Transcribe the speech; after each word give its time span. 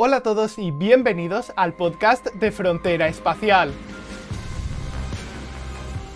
Hola 0.00 0.18
a 0.18 0.20
todos 0.20 0.58
y 0.58 0.70
bienvenidos 0.70 1.52
al 1.56 1.72
podcast 1.72 2.26
de 2.34 2.52
Frontera 2.52 3.08
Espacial. 3.08 3.72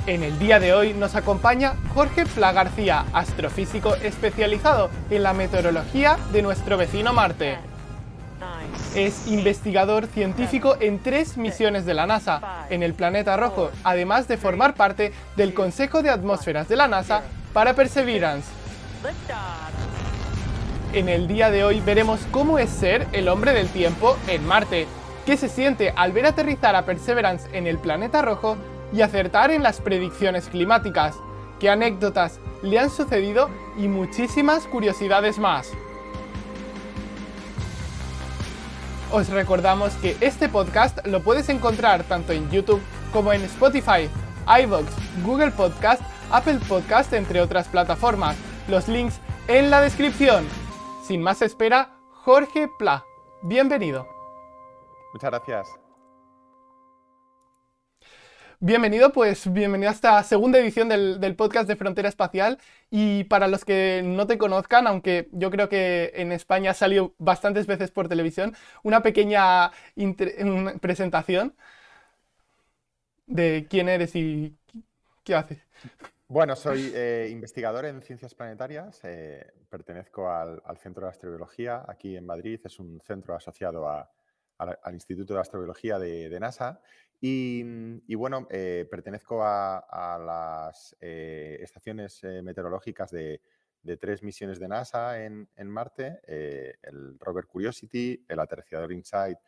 En 0.07 0.23
el 0.23 0.39
día 0.39 0.61
de 0.61 0.73
hoy 0.73 0.93
nos 0.93 1.17
acompaña 1.17 1.75
Jorge 1.93 2.25
Pla 2.25 2.53
García, 2.53 3.07
astrofísico 3.13 3.97
especializado 3.97 4.89
en 5.11 5.25
la 5.25 5.33
meteorología 5.33 6.17
de 6.31 6.43
nuestro 6.43 6.77
vecino 6.77 7.13
Marte. 7.13 7.59
Es 8.95 9.27
investigador 9.27 10.07
científico 10.07 10.77
en 10.79 11.03
tres 11.03 11.37
misiones 11.37 11.85
de 11.85 11.95
la 11.95 12.07
NASA 12.07 12.69
en 12.71 12.85
el 12.85 12.95
planeta 12.95 13.37
rojo, 13.37 13.73
además 13.83 14.29
de 14.29 14.37
formar 14.37 14.75
parte 14.75 15.13
del 15.35 15.55
Consejo 15.55 16.03
de 16.03 16.11
Atmósferas 16.11 16.69
de 16.69 16.77
la 16.77 16.87
NASA 16.87 17.25
para 17.53 17.75
Perseverance. 17.75 18.49
En 20.93 21.09
el 21.09 21.27
día 21.27 21.51
de 21.51 21.65
hoy 21.65 21.81
veremos 21.81 22.21
cómo 22.31 22.59
es 22.59 22.69
ser 22.69 23.09
el 23.13 23.29
hombre 23.29 23.55
del 23.55 23.69
tiempo 23.69 24.19
en 24.29 24.47
Marte, 24.47 24.87
qué 25.25 25.39
se 25.39 25.49
siente 25.49 25.91
al 25.97 26.13
ver 26.13 26.27
aterrizar 26.27 26.77
a 26.77 26.85
Perseverance 26.85 27.49
en 27.57 27.67
el 27.67 27.79
planeta 27.79 28.21
rojo 28.21 28.59
y 28.93 29.01
acertar 29.01 29.51
en 29.51 29.63
las 29.63 29.81
predicciones 29.81 30.51
climáticas, 30.51 31.17
qué 31.59 31.71
anécdotas 31.71 32.41
le 32.63 32.79
han 32.79 32.91
sucedido 32.91 33.49
y 33.79 33.89
muchísimas 33.89 34.67
curiosidades 34.67 35.39
más. 35.39 35.71
Os 39.11 39.31
recordamos 39.31 39.95
que 39.95 40.15
este 40.21 40.51
podcast 40.51 41.07
lo 41.07 41.23
puedes 41.23 41.49
encontrar 41.49 42.05
tanto 42.05 42.35
en 42.35 42.51
YouTube 42.51 42.83
como 43.15 43.33
en 43.33 43.41
Spotify, 43.45 44.11
iVoox, 44.47 44.91
Google 45.25 45.53
Podcast, 45.53 46.03
Apple 46.31 46.59
Podcast, 46.69 47.15
entre 47.15 47.41
otras 47.41 47.67
plataformas. 47.69 48.37
Los 48.69 48.89
links 48.89 49.21
en 49.49 49.71
la 49.71 49.81
descripción. 49.81 50.45
Sin 51.03 51.21
más 51.21 51.43
espera, 51.43 51.99
Jorge 52.13 52.69
Pla. 52.79 53.05
Bienvenido. 53.43 54.07
Muchas 55.13 55.31
gracias. 55.31 55.69
Bienvenido, 58.61 59.11
pues 59.11 59.53
bienvenido 59.53 59.91
a 59.91 59.95
esta 59.95 60.23
segunda 60.23 60.61
edición 60.61 60.89
del, 60.89 61.35
podcast 61.35 61.67
de 61.67 61.75
Frontera 61.75 62.09
Espacial. 62.09 62.59
Y 62.89 63.25
para 63.25 63.49
los 63.49 63.65
que 63.65 64.03
no 64.05 64.29
te 64.29 64.39
conozcan, 64.39 64.87
aunque 64.87 65.29
yo 65.33 65.51
creo 65.51 65.69
que 65.69 66.13
en 66.15 66.31
España 66.31 66.71
ha 66.71 66.75
salido 66.75 67.17
bastantes 67.19 67.67
veces 67.67 67.91
por 67.91 68.09
televisión, 68.09 68.55
una 68.85 69.03
pequeña 69.03 69.73
presentación 70.81 71.57
de 73.27 73.67
quién 73.69 73.89
eres 73.89 74.15
y 74.15 74.57
qué 75.25 75.35
haces. 75.35 75.59
Bueno, 76.33 76.57
soy 76.57 76.91
eh, 76.95 77.29
investigador 77.31 77.85
en 77.85 78.01
ciencias 78.01 78.35
planetarias, 78.35 78.99
eh, 79.05 79.53
pertenezco 79.69 80.31
al, 80.31 80.63
Centro 80.79 81.05
de 81.05 81.11
Astrobiología 81.11 81.85
aquí 81.87 82.17
en 82.17 82.25
Madrid, 82.25 82.59
es 82.65 82.79
un 82.79 83.03
centro 83.03 83.35
asociado 83.35 83.87
al 83.87 84.95
Instituto 84.95 85.35
de 85.35 85.41
Astrobiología 85.41 85.99
de 85.99 86.41
NASA 86.41 86.81
Mm, 87.23 87.99
y, 88.07 88.15
bueno, 88.17 88.49
eh, 88.51 88.87
pertenezco 88.91 89.43
a, 89.45 90.19
las 90.19 90.97
estaciones 91.01 92.23
meteorológicas 92.43 93.11
de, 93.11 93.41
tres 94.01 94.23
misiones 94.23 94.59
de 94.59 94.69
NASA 94.69 95.23
en, 95.25 95.49
Marte, 95.65 96.21
el 96.83 97.19
rover 97.19 97.47
Curiosity, 97.47 98.25
el 98.29 98.41
aterrizador 98.41 98.93
InSight 98.93 99.39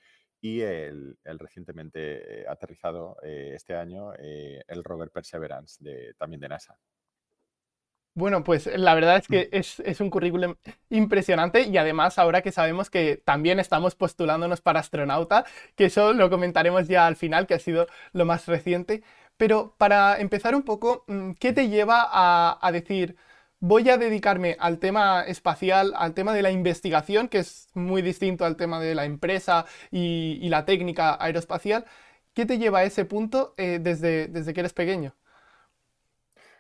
y 0.44 0.60
el, 0.60 1.16
recientemente 1.24 2.44
aterrizado 2.46 3.16
este 3.22 3.74
año, 3.74 4.12
el 4.12 4.84
rover 4.84 5.10
Perseverance, 5.10 6.14
también 6.18 6.40
de 6.40 6.48
NASA. 6.50 6.78
Bueno, 8.16 8.44
pues 8.44 8.66
la 8.66 8.94
verdad 8.94 9.16
es 9.16 9.26
que 9.26 9.48
mm. 9.50 9.88
es, 9.88 10.00
un 10.00 10.10
currículum 10.10 10.54
impresionante 10.90 11.62
y 11.62 11.78
además 11.78 12.18
ahora 12.18 12.42
que 12.42 12.52
sabemos 12.52 12.90
que 12.90 13.16
también 13.16 13.58
estamos 13.58 13.94
postulándonos 13.94 14.60
para 14.60 14.80
astronauta, 14.80 15.46
que 15.76 15.86
eso 15.86 16.12
lo 16.12 16.28
comentaremos 16.28 16.88
ya 16.88 17.06
al 17.06 17.16
final, 17.16 17.46
que 17.46 17.54
ha 17.54 17.58
sido 17.58 17.86
lo 18.12 18.26
más 18.26 18.46
reciente, 18.46 19.02
pero 19.38 19.74
para 19.78 20.20
empezar 20.20 20.54
un 20.54 20.62
poco, 20.62 21.04
mm, 21.08 21.33
¿qué 21.40 21.54
te 21.54 21.68
lleva 21.68 22.08
a, 22.12 22.70
decir, 22.70 23.16
voy 23.67 23.89
a 23.89 23.97
dedicarme 23.97 24.58
al 24.61 24.79
tema 24.79 25.23
espacial, 25.23 25.95
al 25.97 26.13
tema 26.13 26.35
de 26.35 26.42
la 26.42 26.51
investigación, 26.51 27.29
que 27.29 27.39
es 27.39 27.69
muy 27.73 28.02
distinto 28.02 28.45
al 28.45 28.57
tema 28.57 28.79
de 28.79 28.95
la 28.95 29.07
empresa 29.07 29.64
y, 29.91 30.47
la 30.51 30.67
técnica 30.67 31.17
aeroespacial? 31.19 31.86
¿Qué 32.35 32.45
te 32.45 32.58
lleva 32.58 32.80
a 32.80 32.85
ese 32.85 33.07
punto 33.07 33.55
eh, 33.57 33.79
desde, 33.80 34.29
desde 34.29 34.52
que 34.52 34.61
eres 34.61 34.75
pequeño? 34.75 35.14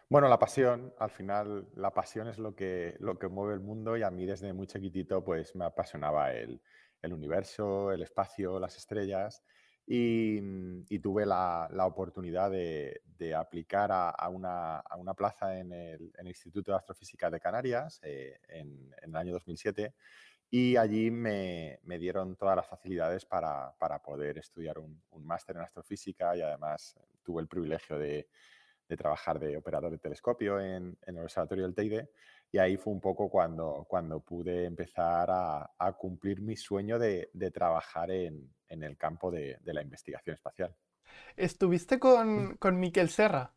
Bueno, 0.08 0.28
la 0.28 0.38
pasión, 0.38 0.94
al 0.98 1.10
final 1.10 1.68
la 1.74 1.92
pasión 1.92 2.26
es 2.26 2.38
lo 2.38 2.54
que, 2.54 2.96
lo 3.00 3.18
que 3.18 3.28
mueve 3.28 3.52
el 3.52 3.60
mundo 3.60 3.98
y 3.98 4.02
a 4.02 4.10
mí 4.10 4.24
desde 4.24 4.54
muy 4.54 4.66
chiquitito 4.66 5.22
pues 5.22 5.54
me 5.54 5.66
apasionaba 5.66 6.32
el, 6.32 6.58
universo, 7.02 7.92
el 7.92 8.02
espacio, 8.02 8.58
las 8.58 8.78
estrellas 8.78 9.42
y, 9.86 10.98
tuve 11.00 11.26
la, 11.26 11.68
oportunidad 11.86 12.50
de, 12.50 13.00
aplicar 13.36 13.90
a, 13.92 14.28
una, 14.28 15.14
plaza 15.16 15.58
en 15.58 15.72
el, 15.72 16.12
Instituto 16.26 16.72
de 16.72 16.78
Astrofísica 16.78 17.30
de 17.30 17.40
Canarias 17.40 18.00
eh, 18.02 18.38
en, 18.48 18.94
el 19.02 19.16
año 19.16 19.32
2007 19.32 19.94
y 20.50 20.76
allí 20.76 21.10
me, 21.10 21.78
dieron 21.98 22.36
todas 22.36 22.56
las 22.56 22.66
facilidades 22.66 23.24
para, 23.24 23.74
poder 24.04 24.38
estudiar 24.38 24.78
un 24.78 25.26
máster 25.26 25.56
en 25.56 25.62
astrofísica 25.62 26.36
y 26.36 26.42
además 26.42 26.98
tuve 27.22 27.42
el 27.42 27.48
privilegio 27.48 27.98
de 27.98 28.28
de 28.88 28.96
trabajar 28.96 29.38
de 29.38 29.56
operador 29.56 29.90
de 29.90 29.98
telescopio 29.98 30.60
en, 30.60 30.96
el 31.06 31.18
observatorio 31.18 31.64
del 31.64 31.74
Teide 31.74 32.10
y 32.52 32.58
ahí 32.58 32.76
fue 32.76 32.92
un 32.92 33.00
poco 33.00 33.28
cuando, 33.28 33.86
cuando 33.88 34.20
pude 34.20 34.64
empezar 34.64 35.28
a, 35.30 35.96
cumplir 35.98 36.40
mi 36.40 36.56
sueño 36.56 36.98
de, 36.98 37.30
trabajar 37.52 38.10
en, 38.10 38.52
el 38.82 38.96
campo 38.96 39.30
de, 39.30 39.58
la 39.64 39.82
investigación 39.82 40.34
espacial. 40.34 40.74
¿Estuviste 41.36 41.98
con, 41.98 42.48
mm. 42.48 42.56
con 42.56 42.80
Miquel 42.80 43.08
Serra? 43.08 43.54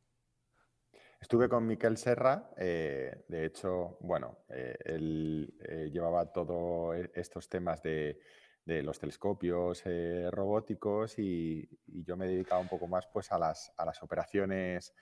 Estuve 1.19 1.49
con 1.49 1.65
Miquel 1.65 1.97
Serra, 1.97 2.51
eh, 2.57 3.25
de 3.27 3.45
hecho, 3.45 3.97
bueno, 4.01 4.37
eh, 4.49 4.77
él 4.85 5.51
eh, 5.67 5.89
llevaba 5.91 6.31
todos 6.31 6.95
e, 6.95 7.11
estos 7.15 7.49
temas 7.49 7.81
de, 7.81 8.19
los 8.65 8.99
telescopios 8.99 9.83
robóticos 10.29 11.17
y, 11.19 11.65
y, 11.85 12.03
yo 12.03 12.17
me 12.17 12.27
dedicaba 12.27 12.59
un 12.59 12.67
poco 12.67 12.85
más 12.85 13.07
pues, 13.07 13.31
a, 13.31 13.39
las, 13.39 13.71
a 13.77 13.85
las 13.85 14.03
operaciones 14.03 14.93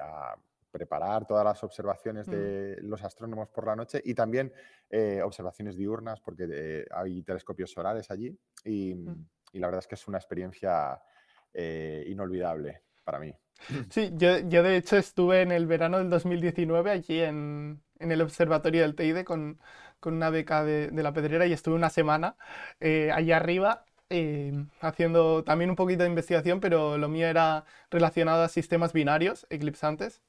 a 0.00 0.34
preparar 0.74 1.24
todas 1.24 1.44
las 1.44 1.62
observaciones 1.62 2.26
mm. 2.26 2.30
de 2.32 2.78
los 2.82 3.00
astrónomos 3.04 3.48
por 3.48 3.64
la 3.64 3.76
noche 3.76 4.02
y 4.04 4.12
también 4.12 4.52
eh, 4.90 5.22
observaciones 5.22 5.76
diurnas, 5.76 6.20
porque 6.20 6.48
eh, 6.50 6.84
hay 6.90 7.22
telescopios 7.22 7.70
solares 7.70 8.10
allí 8.10 8.36
y, 8.64 8.92
mm. 8.92 9.26
y, 9.52 9.58
la 9.60 9.68
verdad 9.68 9.78
es 9.78 9.86
que 9.86 9.94
es 9.94 10.08
una 10.08 10.18
experiencia 10.18 11.00
inolvidable 12.06 12.82
para 13.04 13.20
mí. 13.20 13.32
Sí, 13.90 14.10
yo, 14.14 14.38
yo, 14.40 14.64
de 14.64 14.76
hecho 14.76 14.96
estuve 14.96 15.42
en 15.42 15.52
el 15.52 15.68
verano 15.68 15.98
del 15.98 16.10
2019 16.10 16.90
allí 16.90 17.20
en, 17.20 17.80
en 18.00 18.10
el 18.10 18.20
observatorio 18.20 18.82
del 18.82 18.96
Teide 18.96 19.24
con, 19.24 19.60
con 20.00 20.14
una 20.14 20.30
beca 20.30 20.64
de, 20.64 20.88
de, 20.88 21.02
la 21.04 21.12
Pedrera 21.12 21.46
y 21.46 21.52
estuve 21.52 21.76
una 21.76 21.90
semana 21.90 22.36
allí 22.80 23.30
arriba 23.30 23.84
haciendo 24.80 25.44
también 25.44 25.70
un 25.70 25.76
poquito 25.76 26.02
de 26.02 26.08
investigación, 26.08 26.58
pero 26.58 26.98
lo 26.98 27.08
mío 27.08 27.28
era 27.28 27.64
relacionado 27.90 28.42
a 28.42 28.48
sistemas 28.48 28.92
binarios 28.92 29.46
eclipsantes. 29.50 30.20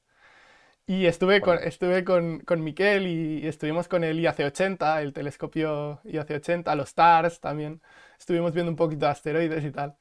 Y 0.86 1.06
estuve, 1.06 1.40
con, 1.40 1.58
estuve 1.58 2.04
con, 2.04 2.40
con 2.40 2.62
Miquel 2.62 3.06
y 3.06 3.46
estuvimos 3.46 3.88
con 3.88 4.04
el 4.04 4.20
IAC-80, 4.20 5.02
el 5.02 5.12
telescopio 5.12 6.00
IAC-80, 6.04 6.76
los 6.76 6.94
TARS 6.94 7.40
también. 7.40 7.82
Estuvimos 8.18 8.52
viendo 8.52 8.70
un 8.70 8.76
poquito 8.76 9.06
de 9.06 9.12
asteroides 9.12 9.64
y 9.64 9.72
tal. 9.72 9.96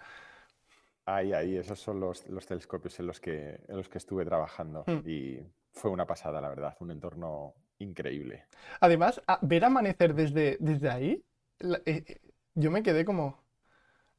Ahí, 1.06 1.34
ahí, 1.34 1.58
esos 1.58 1.80
son 1.80 2.00
los, 2.00 2.28
los 2.30 2.46
telescopios 2.46 3.00
en 3.00 3.08
los, 3.08 3.20
que, 3.20 3.60
en 3.68 3.78
los 3.78 3.90
que 3.90 3.98
estuve 3.98 4.26
trabajando. 4.26 4.84
Hmm. 4.86 5.02
Y 5.08 5.40
fue 5.72 5.92
una 5.92 6.06
pasada, 6.06 6.40
la 6.40 6.50
verdad, 6.50 6.76
un 6.80 6.92
entorno 6.92 7.54
increíble. 7.80 8.46
Además, 8.80 9.22
ver 9.42 9.66
amanecer 9.66 10.14
desde, 10.14 10.58
desde 10.60 10.90
ahí, 10.90 11.24
eh, 11.60 11.82
eh, 11.86 12.22
yo 12.54 12.72
me 12.72 12.84
quedé 12.84 13.06
como, 13.06 13.44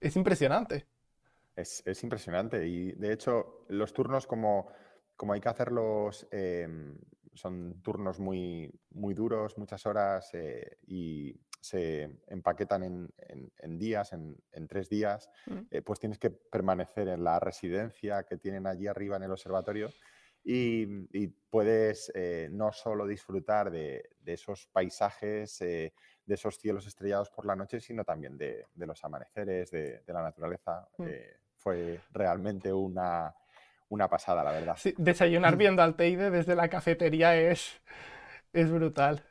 es 0.00 0.16
impresionante. 0.16 0.86
Es, 1.56 1.82
impresionante 2.02 2.66
y 2.68 2.92
de 2.92 3.12
hecho 3.14 3.64
los 3.68 3.94
turnos 3.94 4.26
como, 4.26 4.68
como 5.16 5.32
hay 5.32 5.40
que 5.40 5.48
hacerlos, 5.48 6.26
em, 6.30 6.96
son 7.34 7.82
turnos 7.82 8.18
muy, 8.18 8.70
muy 8.90 9.14
duros, 9.14 9.58
muchas 9.58 9.84
horas 9.86 10.30
eh, 10.34 10.78
y 10.86 11.34
se 11.60 12.10
empaquetan 12.28 12.82
en, 12.84 13.78
días, 13.78 14.12
en, 14.12 14.68
tres 14.68 14.88
días, 14.88 15.28
mm. 15.46 15.58
eh, 15.70 15.82
pues 15.82 15.98
tienes 15.98 16.18
que 16.18 16.30
permanecer 16.30 17.08
en 17.08 17.24
la 17.24 17.40
residencia 17.40 18.22
que 18.22 18.36
tienen 18.36 18.66
allí 18.66 18.86
arriba 18.86 19.16
en 19.16 19.24
el 19.24 19.32
observatorio 19.32 19.90
y, 20.48 21.26
puedes 21.50 22.12
eh, 22.14 22.48
no 22.52 22.70
solo 22.70 23.06
disfrutar 23.06 23.70
de, 23.70 24.10
esos 24.24 24.68
paisajes, 24.68 25.60
eh, 25.62 25.92
de 26.24 26.34
esos 26.34 26.58
cielos 26.58 26.86
estrellados 26.86 27.30
por 27.30 27.46
la 27.46 27.56
noche, 27.56 27.80
sino 27.80 28.04
también 28.04 28.36
de, 28.36 28.66
los 28.76 29.02
amaneceres, 29.04 29.70
de, 29.70 30.02
la 30.06 30.22
naturaleza. 30.22 30.86
Mm. 30.98 31.04
Eh, 31.04 31.36
fue 31.56 32.00
realmente 32.12 32.72
una, 32.72 33.34
pasada, 34.08 34.44
la 34.44 34.52
verdad. 34.52 34.76
desayunar 34.96 35.56
viendo 35.58 35.82
al 35.82 35.96
Teide 35.96 36.30
desde 36.30 36.54
la 36.54 36.68
cafetería 36.68 37.36
es, 37.36 37.80
es 38.52 38.70
brutal. 38.70 39.22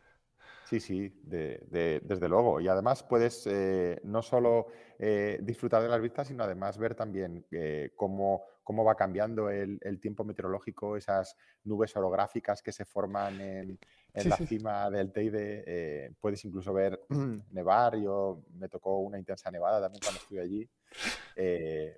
Sí, 0.66 0.80
sí, 0.80 1.14
desde 1.24 2.28
luego. 2.28 2.60
Y 2.60 2.68
además 2.68 3.04
puedes 3.04 3.46
eh, 3.46 4.00
no 4.04 4.24
solo 4.24 4.68
eh, 4.98 5.38
disfrutar 5.44 5.84
de 5.84 5.90
las 5.90 6.02
vistas, 6.02 6.28
sino 6.28 6.44
además 6.44 6.80
ver 6.80 6.96
también 6.96 7.46
eh, 7.52 7.92
cómo, 7.96 8.44
cómo, 8.64 8.84
va 8.84 8.96
cambiando 8.96 9.52
el, 9.52 9.80
tiempo 10.02 10.24
meteorológico, 10.24 10.98
esas 10.98 11.38
nubes 11.66 11.96
orográficas 11.96 12.64
que 12.64 12.72
se 12.72 12.84
forman 12.84 13.40
en, 13.40 13.80
la 14.16 14.38
cima 14.38 14.90
del 14.90 15.12
Teide. 15.12 16.16
puedes 16.20 16.44
incluso 16.46 16.74
ver 16.74 17.00
nevar. 17.52 17.96
Yo 17.98 18.42
me 18.56 18.68
tocó 18.68 18.98
una 19.00 19.20
intensa 19.20 19.52
nevada 19.52 19.80
también 19.80 20.02
cuando 20.02 20.20
estuve 20.20 20.42
allí. 20.42 20.70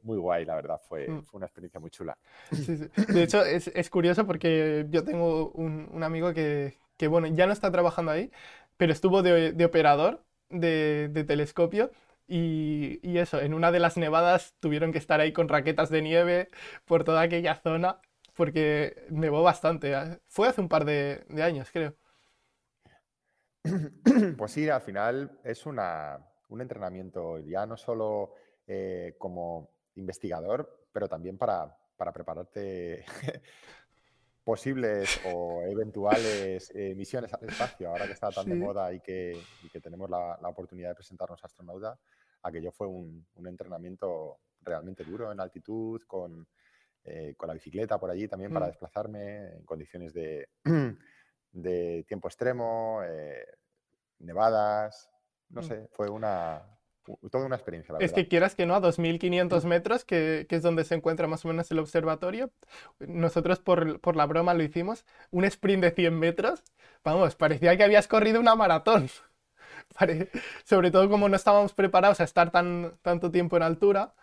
Muy 0.03 0.17
guay, 0.17 0.45
la 0.45 0.55
verdad, 0.55 0.81
fue, 0.87 1.07
mm. 1.07 1.23
fue 1.23 1.37
una 1.37 1.45
experiencia 1.45 1.79
muy 1.79 1.91
chula. 1.91 2.17
De 2.49 3.23
hecho, 3.23 3.45
es, 3.45 3.67
es, 3.67 3.89
curioso 3.89 4.25
porque 4.25 4.85
yo 4.89 5.03
tengo 5.03 5.51
un, 5.51 5.87
un 5.91 6.03
amigo 6.03 6.33
que, 6.33 6.77
que 6.97 7.07
bueno, 7.07 7.27
ya 7.27 7.45
no 7.45 7.53
está 7.53 7.71
trabajando 7.71 8.11
ahí, 8.11 8.31
pero 8.77 8.91
estuvo 8.91 9.21
de, 9.23 9.63
operador 9.63 10.23
de, 10.49 11.23
telescopio 11.27 11.91
y, 12.27 13.17
eso, 13.17 13.39
en 13.39 13.53
una 13.53 13.71
de 13.71 13.79
las 13.79 13.97
nevadas 13.97 14.55
tuvieron 14.59 14.91
que 14.91 14.97
estar 14.97 15.19
ahí 15.19 15.31
con 15.31 15.47
raquetas 15.47 15.89
de 15.89 16.01
nieve 16.01 16.49
por 16.85 17.03
toda 17.03 17.21
aquella 17.21 17.55
zona 17.55 17.99
porque 18.35 19.05
nevó 19.09 19.41
bastante. 19.43 19.93
¿eh? 19.93 20.19
Fue 20.27 20.47
hace 20.47 20.61
un 20.61 20.69
par 20.69 20.85
de, 20.85 21.25
años, 21.41 21.69
creo. 21.71 21.95
Pues 24.37 24.51
sí, 24.51 24.69
al 24.69 24.81
final 24.81 25.39
es 25.43 25.65
un 25.65 25.79
entrenamiento 26.61 27.39
ya 27.39 27.65
no 27.65 27.77
solo 27.77 28.33
eh, 28.67 29.15
como 29.17 29.69
investigador, 29.95 30.87
pero 30.91 31.07
también 31.07 31.37
para, 31.37 31.75
para 31.97 32.13
prepararte 32.13 33.03
posibles 34.47 35.19
o 35.25 35.61
eventuales 35.63 36.71
eh, 36.73 36.95
misiones 36.95 37.33
al 37.33 37.49
espacio, 37.49 37.89
ahora 37.89 38.05
que 38.05 38.13
está 38.13 38.29
tan 38.29 38.47
de 38.47 38.55
moda 38.55 38.93
y 38.93 39.01
que, 39.01 39.37
tenemos 39.83 40.09
la, 40.09 40.39
oportunidad 40.43 40.89
de 40.89 40.95
presentarnos 40.95 41.43
a 41.43 41.47
astronauta, 41.47 41.99
aquello 42.43 42.71
fue 42.71 42.87
un, 42.87 43.25
entrenamiento 43.45 44.39
realmente 44.61 45.03
duro 45.03 45.33
en 45.33 45.41
altitud, 45.41 46.01
con, 46.07 46.47
eh, 47.03 47.33
con, 47.35 47.47
la 47.47 47.55
bicicleta 47.55 47.99
por 47.99 48.09
allí 48.09 48.29
también 48.29 48.53
para 48.53 48.67
mm. 48.67 48.69
desplazarme 48.69 49.47
en 49.53 49.65
condiciones 49.65 50.13
de, 50.13 50.47
de 51.51 52.05
tiempo 52.07 52.29
extremo, 52.29 53.01
eh, 53.03 53.45
nevadas, 54.19 55.09
no 55.49 55.59
mm. 55.59 55.65
sé, 55.65 55.87
fue 55.91 56.09
una, 56.09 56.76
toda 57.31 57.45
una 57.45 57.55
experiencia. 57.55 57.95
es 57.99 58.13
que 58.13 58.27
quieras 58.27 58.55
que 58.55 58.65
no, 58.65 58.75
a 58.75 58.81
2.500 58.81 59.63
metros, 59.63 60.05
que, 60.05 60.47
es 60.49 60.61
donde 60.61 60.83
se 60.83 60.95
encuentra 60.95 61.27
más 61.27 61.45
o 61.45 61.47
menos 61.47 61.69
el 61.71 61.79
observatorio, 61.79 62.51
nosotros 62.99 63.59
por, 63.59 64.15
la 64.15 64.25
broma 64.25 64.53
lo 64.53 64.63
hicimos, 64.63 65.05
un 65.31 65.45
sprint 65.45 65.83
de 65.83 65.91
100 65.91 66.17
metros, 66.17 66.63
vamos, 67.03 67.35
parecía 67.35 67.75
que 67.77 67.83
habías 67.83 68.07
corrido 68.07 68.39
una 68.39 68.55
maratón. 68.55 69.09
Sobre 70.65 70.91
todo 70.91 71.09
como 71.09 71.29
no 71.29 71.35
estábamos 71.35 71.73
preparados 71.73 72.19
a 72.19 72.23
estar 72.23 72.51
tan, 72.51 72.97
tanto 73.01 73.31
tiempo 73.31 73.57
en 73.57 73.63
altura, 73.63 74.13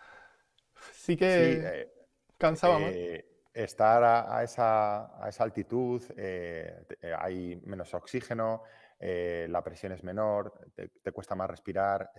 sí 0.93 1.17
que 1.17 1.61
eh, 1.63 1.91
cansábamos. 2.37 2.91
Eh, 2.93 3.25
estar 3.53 4.03
a, 4.03 4.43
esa, 4.43 5.05
altitud, 5.39 6.03
eh, 6.17 6.85
hay 7.17 7.55
menos 7.65 7.93
oxígeno, 7.93 8.63
la 8.99 9.63
presión 9.63 9.91
es 9.91 10.03
menor, 10.03 10.53
te, 10.75 11.11
cuesta 11.11 11.35
más 11.35 11.49
respirar 11.49 12.11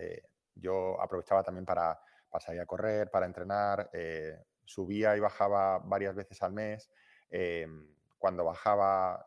yo 0.59 1.01
aprovechaba 1.01 1.43
también 1.43 1.65
para, 1.65 1.99
salir 2.39 2.61
a 2.61 2.65
correr, 2.65 3.09
para 3.09 3.25
entrenar, 3.25 3.89
eh, 3.93 4.37
subía 4.63 5.15
y 5.15 5.19
bajaba 5.19 5.79
varias 5.79 6.15
veces 6.15 6.41
al 6.43 6.53
mes. 6.53 6.91
Em, 7.29 7.87
cuando 8.17 8.43
bajaba 8.43 9.25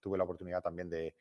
tuve 0.00 0.18
la 0.18 0.24
oportunidad 0.24 0.62
también 0.62 0.88
de, 0.88 1.14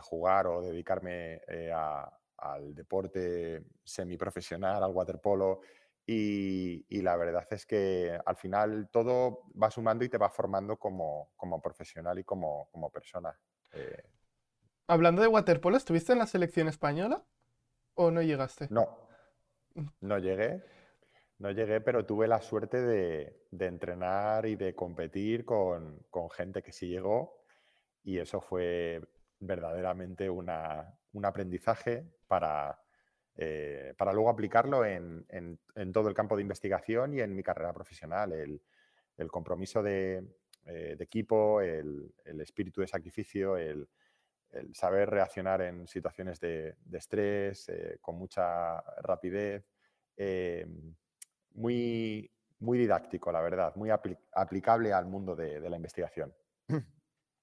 jugar 0.00 0.46
o 0.46 0.62
dedicarme 0.62 1.40
eh, 1.48 1.72
al 1.72 2.74
deporte 2.74 3.64
semiprofesional, 3.84 4.82
al 4.82 4.92
waterpolo. 4.92 5.60
Y, 6.06 6.86
y, 6.88 7.02
la 7.02 7.16
verdad 7.16 7.46
es 7.50 7.66
que 7.66 8.18
al 8.24 8.36
final 8.36 8.88
todo 8.90 9.42
va 9.60 9.70
sumando 9.70 10.04
y 10.04 10.08
te 10.08 10.18
va 10.18 10.30
formando 10.30 10.76
como, 10.76 11.32
profesional 11.62 12.18
y 12.18 12.24
como, 12.24 12.68
como 12.72 12.90
persona. 12.90 13.36
Eh. 13.72 14.02
Hablando 14.86 15.22
de 15.22 15.28
waterpolo, 15.28 15.76
¿estuviste 15.76 16.12
en 16.12 16.18
la 16.18 16.26
selección 16.26 16.68
española? 16.68 17.24
¿O 17.94 18.10
no 18.10 18.22
llegaste? 18.22 18.68
No, 18.70 18.98
mm. 19.74 19.86
no 20.00 20.18
llegué. 20.18 20.62
No 21.40 21.50
llegué, 21.50 21.80
pero 21.80 22.04
tuve 22.04 22.28
la 22.28 22.42
suerte 22.42 22.82
de, 22.82 23.46
entrenar 23.50 24.44
y 24.44 24.56
de 24.56 24.74
competir 24.74 25.46
con, 25.46 26.04
gente 26.32 26.62
que 26.62 26.70
sí 26.70 26.86
llegó 26.86 27.46
y 28.04 28.18
eso 28.18 28.42
fue 28.42 29.00
verdaderamente 29.38 30.28
una, 30.28 30.94
un 31.14 31.24
aprendizaje 31.24 32.04
para, 32.28 32.78
eh, 33.36 33.94
para 33.96 34.12
luego 34.12 34.28
aplicarlo 34.28 34.84
en, 34.84 35.26
todo 35.94 36.10
el 36.10 36.14
campo 36.14 36.36
de 36.36 36.42
investigación 36.42 37.14
y 37.14 37.20
en 37.20 37.34
mi 37.34 37.42
carrera 37.42 37.72
profesional. 37.72 38.32
El, 38.32 38.60
compromiso 39.30 39.82
de, 39.82 40.22
eh, 40.66 40.96
equipo, 41.00 41.62
el, 41.62 42.12
el, 42.24 42.40
espíritu 42.42 42.82
de 42.82 42.86
sacrificio, 42.86 43.56
el, 43.56 43.88
el 44.52 44.74
saber 44.74 45.10
reaccionar 45.10 45.62
en 45.62 45.86
situaciones 45.86 46.40
de, 46.40 46.76
estrés 46.92 47.68
eh, 47.68 47.98
con 48.00 48.16
mucha 48.16 48.80
rapidez, 49.02 49.64
eh, 50.16 50.66
muy, 51.52 52.30
muy 52.58 52.78
didáctico, 52.78 53.32
la 53.32 53.40
verdad, 53.40 53.74
muy 53.76 53.90
aplicable 53.90 54.92
al 54.92 55.06
mundo 55.06 55.36
de, 55.36 55.60
la 55.68 55.76
investigación. 55.76 56.34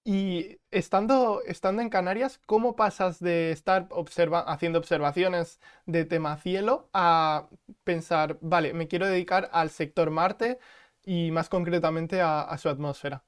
Y 0.10 0.62
estando, 0.72 1.42
estando 1.46 1.82
en 1.82 1.90
Canarias, 1.90 2.40
¿cómo 2.46 2.78
pasas 2.78 3.20
de 3.20 3.52
estar 3.52 3.90
haciendo 4.46 4.80
observaciones 4.80 5.60
de 5.86 6.06
tema 6.06 6.38
cielo 6.38 6.90
a 6.94 7.50
pensar, 7.84 8.38
vale, 8.40 8.74
me 8.74 8.88
quiero 8.88 9.06
dedicar 9.06 9.50
al 9.52 9.70
sector 9.70 10.10
Marte 10.10 10.60
y 11.04 11.32
más 11.32 11.50
concretamente 11.50 12.22
a 12.22 12.58
su 12.58 12.70
atmósfera? 12.70 13.27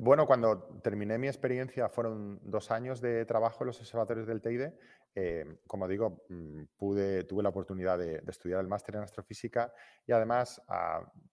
Bueno, 0.00 0.26
cuando 0.26 0.80
terminé 0.82 1.18
mi 1.18 1.26
experiencia 1.26 1.90
fueron 1.90 2.40
dos 2.42 2.70
años 2.70 3.02
de 3.02 3.26
trabajo 3.26 3.62
en 3.62 3.66
los 3.66 3.78
observatorios 3.78 4.26
del 4.26 4.40
Teide. 4.40 4.74
Eh, 5.14 5.58
como 5.66 5.86
digo, 5.86 6.24
mm, 6.30 6.62
tuve 6.78 7.42
la 7.42 7.50
oportunidad 7.50 7.98
de, 7.98 8.22
estudiar 8.26 8.60
el 8.60 8.68
máster 8.68 8.96
en 8.96 9.02
astrofísica 9.02 9.70
y 10.06 10.12
además, 10.12 10.62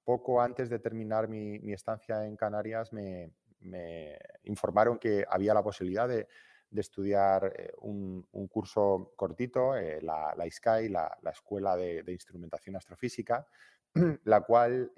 poco 0.04 0.42
antes 0.42 0.70
de 0.70 0.80
terminar 0.80 1.30
mi, 1.30 1.72
estancia 1.72 2.26
en 2.26 2.36
Canarias, 2.36 2.92
me, 2.92 3.32
informaron 4.44 5.00
que 5.00 5.26
había 5.30 5.54
la 5.54 5.64
posibilidad 5.64 6.10
de, 6.10 6.28
estudiar 6.76 7.54
eh, 7.58 7.72
un, 7.80 8.28
curso 8.50 9.14
cortito, 9.16 9.76
eh, 9.78 10.02
la, 10.02 10.34
la, 10.36 10.46
ISCAI, 10.46 10.90
la, 10.90 11.18
Escuela 11.32 11.78
de, 11.78 12.04
Instrumentación 12.12 12.76
Astrofísica, 12.76 13.48
la 14.26 14.42
cual 14.42 14.92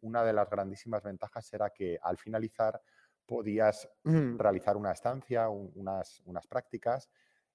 una 0.00 0.24
de 0.24 0.32
las 0.32 0.50
grandísimas 0.50 1.04
ventajas 1.04 1.52
era 1.52 1.70
que 1.70 1.98
al 2.02 2.18
finalizar 2.18 2.82
podías 3.26 3.88
realizar 4.38 4.76
una 4.76 4.92
estancia, 4.92 5.48
unas, 5.48 6.22
unas, 6.24 6.46
prácticas 6.46 7.10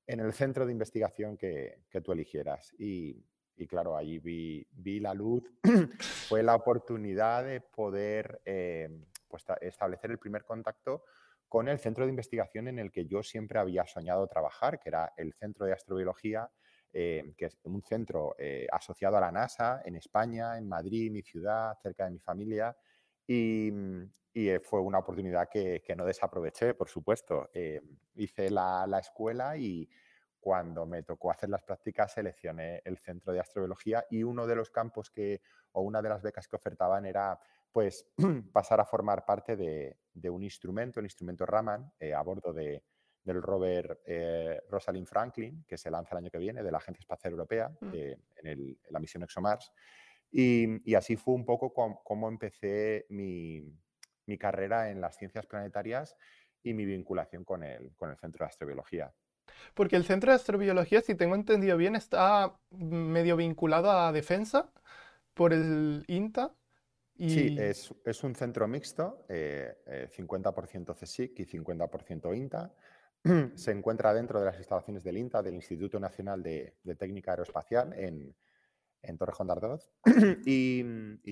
en 0.05 0.19
el 0.19 0.33
centro 0.33 0.65
de 0.65 0.71
investigación 0.71 1.37
que, 1.37 1.83
tú 2.03 2.11
eligieras. 2.11 2.73
Y, 2.77 3.23
claro, 3.67 3.95
allí 3.95 4.19
vi, 4.19 4.99
la 4.99 5.13
luz, 5.13 5.43
fue 6.27 6.43
la 6.43 6.55
oportunidad 6.55 7.45
de 7.45 7.61
poder 7.61 8.41
eh, 8.45 8.89
pues, 9.27 9.45
establecer 9.61 10.11
el 10.11 10.19
primer 10.19 10.43
contacto 10.43 11.03
con 11.51 11.67
el 11.67 11.79
centro 11.79 12.05
de 12.05 12.11
investigación 12.11 12.69
en 12.69 12.79
el 12.79 12.93
que 12.93 13.05
yo 13.05 13.23
siempre 13.23 13.59
había 13.59 13.85
soñado 13.85 14.25
trabajar, 14.25 14.79
que 14.79 14.87
era 14.87 15.11
el 15.17 15.33
Centro 15.33 15.65
de 15.65 15.73
Astrobiología, 15.73 16.49
eh, 16.93 17.33
que 17.37 17.45
es 17.45 17.59
un 17.63 17.81
centro 17.83 18.35
eh, 18.37 18.67
asociado 18.71 19.17
a 19.17 19.21
la 19.21 19.33
NASA 19.33 19.81
en 19.83 19.97
España, 19.97 20.57
en 20.57 20.67
Madrid, 20.67 21.11
mi 21.11 21.21
ciudad, 21.21 21.77
cerca 21.83 22.05
de 22.05 22.11
mi 22.11 22.19
familia. 22.19 22.73
Y, 23.27 23.71
y 24.33 24.49
eh, 24.49 24.59
fue 24.59 24.79
una 24.79 24.99
oportunidad 24.99 25.49
que, 25.49 25.83
no 25.95 26.05
desaproveché, 26.05 26.73
por 26.73 26.89
supuesto. 26.89 27.49
Eh, 27.53 27.81
hice 28.15 28.49
la, 28.49 28.99
escuela 28.99 29.57
y 29.57 29.89
cuando 30.39 30.85
me 30.85 31.03
tocó 31.03 31.31
hacer 31.31 31.49
las 31.49 31.63
prácticas 31.63 32.13
seleccioné 32.13 32.81
el 32.85 32.97
centro 32.97 33.33
de 33.33 33.39
astrobiología 33.39 34.05
y 34.09 34.23
uno 34.23 34.47
de 34.47 34.55
los 34.55 34.69
campos 34.69 35.11
que, 35.11 35.41
o 35.73 35.81
una 35.81 36.01
de 36.01 36.09
las 36.09 36.21
becas 36.21 36.47
que 36.47 36.55
ofertaban 36.55 37.05
era 37.05 37.39
pues 37.71 38.07
pasar 38.53 38.79
a 38.79 38.85
formar 38.85 39.25
parte 39.25 39.55
de, 39.55 39.97
un 40.29 40.43
instrumento, 40.43 40.99
el 40.99 41.05
instrumento 41.05 41.45
Raman, 41.45 41.93
eh, 41.99 42.13
a 42.13 42.21
bordo 42.21 42.53
de, 42.53 42.83
del 43.23 43.41
rover 43.41 44.01
Rosalind 44.69 45.07
Franklin, 45.07 45.63
que 45.67 45.77
se 45.77 45.91
lanza 45.91 46.15
el 46.15 46.19
año 46.19 46.31
que 46.31 46.37
viene, 46.37 46.63
de 46.63 46.71
la 46.71 46.79
Agencia 46.79 47.01
Espacial 47.01 47.31
Europea, 47.33 47.69
mm. 47.79 47.93
en, 48.43 48.77
la 48.89 48.99
misión 48.99 49.23
ExoMars. 49.23 49.71
Y, 50.31 50.95
así 50.95 51.17
fue 51.17 51.33
un 51.33 51.45
poco 51.45 51.73
como 51.73 52.29
empecé 52.29 53.05
mi, 53.09 53.63
mi 54.25 54.37
carrera 54.37 54.89
en 54.89 55.01
las 55.01 55.17
ciencias 55.17 55.45
planetarias 55.45 56.15
y 56.63 56.73
mi 56.73 56.85
vinculación 56.85 57.43
con 57.43 57.63
el, 57.63 57.93
con 57.95 58.09
el 58.09 58.17
Centro 58.17 58.45
de 58.45 58.49
Astrobiología. 58.49 59.13
Porque 59.73 59.95
el 59.95 60.05
Centro 60.05 60.31
de 60.31 60.35
Astrobiología, 60.35 61.01
si 61.01 61.15
tengo 61.15 61.35
entendido 61.35 61.77
bien, 61.77 61.95
está 61.95 62.55
medio 62.71 63.35
vinculado 63.35 63.91
a 63.91 64.11
defensa 64.11 64.71
por 65.33 65.53
el 65.53 66.03
INTA. 66.07 66.53
Y... 67.15 67.29
Sí, 67.29 67.57
es, 67.59 68.23
un 68.23 68.35
centro 68.35 68.67
mixto, 68.67 69.25
50% 69.27 69.29
eh, 69.29 69.77
eh, 69.87 70.95
CSIC 70.99 71.39
y 71.39 71.45
50% 71.45 72.35
INTA. 72.35 72.73
se 73.55 73.71
encuentra 73.71 74.13
dentro 74.13 74.39
de 74.39 74.45
las 74.45 74.57
instalaciones 74.57 75.03
del 75.03 75.17
INTA, 75.17 75.43
del 75.43 75.55
Instituto 75.55 75.99
Nacional 75.99 76.41
de, 76.41 76.73
Técnica 76.97 77.31
Aeroespacial, 77.31 77.93
en, 77.93 78.33
en 79.01 79.17
Torrejón 79.17 79.47
de 79.47 79.53
Ardoz. 79.53 79.91
y, 80.45 80.83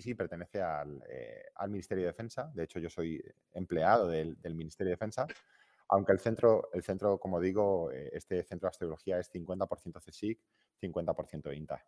sí, 0.01 0.13
pertenece 0.13 0.59
eh, 0.59 1.43
al, 1.55 1.69
Ministerio 1.69 2.03
de 2.03 2.11
Defensa. 2.11 2.51
De 2.53 2.63
hecho, 2.63 2.79
yo 2.79 2.89
soy 2.89 3.23
empleado 3.53 4.07
del, 4.07 4.37
Ministerio 4.55 4.89
de 4.89 4.95
Defensa. 4.95 5.27
Aunque 5.89 6.11
el 6.11 6.19
centro, 6.19 6.69
el 6.73 6.83
centro, 6.83 7.17
como 7.19 7.39
digo, 7.39 7.91
eh, 7.91 8.09
este 8.13 8.43
centro 8.43 8.67
de 8.67 8.71
astrología 8.71 9.19
es 9.19 9.31
50% 9.33 9.99
CSIC, 10.03 10.39
50% 10.81 11.55
INTA. 11.55 11.83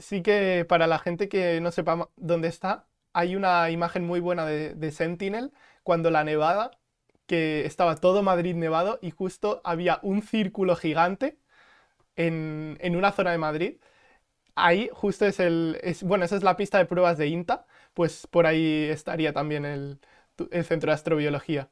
Sí, 0.00 0.22
que 0.22 0.64
para 0.66 0.86
la 0.86 0.98
gente 0.98 1.28
que 1.28 1.60
no 1.60 1.70
sepa 1.70 2.08
dónde 2.16 2.48
está, 2.48 2.86
hay 3.16 3.34
una 3.36 3.70
imagen 3.70 4.04
muy 4.04 4.20
buena 4.20 4.44
de, 4.44 4.90
Sentinel 4.90 5.52
cuando 5.82 6.10
la 6.10 6.22
nevada, 6.22 6.70
que 7.26 7.64
estaba 7.64 7.96
todo 7.96 8.22
Madrid 8.22 8.54
nevado 8.54 8.98
y 9.00 9.10
justo 9.10 9.62
había 9.64 10.00
un 10.02 10.22
círculo 10.22 10.76
gigante 10.76 11.38
en, 12.16 12.78
una 12.94 13.12
zona 13.12 13.32
de 13.32 13.38
Madrid. 13.38 13.80
Ahí 14.56 14.88
justo 14.92 15.26
es 15.26 15.38
el, 15.38 15.78
bueno, 16.02 16.24
esa 16.24 16.36
es 16.36 16.42
la 16.42 16.56
pista 16.56 16.78
de 16.78 16.86
pruebas 16.86 17.18
de 17.18 17.26
INTA, 17.28 17.66
pues 17.92 18.26
por 18.26 18.46
ahí 18.46 18.88
estaría 18.90 19.32
también 19.32 19.64
el, 19.66 20.00
centro 20.64 20.90
de 20.90 20.94
astrobiología. 20.94 21.70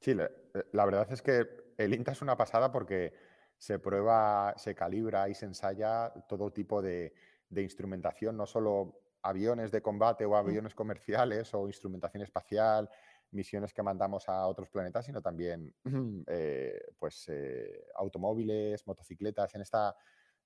Sí, 0.00 0.14
la 0.14 0.84
verdad 0.84 1.10
es 1.12 1.22
que 1.22 1.46
el 1.78 1.94
INTA 1.94 2.12
es 2.12 2.22
una 2.22 2.36
pasada 2.36 2.72
porque 2.72 3.14
se 3.56 3.78
prueba, 3.78 4.54
se 4.56 4.74
calibra 4.74 5.28
y 5.28 5.34
se 5.34 5.44
ensaya 5.44 6.12
todo 6.28 6.50
tipo 6.50 6.80
de, 6.80 7.12
instrumentación, 7.54 8.36
no 8.36 8.46
solo 8.46 9.00
aviones 9.22 9.70
de 9.70 9.82
combate 9.82 10.24
o 10.24 10.34
aviones 10.34 10.74
comerciales 10.74 11.52
o 11.52 11.66
instrumentación 11.66 12.22
espacial, 12.22 12.88
misiones 13.32 13.74
que 13.74 13.82
mandamos 13.82 14.28
a 14.30 14.46
otros 14.46 14.70
planetas, 14.70 15.04
sino 15.04 15.20
también 15.20 15.74
eh, 16.26 16.80
pues, 16.98 17.28
eh, 17.28 17.84
automóviles, 17.96 18.86
motocicletas. 18.86 19.54
En 19.54 19.60
esta, 19.60 19.94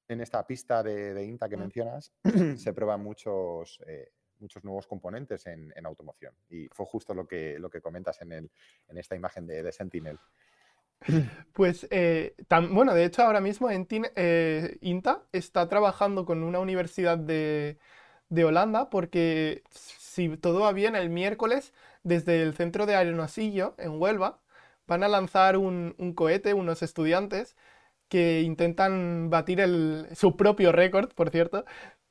en 0.09 0.21
esta 0.21 0.47
pista 0.47 0.83
de, 0.83 1.25
INTA 1.25 1.49
que 1.49 1.57
mencionas 1.57 2.13
se 2.57 2.73
prueban 2.73 3.03
muchos, 3.03 3.81
eh, 3.87 4.13
muchos 4.39 4.65
nuevos 4.65 4.87
componentes 4.87 5.47
en, 5.47 5.73
automoción. 5.85 6.35
Y 6.51 6.69
fue 6.69 6.87
justo 6.87 7.15
lo 7.15 7.27
que, 7.27 7.59
lo 7.59 7.71
que 7.71 7.81
comentas 7.81 8.21
en, 8.23 8.33
el, 8.33 8.51
en 8.89 8.99
esta 8.99 9.17
imagen 9.17 9.47
de, 9.47 9.63
de 9.63 9.73
Sentinel. 9.73 10.19
Pues, 11.53 11.87
eh, 11.91 12.35
bueno, 12.71 12.95
de 12.95 13.05
hecho 13.05 13.23
ahora 13.23 13.41
mismo 13.41 13.71
en 13.71 13.87
eh, 13.91 14.79
INTA 14.81 15.23
está 15.33 15.69
trabajando 15.69 16.25
con 16.25 16.43
una 16.43 16.59
universidad 16.59 17.19
de, 17.19 17.79
Holanda 18.45 18.91
porque 18.91 19.63
si 19.71 20.37
todo 20.37 20.61
va 20.61 20.73
bien, 20.73 20.97
el 20.97 21.09
miércoles 21.09 21.73
desde 22.03 22.43
el 22.43 22.55
centro 22.55 22.85
de 22.87 22.97
Arenasillo 22.97 23.75
en 23.79 24.01
Huelva 24.01 24.41
van 24.89 25.05
a 25.05 25.09
lanzar 25.09 25.57
un, 25.57 25.95
cohete, 26.17 26.53
unos 26.53 26.83
estudiantes 26.83 27.57
que 28.15 28.43
intentan 28.43 29.29
batir 29.29 29.61
su 30.15 30.37
propio 30.37 30.71
récord, 30.71 31.13
por 31.15 31.31
cierto, 31.31 31.65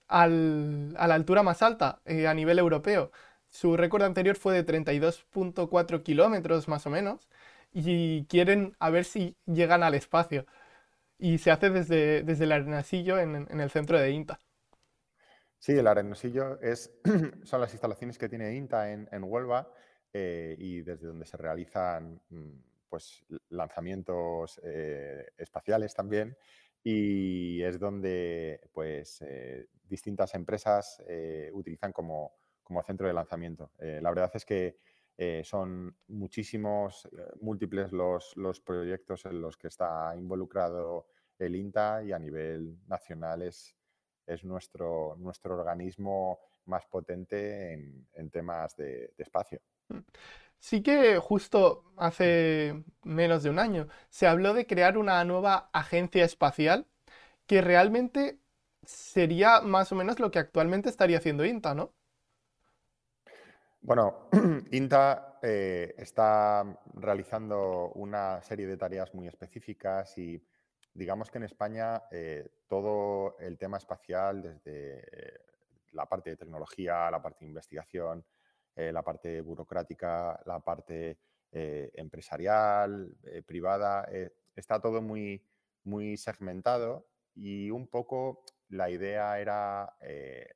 a 0.09 0.27
la 0.27 1.15
altura 1.15 1.43
más 1.43 1.61
alta 1.61 2.01
eh, 2.03 2.27
a 2.27 2.33
nivel 2.33 2.59
europeo. 2.59 3.09
Su 3.47 3.77
récord 3.77 4.03
anterior 4.03 4.35
fue 4.35 4.53
de 4.53 4.65
32.4 4.65 6.03
kilómetros 6.03 6.67
más 6.67 6.85
o 6.87 6.89
menos 6.89 7.29
y 7.71 8.25
quieren 8.25 8.75
a 8.79 8.89
ver 8.89 9.05
si 9.05 9.37
llegan 9.45 9.81
al 9.81 9.93
espacio. 9.93 10.45
Y 11.17 11.37
se 11.37 11.51
hace 11.51 11.69
desde, 11.69 12.23
desde 12.23 12.43
el 12.43 12.51
arenasillo 12.51 13.17
en, 13.17 13.47
en 13.49 13.61
el 13.61 13.69
centro 13.69 13.97
de 13.97 14.11
INTA. 14.11 14.41
Sí, 15.57 15.71
el 15.71 15.87
arenasillo 15.87 16.59
es, 16.59 16.91
son 17.45 17.61
las 17.61 17.71
instalaciones 17.71 18.17
que 18.17 18.27
tiene 18.27 18.53
INTA 18.55 18.91
en, 18.91 19.07
en 19.09 19.23
Huelva 19.23 19.71
eh, 20.11 20.57
y 20.59 20.81
desde 20.81 21.07
donde 21.07 21.25
se 21.25 21.37
realizan 21.37 22.19
mm, 22.29 22.72
pues, 22.93 23.25
lanzamientos 23.49 24.61
eh, 24.63 25.25
espaciales 25.35 25.95
también 25.95 26.37
y 26.83 27.59
es 27.63 27.79
donde 27.79 28.69
pues, 28.71 29.19
eh, 29.23 29.65
distintas 29.83 30.35
empresas 30.35 31.01
utilizan 31.53 31.91
como, 31.91 32.35
como, 32.61 32.83
centro 32.83 33.07
de 33.07 33.13
lanzamiento. 33.13 33.71
la 33.79 34.09
verdad 34.11 34.29
es 34.35 34.45
que 34.45 34.77
eh, 35.17 35.41
son 35.43 35.97
muchísimos, 36.09 37.05
eh, 37.05 37.31
múltiples 37.41 37.91
los, 37.91 38.37
los, 38.37 38.61
proyectos 38.61 39.25
en 39.25 39.41
los 39.41 39.57
que 39.57 39.69
está 39.69 40.13
involucrado 40.15 41.07
el 41.39 41.55
INTA 41.55 42.03
y 42.03 42.11
a 42.11 42.19
nivel 42.19 42.77
nacional 42.87 43.41
es, 43.41 43.75
es 44.27 44.43
nuestro, 44.43 45.15
nuestro 45.17 45.55
organismo 45.55 46.37
más 46.65 46.85
potente 46.85 47.73
en, 48.13 48.29
temas 48.29 48.75
de, 48.75 49.15
de, 49.17 49.23
espacio. 49.23 49.61
Sí 50.63 50.81
que 50.81 51.19
justo 51.19 51.83
hace 51.97 52.85
menos 53.03 53.43
de 53.43 53.49
un 53.49 53.59
año 53.59 53.89
se 54.09 54.27
habló 54.27 54.53
de 54.53 54.65
crear 54.65 54.97
una 54.97 55.21
nueva 55.25 55.69
agencia 55.73 56.23
espacial 56.23 56.87
que 57.47 57.59
realmente 57.59 58.39
sería 58.81 59.59
más 59.59 59.91
o 59.91 59.95
menos 59.95 60.21
lo 60.21 60.31
que 60.31 60.39
actualmente 60.39 60.87
estaría 60.87 61.17
haciendo 61.17 61.43
INTA, 61.43 61.75
¿no? 61.75 61.91
Bueno, 63.81 64.29
INTA 64.71 65.37
eh, 65.41 65.95
está 65.97 66.63
realizando 66.93 67.91
una 67.95 68.41
serie 68.41 68.65
de 68.65 68.77
tareas 68.77 69.13
muy 69.13 69.27
específicas 69.27 70.17
y 70.17 70.41
digamos 70.93 71.29
que 71.29 71.39
en 71.39 71.43
España 71.43 72.03
eh, 72.09 72.47
todo 72.69 73.37
el 73.39 73.57
tema 73.57 73.79
espacial, 73.79 74.41
desde 74.41 75.41
la 75.91 76.05
parte 76.05 76.29
de 76.29 76.37
tecnología, 76.37 77.11
la 77.11 77.21
parte 77.21 77.43
de 77.43 77.49
investigación, 77.49 78.23
eh, 78.75 78.91
la 78.91 79.03
parte 79.03 79.41
burocrática, 79.41 80.41
la 80.45 80.59
parte 80.59 81.17
empresarial, 81.55 83.15
privada, 83.45 84.07
está 84.55 84.81
todo 84.81 85.03
muy, 85.03 85.45
muy 85.83 86.17
segmentado 86.17 87.05
y 87.35 87.69
un 87.69 87.87
poco 87.89 88.43
la 88.69 88.89
idea 88.89 89.39
era 89.39 89.95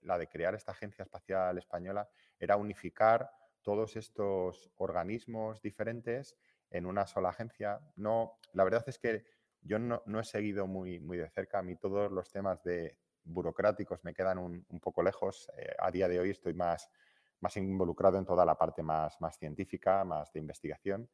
la 0.01 0.17
de 0.17 0.27
crear 0.27 0.55
esta 0.55 0.71
agencia 0.71 1.03
espacial 1.03 1.55
española 1.59 2.09
era 2.39 2.57
unificar 2.57 3.29
todos 3.61 3.95
estos 3.95 4.71
organismos 4.77 5.61
diferentes 5.61 6.37
en 6.69 6.85
una 6.85 7.05
sola 7.05 7.29
agencia. 7.29 7.81
No, 7.95 8.39
la 8.53 8.63
verdad 8.63 8.83
es 8.87 8.99
que 8.99 9.25
yo 9.61 9.79
no, 9.79 10.01
he 10.19 10.23
seguido 10.23 10.67
muy, 10.67 10.99
muy 10.99 11.17
de 11.17 11.29
cerca. 11.29 11.59
A 11.59 11.63
mí 11.63 11.75
todos 11.75 12.11
los 12.11 12.31
temas 12.31 12.63
de 12.63 12.97
burocráticos 13.23 14.03
me 14.03 14.13
quedan 14.13 14.37
un, 14.37 14.65
poco 14.81 15.03
lejos. 15.03 15.49
Eh, 15.57 15.75
a 15.79 15.91
día 15.91 16.07
de 16.07 16.19
hoy 16.19 16.29
estoy 16.29 16.53
más, 16.53 16.89
más 17.41 17.55
involucrado 17.57 18.17
en 18.17 18.25
toda 18.25 18.45
la 18.45 18.55
parte 18.55 18.83
más, 18.83 19.19
más 19.21 19.37
científica, 19.37 20.03
más 20.03 20.31
de 20.33 20.39
investigación. 20.39 21.09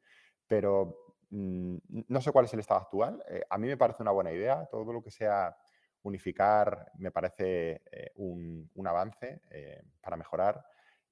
Pero 0.46 1.16
mm, 1.30 1.76
no 2.08 2.20
sé 2.20 2.32
cuál 2.32 2.46
es 2.46 2.54
el 2.54 2.60
estado 2.60 2.80
actual. 2.80 3.22
Eh, 3.28 3.42
a 3.48 3.58
mí 3.58 3.66
me 3.66 3.76
parece 3.76 4.02
una 4.02 4.12
buena 4.12 4.32
idea. 4.32 4.66
Todo 4.66 4.92
lo 4.92 5.02
que 5.02 5.10
sea 5.10 5.56
unificar 6.02 6.90
me 6.98 7.10
parece 7.10 7.82
eh, 7.90 8.12
un, 8.16 8.70
un, 8.74 8.86
avance 8.86 9.40
para 10.02 10.16
mejorar 10.16 10.64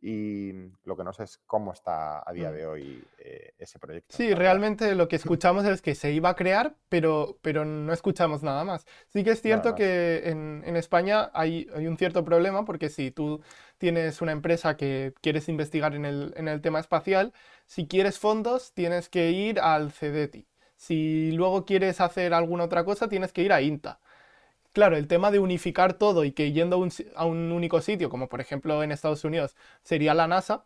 y 0.05 0.53
lo 0.85 0.97
que 0.97 1.05
no 1.05 1.13
sé 1.13 1.23
es 1.23 1.39
cómo 1.47 1.73
está 1.73 2.29
a 2.29 2.33
día 2.33 2.51
mm. 2.51 2.55
de 2.55 2.67
hoy 2.67 3.05
eh, 3.21 3.55
ese 3.57 3.79
proyecto. 3.79 4.17
Sí, 4.17 4.35
realmente 4.35 4.97
lo 4.97 5.07
que 5.07 5.15
escuchamos 5.15 5.65
es 5.65 5.81
que 5.81 5.95
se 5.95 6.11
iba 6.13 6.31
a 6.31 6.35
crear, 6.35 6.75
pero, 6.89 7.39
pero 7.41 7.65
no 7.65 7.93
escuchamos 7.93 8.43
nada 8.43 8.65
más. 8.65 8.85
Sí 9.09 9.23
que 9.23 9.31
es 9.31 9.41
cierto 9.41 9.77
que 9.77 10.23
en, 10.25 10.65
en 10.67 10.77
España 10.77 11.31
hay, 11.33 11.69
hay, 11.75 11.87
un 11.87 11.97
cierto 11.97 12.25
problema 12.25 12.65
porque 12.65 12.89
si 12.89 13.13
tú 13.13 13.43
tienes 13.79 14.21
una 14.21 14.33
empresa 14.33 14.77
que 14.77 15.15
quieres 15.21 15.49
investigar 15.49 15.95
en 15.95 16.05
el, 16.05 16.35
en 16.37 16.49
el 16.49 16.61
tema 16.61 16.81
espacial, 16.81 17.33
si 17.67 17.87
quieres 17.87 18.19
fondos 18.19 18.73
tienes 18.75 19.09
que 19.09 19.31
ir 19.31 19.61
al 19.61 19.93
CDTI. 19.93 20.49
Si 20.75 21.31
luego 21.31 21.65
quieres 21.65 22.01
hacer 22.01 22.35
alguna 22.35 22.65
otra 22.65 22.85
cosa, 22.85 23.09
tienes 23.09 23.33
que 23.33 23.43
ir 23.43 23.53
a 23.53 23.63
INTA. 23.63 24.01
Claro, 24.73 24.97
el 24.97 25.07
tema 25.07 25.31
de 25.31 25.39
unificar 25.39 25.95
todo 25.95 26.25
y 26.25 26.33
que 26.33 26.53
yendo 26.53 26.77
a 27.17 27.27
un, 27.27 27.53
único 27.53 27.81
sitio, 27.83 28.09
como 28.09 28.29
por 28.29 28.41
ejemplo 28.41 28.83
en 28.83 28.91
Estados 28.93 29.25
Unidos 29.25 29.55
sería 29.83 30.15
la 30.15 30.27
NASA, 30.29 30.65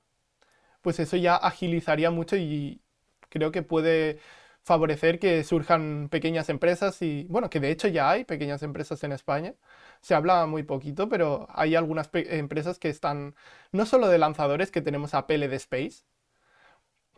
pues 0.82 1.00
eso 1.00 1.16
ya 1.16 1.36
agilizaría 1.36 2.10
mucho 2.10 2.36
y 2.36 2.82
creo 3.30 3.52
que 3.52 3.62
puede 3.62 4.20
favorecer 4.62 5.18
que 5.20 5.44
surjan 5.44 6.08
pequeñas 6.10 6.48
empresas 6.48 7.02
y, 7.02 7.26
bueno, 7.30 7.50
que 7.50 7.60
de 7.60 7.70
hecho 7.70 7.88
ya 7.88 8.10
hay 8.10 8.25
pequeñas 8.25 8.62
empresas 8.62 9.02
en 9.04 9.12
España. 9.12 9.54
Se 10.00 10.14
habla 10.14 10.46
muy 10.46 10.62
poquito, 10.64 11.08
pero 11.08 11.48
hay 11.52 11.75
algunas 11.76 12.10
empresas 12.12 12.78
que 12.78 12.88
están, 12.90 13.34
no 13.72 13.86
solo 13.86 14.08
de 14.08 14.18
lanzadores, 14.18 14.70
que 14.70 14.82
tenemos 14.82 15.14
a 15.14 15.26
PLD 15.26 15.54
Space, 15.54 16.04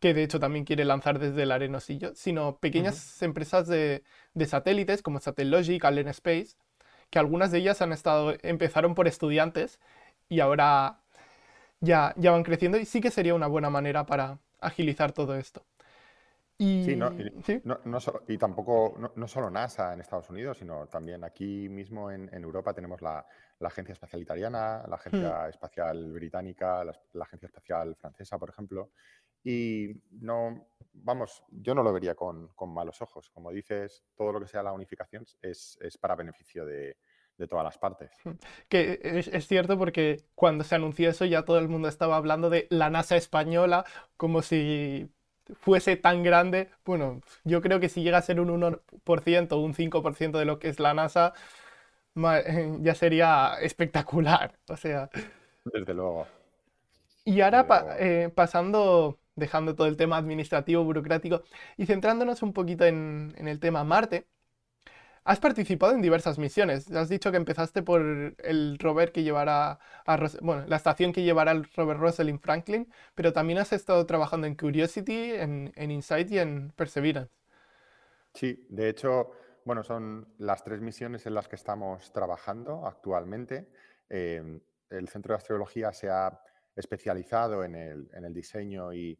que 0.01 0.15
de 0.15 0.23
hecho 0.25 0.41
también 0.41 0.65
quiere 0.65 0.85
lanzar 0.85 1.19
desde 1.19 1.43
el 1.43 1.53
Arenosillo, 1.53 2.15
sino 2.15 2.59
pequeñas 2.59 3.23
empresas 3.23 3.67
de, 3.67 4.05
de, 4.35 4.47
satélites 4.47 5.03
como 5.03 5.21
Satellogic, 5.21 5.85
Allen 5.85 6.09
Space, 6.09 6.57
que 7.11 7.19
algunas 7.19 7.51
de 7.51 7.59
ellas 7.59 7.83
han 7.83 7.93
estado, 7.93 8.35
empezaron 8.43 8.95
por 8.95 9.09
estudiantes 9.09 9.81
y 10.29 10.41
ahora 10.41 11.01
ya, 11.81 12.15
ya 12.17 12.33
van 12.33 12.43
creciendo 12.43 12.79
y 12.79 12.85
sí 12.85 13.01
que 13.01 13.11
sería 13.11 13.35
una 13.35 13.47
buena 13.47 13.71
manera 13.71 14.07
para 14.07 14.39
agilizar 14.61 15.13
todo 15.13 15.37
esto. 15.37 15.65
Y, 16.61 16.85
sí, 16.85 16.97
no, 16.97 17.13
y, 18.27 18.37
tampoco, 18.37 19.13
no, 19.15 19.29
solo 19.29 19.49
NASA 19.49 19.93
en 19.93 20.01
Estados 20.01 20.29
Unidos, 20.29 20.59
sino 20.59 20.89
también 20.89 21.23
aquí 21.23 21.69
mismo 21.69 22.11
en, 22.11 22.29
Europa 22.35 22.75
tenemos 22.75 23.01
la, 23.01 23.25
Agencia 23.61 23.93
Espacial 23.93 24.23
Italiana, 24.23 24.83
la 24.89 24.97
Agencia 24.97 25.45
hmm. 25.45 25.51
Espacial 25.51 26.13
Británica, 26.13 26.85
la, 26.85 27.23
Agencia 27.23 27.47
Espacial 27.47 27.95
Francesa, 27.95 28.39
por 28.39 28.51
ejemplo. 28.51 28.91
Y 29.45 29.95
no, 30.11 30.67
vamos, 30.93 31.43
yo 31.51 31.75
no 31.75 31.83
lo 31.83 31.93
vería 31.93 32.15
con, 32.15 32.51
malos 32.69 33.01
ojos. 33.03 33.31
Como 33.31 33.51
dices, 33.51 34.05
todo 34.17 34.33
lo 34.33 34.41
que 34.41 34.49
sea 34.49 34.63
la 34.63 34.73
unificación 34.73 35.25
es, 35.43 35.79
para 36.01 36.17
beneficio 36.17 36.65
de, 36.65 36.97
todas 37.49 37.65
las 37.65 37.79
partes. 37.79 38.11
Que 38.69 39.01
es, 39.03 39.47
cierto 39.47 39.79
porque 39.79 40.25
cuando 40.35 40.65
se 40.65 40.75
anunció 40.75 41.11
eso 41.11 41.25
ya 41.25 41.45
todo 41.45 41.59
el 41.59 41.69
mundo 41.69 41.89
estaba 41.89 42.17
hablando 42.17 42.51
de 42.51 42.67
la 42.71 42.91
NASA 42.91 43.17
española 43.17 43.85
como 44.17 44.43
si 44.43 45.09
fuese 45.61 45.97
tan 45.97 46.23
grande. 46.23 46.71
Bueno, 46.85 47.21
yo 47.45 47.63
creo 47.63 47.81
que 47.81 47.89
si 47.89 48.03
llega 48.03 48.19
a 48.19 48.23
ser 48.23 48.41
un 48.41 48.49
1% 48.49 49.53
o 49.53 49.61
un 49.61 49.75
5% 49.75 50.39
de 50.39 50.45
lo 50.45 50.59
que 50.59 50.69
es 50.69 50.81
la 50.81 50.95
NASA, 50.95 51.33
ya 52.81 52.95
sería 52.95 53.55
espectacular. 53.61 54.59
O 54.69 54.77
sea. 54.77 55.09
Desde 55.65 55.95
luego. 55.95 56.27
Y 57.25 57.41
ahora 57.43 57.67
eh, 57.99 58.31
pasando 58.35 59.19
dejando 59.39 59.75
todo 59.75 59.87
el 59.87 59.97
tema 59.97 60.17
administrativo, 60.17 60.85
burocrático 60.85 61.43
y 61.77 61.87
centrándonos 61.87 62.43
un 62.43 62.53
poquito 62.53 62.85
en, 62.85 63.35
el 63.37 63.61
tema 63.61 63.85
Marte. 63.85 64.27
Has 65.25 65.41
participado 65.41 65.93
en 65.93 66.01
diversas 66.01 66.39
misiones. 66.39 66.91
Has 66.91 67.09
dicho 67.09 67.31
que 67.31 67.37
empezaste 67.37 67.83
por 67.83 68.01
el 68.03 68.79
rover 68.79 69.13
que 69.13 69.23
llevará 69.23 69.79
a 70.07 70.29
bueno, 70.41 70.65
la 70.67 70.77
estación 70.77 71.13
que 71.13 71.23
llevará 71.23 71.53
el 71.53 71.65
rover 71.75 71.99
Rosalind 71.99 72.41
Franklin, 72.41 72.91
pero 73.15 73.33
también 73.33 73.59
has 73.59 73.73
estado 73.73 74.07
trabajando 74.07 74.47
en 74.47 74.55
Curiosity, 74.55 75.33
en, 75.33 75.73
Insight 75.77 76.31
y 76.31 76.39
en 76.39 76.73
Perseverance. 76.77 77.31
Sí, 78.33 78.67
de 78.71 78.89
hecho, 78.89 79.33
bueno, 79.65 79.83
son 79.83 80.35
las 80.39 80.65
tres 80.65 80.81
misiones 80.81 81.27
en 81.27 81.35
las 81.35 81.47
que 81.47 81.57
estamos 81.57 82.11
trabajando 82.13 82.87
actualmente. 82.87 83.69
Eh, 84.09 84.61
el 84.89 85.09
Centro 85.09 85.35
de 85.35 85.39
Astrología 85.39 85.93
se 85.93 86.09
ha 86.09 86.41
especializado 86.79 87.65
en 87.65 87.75
el, 87.75 88.33
diseño 88.33 88.93
y, 88.93 89.19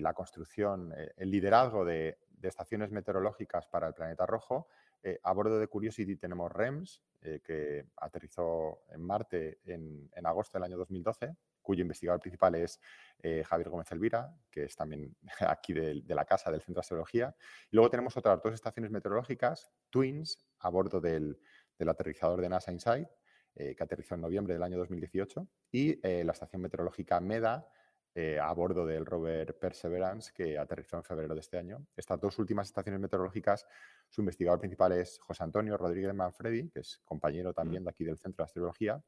la 0.00 0.12
construcción, 0.14 0.92
eh, 0.96 1.12
el 1.16 1.30
liderazgo 1.30 1.84
de, 1.84 2.18
estaciones 2.42 2.90
meteorológicas 2.90 3.66
para 3.66 3.88
el 3.88 3.94
planeta 3.94 4.26
rojo. 4.26 4.68
Eh, 5.02 5.18
a 5.22 5.32
bordo 5.32 5.58
de 5.58 5.66
Curiosity 5.66 6.16
tenemos 6.16 6.52
REMS, 6.52 7.02
eh, 7.22 7.40
que 7.42 7.86
aterrizó 7.96 8.82
en 8.90 9.00
Marte 9.00 9.60
en, 9.64 10.10
agosto 10.24 10.58
del 10.58 10.64
año 10.64 10.76
2012, 10.76 11.34
cuyo 11.62 11.80
investigador 11.80 12.20
principal 12.20 12.54
es 12.56 12.78
Javier 13.46 13.70
Gómez 13.70 13.90
Elvira, 13.92 14.36
que 14.50 14.64
es 14.64 14.76
también 14.76 15.16
aquí 15.48 15.72
de, 15.72 16.02
la 16.06 16.26
casa 16.26 16.50
del 16.50 16.60
Centro 16.60 16.80
de 16.80 16.84
Astrología. 16.84 17.34
Y 17.70 17.76
luego 17.76 17.88
tenemos 17.88 18.14
otras 18.18 18.42
dos 18.42 18.52
estaciones 18.52 18.90
meteorológicas, 18.90 19.70
Twins, 19.88 20.44
a 20.58 20.68
bordo 20.68 21.00
del, 21.00 21.40
del 21.78 21.88
aterrizador 21.88 22.42
de 22.42 22.50
NASA 22.50 22.72
InSight, 22.72 23.08
eh, 23.56 23.76
que 23.76 23.84
aterrizó 23.84 24.16
en 24.16 24.20
noviembre 24.20 24.54
del 24.54 24.64
año 24.64 24.76
2018, 24.78 25.46
y 25.70 26.00
eh, 26.02 26.24
la 26.24 26.32
estación 26.32 26.60
meteorológica 26.60 27.20
MEDA, 27.20 27.68
eh, 28.14 28.38
a 28.40 28.52
bordo 28.52 28.86
del 28.86 29.04
rover 29.04 29.58
Perseverance, 29.58 30.32
que 30.34 30.56
aterrizó 30.56 30.96
en 30.96 31.02
febrero 31.02 31.34
de 31.34 31.40
este 31.40 31.58
año. 31.58 31.86
Estas 31.96 32.20
dos 32.20 32.38
últimas 32.38 32.68
estaciones 32.68 33.00
meteorológicas, 33.00 33.66
su 34.08 34.20
investigador 34.20 34.60
principal 34.60 34.92
es 34.92 35.18
José 35.18 35.44
Antonio 35.44 35.76
Rodríguez 35.76 36.14
Manfredi, 36.14 36.70
que 36.70 36.80
es 36.80 37.00
compañero 37.04 37.50
mm. 37.50 37.54
también 37.54 37.84
de 37.84 37.90
aquí 37.90 38.04
del 38.04 38.18
Centro 38.18 38.44
de 38.44 38.46
Astrología. 38.46 39.02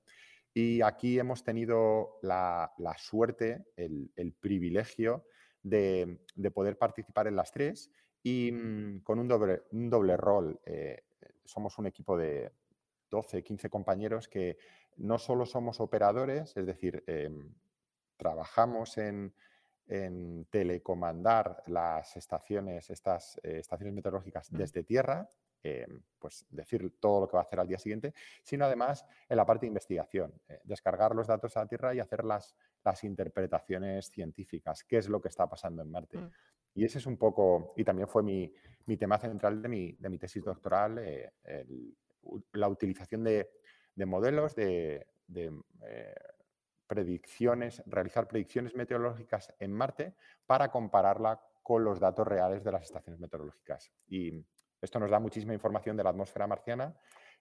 Y 0.53 0.81
aquí 0.83 1.19
hemos 1.19 1.45
tenido 1.45 2.19
la, 2.23 2.73
suerte, 2.97 3.67
el, 3.77 4.35
privilegio 4.41 5.27
de, 5.63 6.19
poder 6.55 6.79
participar 6.79 7.27
en 7.27 7.37
las 7.37 7.53
tres 7.53 7.91
y 8.23 8.51
mm, 8.51 9.01
con 9.01 9.19
un 9.19 9.29
doble, 9.29 9.63
un 9.73 9.91
doble 9.91 10.17
rol. 10.17 10.59
somos 11.45 11.79
un 11.79 11.87
equipo 11.87 12.17
de, 12.17 12.51
12, 13.11 13.43
15 13.43 13.71
compañeros 13.71 14.29
que 14.29 14.59
no 14.97 15.19
solo 15.19 15.47
somos 15.47 15.81
operadores, 15.81 16.57
es 16.57 16.67
decir, 16.67 17.05
em, 17.07 17.55
trabajamos 18.17 18.99
en, 18.99 19.35
telecomandar 20.51 21.63
las 21.69 22.17
estaciones, 22.17 22.91
estas 22.91 23.39
eh, 23.45 23.59
estaciones 23.61 23.95
meteorológicas 23.95 24.49
desde 24.51 24.83
tierra, 24.83 25.29
em, 25.63 26.03
pues 26.19 26.45
decir 26.51 26.99
todo 26.99 27.21
lo 27.21 27.29
que 27.29 27.37
va 27.37 27.43
a 27.43 27.45
hacer 27.45 27.61
al 27.61 27.69
día 27.69 27.79
siguiente, 27.79 28.13
sino 28.43 28.65
además 28.65 29.07
en 29.29 29.37
la 29.37 29.47
parte 29.47 29.67
de 29.67 29.69
investigación, 29.69 30.35
eh, 30.49 30.59
descargar 30.65 31.15
los 31.15 31.29
datos 31.29 31.57
a 31.57 31.61
la 31.61 31.69
Tierra 31.69 31.95
y 31.95 32.01
hacer 32.01 32.25
las, 32.25 32.57
las 32.85 33.05
interpretaciones 33.05 34.11
científicas, 34.11 34.83
qué 34.83 34.99
es 34.99 35.09
lo 35.09 35.21
que 35.21 35.29
está 35.29 35.49
pasando 35.49 35.83
en 35.83 35.91
Marte. 35.93 36.19
Mm. 36.19 36.31
Y 36.75 36.85
ese 36.85 36.99
es 36.99 37.07
un 37.07 37.17
poco, 37.17 37.73
y 37.77 37.85
también 37.85 38.09
fue 38.09 38.25
mi, 38.25 38.53
tema 38.99 39.19
central 39.19 39.63
de 39.63 39.69
mi, 39.69 39.93
de 39.93 40.09
mi 40.09 40.19
tesis 40.19 40.43
doctoral, 40.43 40.99
eh, 40.99 41.31
el, 41.45 41.97
la 42.53 42.69
utilización 42.69 43.25
de, 43.25 43.49
modelos, 44.07 44.55
de, 44.55 45.07
eh, 45.35 46.15
predicciones, 46.87 47.83
realizar 47.87 48.29
predicciones 48.29 48.75
meteorológicas 48.75 49.53
en 49.59 49.73
Marte 49.73 50.15
para 50.47 50.71
compararla 50.71 51.41
con 51.63 51.85
los 51.85 51.99
datos 51.99 52.27
reales 52.27 52.63
de 52.65 52.73
las 52.73 52.83
estaciones 52.83 53.21
meteorológicas. 53.21 53.93
Y 54.09 54.45
esto 54.81 55.01
nos 55.01 55.11
da 55.11 55.19
muchísima 55.19 55.55
información 55.55 55.97
de 55.97 56.05
la 56.05 56.11
atmósfera 56.11 56.47
marciana, 56.47 56.95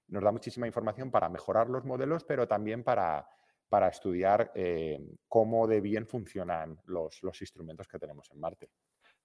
nos 0.08 0.24
da 0.24 0.32
muchísima 0.32 0.68
información 0.68 1.12
para 1.12 1.30
mejorar 1.30 1.70
los 1.70 1.86
modelos, 1.86 2.24
pero 2.24 2.48
también 2.48 2.84
para, 2.84 3.28
para 3.70 3.88
estudiar 3.88 4.52
eh, 4.56 5.00
cómo 5.28 5.68
de 5.68 5.82
bien 5.82 6.08
funcionan 6.08 6.80
los, 6.86 7.22
los 7.24 7.42
instrumentos 7.42 7.88
que 7.88 8.00
tenemos 8.00 8.30
en 8.32 8.40
Marte. 8.40 8.70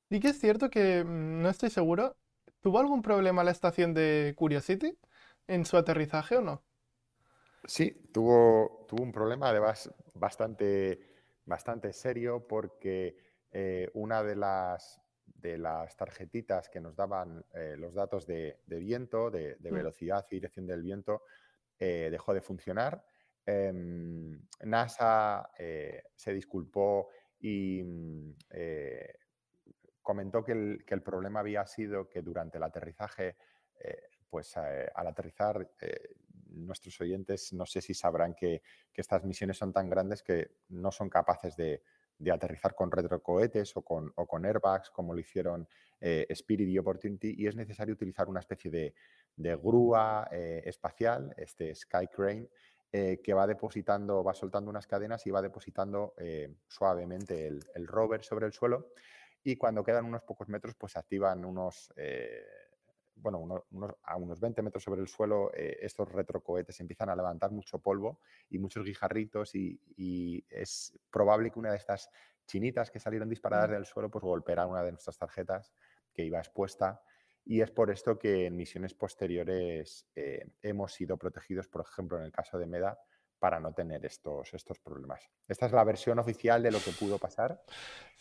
Y 0.09 0.21
que 0.21 0.29
es 0.29 0.41
cierto 0.41 0.71
que, 0.71 1.05
mm, 1.05 1.43
no 1.43 1.49
estoy 1.49 1.71
seguro, 1.71 2.17
¿tuvo 2.61 2.79
algún 2.79 3.01
problema 3.01 3.45
la 3.45 3.53
estación 3.53 3.95
de 3.95 4.35
Curiosity? 4.37 4.99
en 5.51 5.67
su 5.67 5.77
aterrizaje 5.77 6.37
o 6.37 6.41
no? 6.41 6.63
Sí, 7.65 8.09
tuvo, 8.13 8.87
tuvo 8.89 9.03
un 9.03 9.13
problema 9.13 9.51
además 9.51 9.93
bastante, 10.15 10.99
bastante 11.45 11.93
serio 11.93 12.47
porque 12.47 13.17
eh, 13.53 13.91
una 13.95 14.23
de 14.23 14.37
las, 14.37 15.01
de 15.27 15.59
las 15.59 15.97
tarjetitas 15.97 16.69
que 16.69 16.81
nos 16.81 16.97
daban 16.97 17.45
eh, 17.55 17.75
los 17.77 17.95
datos 17.95 18.27
de, 18.27 18.61
viento, 18.67 19.31
de, 19.31 19.57
mm. 19.61 19.75
velocidad 19.75 20.27
y 20.31 20.37
dirección 20.37 20.67
del 20.67 20.83
viento, 20.83 21.25
eh, 21.79 22.09
dejó 22.11 22.33
de 22.33 22.41
funcionar. 22.41 23.05
Em, 23.45 24.41
NASA 24.65 25.51
se 26.15 26.33
disculpó 26.33 27.09
y 27.41 27.83
mm, 27.83 28.35
comentó 30.03 30.45
que 30.45 30.53
el, 30.53 30.85
que 30.87 30.95
el, 30.95 31.03
problema 31.03 31.41
había 31.41 31.67
sido 31.67 32.09
que 32.09 32.23
durante 32.23 32.59
el 32.59 32.65
aterrizaje 32.65 33.37
pues 34.29 34.57
al 34.57 35.07
aterrizar, 35.07 35.71
nuestros 36.53 37.01
oyentes 37.01 37.53
no 37.53 37.67
sé 37.67 37.81
si 37.81 37.95
sabrán 37.95 38.35
que, 38.35 38.63
estas 38.95 39.25
misiones 39.25 39.57
son 39.57 39.73
tan 39.73 39.89
grandes 39.89 40.23
que 40.23 40.51
no 40.69 40.93
son 40.93 41.09
capaces 41.09 41.57
de, 41.57 41.83
aterrizar 42.31 42.75
con 42.75 42.91
retrocohetes 42.91 43.75
o 43.79 43.83
con, 43.83 44.13
o 44.15 44.27
con, 44.27 44.45
airbags 44.45 44.91
como 44.91 45.15
lo 45.15 45.21
hicieron 45.21 45.67
eh, 46.01 46.27
Spirit 46.29 46.69
y 46.69 46.79
Opportunity 46.79 47.35
y 47.39 47.47
es 47.47 47.57
necesario 47.57 47.95
utilizar 47.95 48.29
una 48.29 48.41
especie 48.41 48.71
de, 48.71 48.95
grúa 49.57 50.29
espacial, 50.31 51.33
este 51.39 51.75
Sky 51.75 52.09
Crane, 52.15 52.47
que 52.91 53.33
va 53.33 53.47
depositando, 53.47 54.23
va 54.23 54.35
soltando 54.35 54.69
unas 54.69 54.87
cadenas 54.87 55.27
y 55.27 55.31
va 55.31 55.41
depositando 55.41 56.15
suavemente 56.69 57.47
el, 57.47 57.65
el, 57.75 57.87
rover 57.87 58.23
sobre 58.23 58.45
el 58.45 58.53
suelo 58.53 58.93
y 59.43 59.57
cuando 59.57 59.83
quedan 59.83 60.05
unos 60.05 60.23
pocos 60.25 60.51
metros 60.51 60.75
pues 60.75 60.95
activan 60.99 61.43
unos 61.47 61.91
bueno, 63.21 63.65
a 64.03 64.17
unos 64.17 64.41
20 64.41 64.63
metros 64.63 64.83
sobre 64.83 65.01
el 65.01 65.09
suelo, 65.09 65.51
eh, 65.55 65.79
estos 65.81 66.11
retrocohetes 66.11 66.81
empiezan 66.81 67.11
a 67.11 67.17
levantar 67.17 67.51
mucho 67.51 67.79
polvo 67.79 68.21
y 68.49 68.59
muchos 68.59 68.85
guijarritos 68.85 69.55
y, 69.55 69.81
es 70.49 70.99
probable 71.11 71.51
que 71.51 71.59
una 71.59 71.71
de 71.71 71.77
estas 71.77 72.11
chinitas 72.47 72.91
que 72.91 72.99
salieron 72.99 73.29
disparadas 73.29 73.71
del 73.71 73.85
suelo 73.85 74.11
pues 74.11 74.25
golpeara 74.25 74.67
una 74.67 74.83
de 74.83 74.93
nuestras 74.93 75.17
tarjetas 75.17 75.73
que 76.13 76.25
iba 76.25 76.39
expuesta 76.39 77.03
y 77.45 77.61
es 77.61 77.71
por 77.71 77.91
esto 77.91 78.19
que 78.19 78.47
en 78.47 78.57
misiones 78.57 78.95
posteriores 78.95 80.07
eh, 80.15 80.47
hemos 80.63 80.93
sido 80.93 81.17
protegidos, 81.17 81.69
por 81.69 81.83
ejemplo, 81.83 82.19
en 82.19 82.25
el 82.25 82.33
caso 82.33 82.59
de 82.59 82.67
MEDA, 82.67 82.99
para 83.41 83.59
no 83.59 83.73
tener 83.73 84.05
estos, 84.05 84.53
estos 84.53 84.79
problemas. 84.79 85.29
Esta 85.49 85.67
es 85.67 85.73
la 85.73 85.83
versión 85.83 86.19
oficial 86.19 86.63
de 86.63 86.71
lo 86.71 86.79
que 86.79 86.93
pudo 86.93 87.19
pasar. 87.19 87.61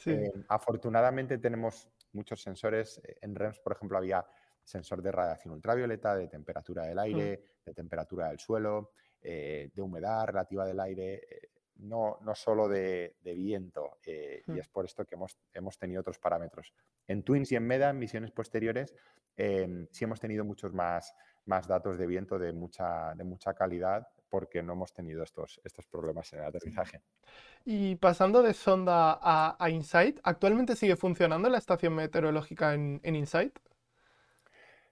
Eh, 0.05 0.31
afortunadamente 0.47 1.37
tenemos 1.37 1.89
muchos 2.13 2.41
sensores. 2.41 3.01
En 3.21 3.35
REMS, 3.35 3.59
por 3.59 3.73
ejemplo, 3.73 3.97
había 3.97 4.25
sensor 4.69 5.01
de 5.01 5.11
radiación 5.11 5.55
ultravioleta, 5.55 6.15
de 6.15 6.27
temperatura 6.27 6.85
del 6.85 6.99
aire, 6.99 7.39
mm. 7.39 7.65
de 7.65 7.73
temperatura 7.73 8.29
del 8.29 8.39
suelo, 8.39 8.91
eh, 9.21 9.69
de 9.73 9.81
humedad 9.81 10.25
relativa 10.27 10.65
del 10.65 10.79
aire, 10.79 11.13
eh, 11.15 11.49
no, 11.77 12.19
no 12.21 12.35
solo 12.35 12.67
de, 12.67 13.15
viento. 13.23 13.97
Eh, 14.05 14.43
y 14.47 14.51
mm. 14.51 14.59
es 14.59 14.67
por 14.67 14.85
esto 14.85 15.05
que 15.05 15.15
hemos, 15.15 15.37
hemos 15.53 15.77
tenido 15.77 16.01
otros 16.01 16.19
parámetros. 16.19 16.73
En 17.07 17.23
Twins 17.23 17.51
y 17.51 17.55
en 17.55 17.65
MEDA, 17.65 17.89
en 17.89 17.99
misiones 17.99 18.31
posteriores, 18.31 18.93
em, 19.35 19.87
sí 19.91 20.03
hemos 20.03 20.19
tenido 20.19 20.45
muchos 20.45 20.73
más, 20.73 21.13
más 21.45 21.67
datos 21.67 21.97
de 21.97 22.05
viento 22.05 22.37
de 22.37 22.53
mucha, 22.53 23.15
de 23.15 23.23
mucha 23.23 23.53
calidad 23.53 24.07
porque 24.29 24.61
no 24.61 24.73
hemos 24.73 24.93
tenido 24.93 25.23
estos, 25.23 25.59
estos 25.63 25.87
problemas 25.87 26.31
en 26.33 26.39
el 26.39 26.45
aterrizaje. 26.45 27.01
Y 27.65 27.95
pasando 27.95 28.43
de 28.43 28.53
sonda 28.53 29.17
a, 29.19 29.69
InSight, 29.71 30.19
¿actualmente 30.21 30.75
sigue 30.75 30.95
funcionando 30.95 31.49
la 31.49 31.57
estación 31.57 31.95
meteorológica 31.95 32.75
en, 32.75 32.99
en 33.03 33.15
InSight? 33.15 33.57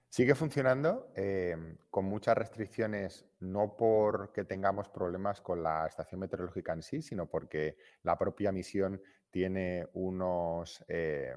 Sigue 0.10 0.36
funcionando 0.36 1.12
em, 1.16 1.78
con 1.90 2.06
muchas 2.06 2.38
restricciones, 2.38 3.26
no 3.40 3.76
porque 3.76 4.46
tengamos 4.46 4.90
problemas 4.90 5.42
con 5.42 5.62
la 5.62 5.86
estación 5.86 6.22
meteorológica 6.22 6.74
en 6.74 6.82
sí, 6.82 7.02
sino 7.02 7.28
porque 7.30 7.76
la 8.04 8.18
propia 8.18 8.52
misión 8.52 9.02
tiene 9.30 9.88
unos, 9.94 10.84
eh, 10.88 11.36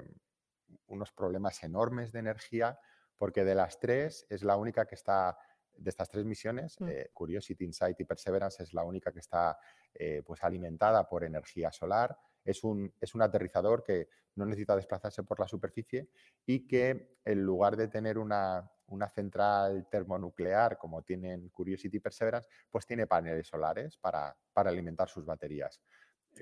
unos 0.87 1.11
problemas 1.11 1.61
enormes 1.63 2.11
de 2.11 2.19
energía 2.19 2.79
porque 3.17 3.43
de 3.43 3.55
las 3.55 3.77
tres 3.77 4.25
es 4.29 4.41
la 4.43 4.55
única 4.55 4.85
que 4.85 4.95
está, 4.95 5.37
de 5.73 5.89
estas 5.89 6.09
tres 6.09 6.25
misiones, 6.25 6.79
Mm. 6.79 6.87
eh, 6.87 7.09
Curiosity, 7.13 7.65
Insight 7.65 7.99
y 7.99 8.05
Perseverance 8.05 8.63
es 8.63 8.73
la 8.73 8.83
única 8.83 9.11
que 9.11 9.19
está 9.19 9.59
eh, 9.93 10.23
pues 10.25 10.43
alimentada 10.43 11.07
por 11.07 11.23
energía 11.23 11.71
solar. 11.71 12.17
Es 12.43 12.63
un, 12.63 12.93
es 12.99 13.13
un 13.15 13.21
aterrizador 13.21 13.83
que 13.83 14.09
no 14.35 14.45
necesita 14.45 14.75
desplazarse 14.75 15.23
por 15.23 15.39
la 15.39 15.47
superficie 15.47 16.09
y 16.45 16.67
que 16.67 17.17
en 17.23 17.43
lugar 17.43 17.75
de 17.75 17.87
tener 17.87 18.17
una, 18.17 18.69
una 18.87 19.09
central 19.09 19.87
termonuclear 19.89 20.77
como 20.77 21.01
tienen 21.01 21.49
Curiosity 21.49 21.97
y 21.97 21.99
Perseverance, 21.99 22.49
pues 22.69 22.85
tiene 22.85 23.07
paneles 23.07 23.47
solares 23.47 23.97
para, 23.97 24.35
para 24.53 24.69
alimentar 24.69 25.09
sus 25.09 25.25
baterías. 25.25 25.81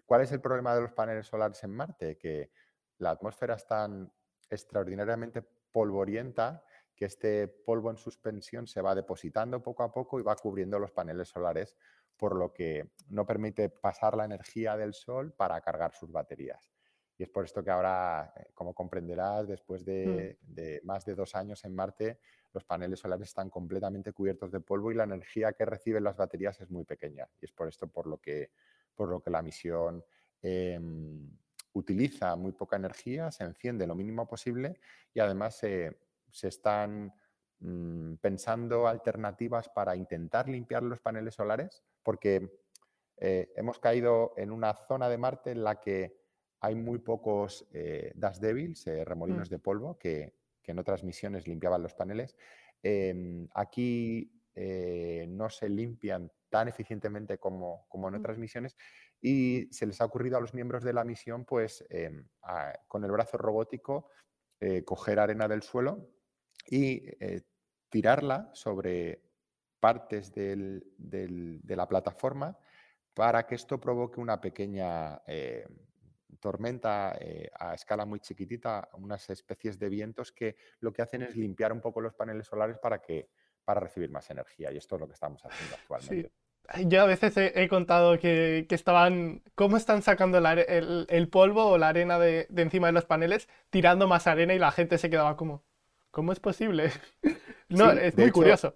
¿Cuál 0.06 0.22
es 0.22 0.32
el 0.32 0.42
problema 0.42 0.76
de 0.76 0.82
los 0.82 0.94
paneles 0.94 1.28
solares 1.28 1.64
en 1.64 1.72
Marte? 1.72 2.18
Que 2.18 2.52
la 3.00 3.12
atmósfera 3.12 3.56
es 3.56 3.66
tan 3.66 4.12
extraordinariamente 4.50 5.42
polvorienta 5.72 6.64
que 6.96 7.06
este 7.06 7.48
polvo 7.48 7.90
en 7.90 7.98
suspensión 7.98 8.68
se 8.68 8.82
va 8.82 8.94
depositando 8.94 9.64
poco 9.64 9.84
a 9.84 9.92
poco 9.92 10.20
y 10.20 10.24
va 10.24 10.36
cubriendo 10.36 10.78
los 10.80 10.92
paneles 10.92 11.30
solares, 11.30 11.78
por 12.20 12.36
lo 12.36 12.54
que 12.54 12.92
no 13.08 13.26
permite 13.26 13.70
pasar 13.70 14.16
la 14.16 14.26
energía 14.26 14.76
del 14.78 14.94
sol 14.94 15.32
para 15.32 15.60
cargar 15.62 15.94
sus 15.94 16.12
baterías. 16.12 16.70
Y 17.18 17.24
es 17.24 17.30
por 17.30 17.46
esto 17.46 17.64
que 17.64 17.72
ahora, 17.72 18.34
eh, 18.36 18.52
como 18.54 18.74
comprenderás, 18.74 19.48
después 19.48 19.84
de, 19.86 20.38
Mm. 20.42 20.54
de 20.54 20.82
más 20.84 21.06
de 21.06 21.16
dos 21.16 21.36
años 21.36 21.64
en 21.66 21.74
Marte, 21.74 22.20
los 22.54 22.64
paneles 22.64 23.00
solares 23.00 23.28
están 23.28 23.50
completamente 23.50 24.14
cubiertos 24.14 24.52
de 24.52 24.60
polvo 24.60 24.92
y 24.92 24.96
la 24.96 25.04
energía 25.04 25.54
que 25.54 25.66
reciben 25.66 26.04
las 26.04 26.18
baterías 26.18 26.60
es 26.62 26.70
muy 26.70 26.84
pequeña. 26.84 27.28
Y 27.42 27.46
es 27.46 27.52
por 27.52 27.68
esto 27.68 27.88
por 27.88 28.08
lo 28.08 28.18
que, 28.18 28.52
por 28.96 29.10
lo 29.10 29.22
que 29.22 29.30
la 29.30 29.42
misión 29.42 30.04
em, 30.42 31.30
utiliza 31.74 32.36
muy 32.36 32.54
poca 32.54 32.76
energía, 32.76 33.32
se 33.32 33.44
enciende 33.44 33.86
lo 33.86 33.96
mínimo 33.96 34.28
posible 34.28 34.80
y 35.14 35.20
además 35.20 35.58
se, 35.58 36.00
se 36.32 36.48
están 36.48 37.14
mm, 37.60 38.16
pensando 38.16 38.88
alternativas 38.88 39.70
para 39.70 39.96
intentar 39.96 40.48
limpiar 40.48 40.84
los 40.84 41.00
paneles 41.00 41.36
solares, 41.36 41.84
porque 42.10 42.50
eh, 43.18 43.54
hemos 43.56 43.78
caído 43.78 44.34
en 44.36 44.50
una 44.50 44.74
zona 44.74 45.08
de 45.08 45.20
Marte 45.20 45.52
en 45.52 45.64
la 45.64 45.80
que 45.80 46.18
hay 46.60 46.74
muy 46.74 46.98
pocos 46.98 47.68
eh, 47.72 48.12
dust 48.16 48.42
devils, 48.42 48.88
eh, 48.88 49.06
remolinos 49.06 49.48
Mm. 49.48 49.52
de 49.52 49.60
polvo, 49.60 50.00
que, 50.00 50.34
que 50.60 50.72
en 50.72 50.80
otras 50.80 51.04
misiones 51.04 51.48
limpiaban 51.48 51.84
los 51.84 51.94
paneles. 51.94 52.36
Em, 52.82 53.48
aquí 53.54 54.42
eh, 54.56 55.28
no 55.30 55.52
se 55.52 55.70
limpian 55.70 56.32
tan 56.50 56.68
eficientemente 56.68 57.38
como, 57.38 57.86
como 57.90 58.08
en 58.08 58.16
Mm. 58.16 58.18
otras 58.22 58.40
misiones 58.40 58.76
y 59.22 59.68
se 59.72 59.86
les 59.86 60.02
ha 60.02 60.06
ocurrido 60.06 60.38
a 60.38 60.42
los 60.42 60.56
miembros 60.56 60.84
de 60.84 60.94
la 60.94 61.04
misión, 61.04 61.46
pues, 61.46 61.86
em, 61.92 62.28
a- 62.42 62.74
con 62.88 63.04
el 63.04 63.12
brazo 63.12 63.38
robótico, 63.38 64.10
eh, 64.60 64.84
coger 64.84 65.20
arena 65.20 65.48
del 65.48 65.62
suelo 65.62 66.10
y 66.72 67.04
tirarla 67.92 68.50
sobre 68.54 69.29
partes 69.80 70.34
del- 70.34 70.84
del- 70.98 71.60
de 71.64 71.76
la 71.76 71.88
plataforma 71.88 72.58
para 73.14 73.46
que 73.46 73.56
esto 73.56 73.80
provoque 73.80 74.20
una 74.20 74.40
pequeña 74.40 75.22
eh, 75.28 75.66
tormenta 76.40 77.18
eh, 77.20 77.50
a 77.60 77.74
escala 77.74 78.06
muy 78.06 78.20
chiquitita, 78.20 78.90
unas 78.94 79.30
especies 79.30 79.78
de 79.80 79.90
vientos 79.90 80.32
que 80.32 80.56
lo 80.80 80.94
que 80.94 81.02
hacen 81.02 81.24
es 81.24 81.36
limpiar 81.36 81.74
un 81.74 81.82
poco 81.82 82.02
los 82.02 82.14
paneles 82.14 82.48
solares 82.48 82.78
para, 82.78 83.02
que, 83.02 83.30
para 83.66 83.80
recibir 83.80 84.10
más 84.10 84.30
energía. 84.30 84.72
Y 84.72 84.78
esto 84.78 84.96
es 84.96 85.02
lo 85.02 85.08
que 85.08 85.14
estamos 85.16 85.44
haciendo 85.44 85.76
actualmente. 85.76 86.30
Sí. 86.30 86.34
Yo 86.88 87.02
a 87.02 87.06
veces 87.06 87.36
he, 87.36 87.64
he 87.64 87.68
contado 87.68 88.20
que, 88.20 88.68
que 88.70 88.76
estaban, 88.76 89.42
cómo 89.56 89.76
están 89.76 90.04
sacando 90.04 90.40
la 90.40 90.54
el, 90.54 91.08
el 91.10 91.28
polvo 91.30 91.66
o 91.66 91.78
la 91.80 91.88
arena 91.90 92.20
de, 92.20 92.46
de 92.50 92.62
encima 92.62 92.88
de 92.88 92.94
los 92.94 93.06
paneles, 93.06 93.50
tirando 93.72 94.08
más 94.08 94.28
arena 94.28 94.54
y 94.54 94.60
la 94.60 94.72
gente 94.72 95.00
se 95.00 95.10
quedaba 95.10 95.36
como, 95.36 95.66
¿cómo 96.12 96.32
es 96.32 96.40
posible? 96.40 96.92
No, 97.70 97.92
Sí, 97.92 98.00
es 98.02 98.16
muy 98.18 98.26
hecho, 98.26 98.34
curioso. 98.34 98.76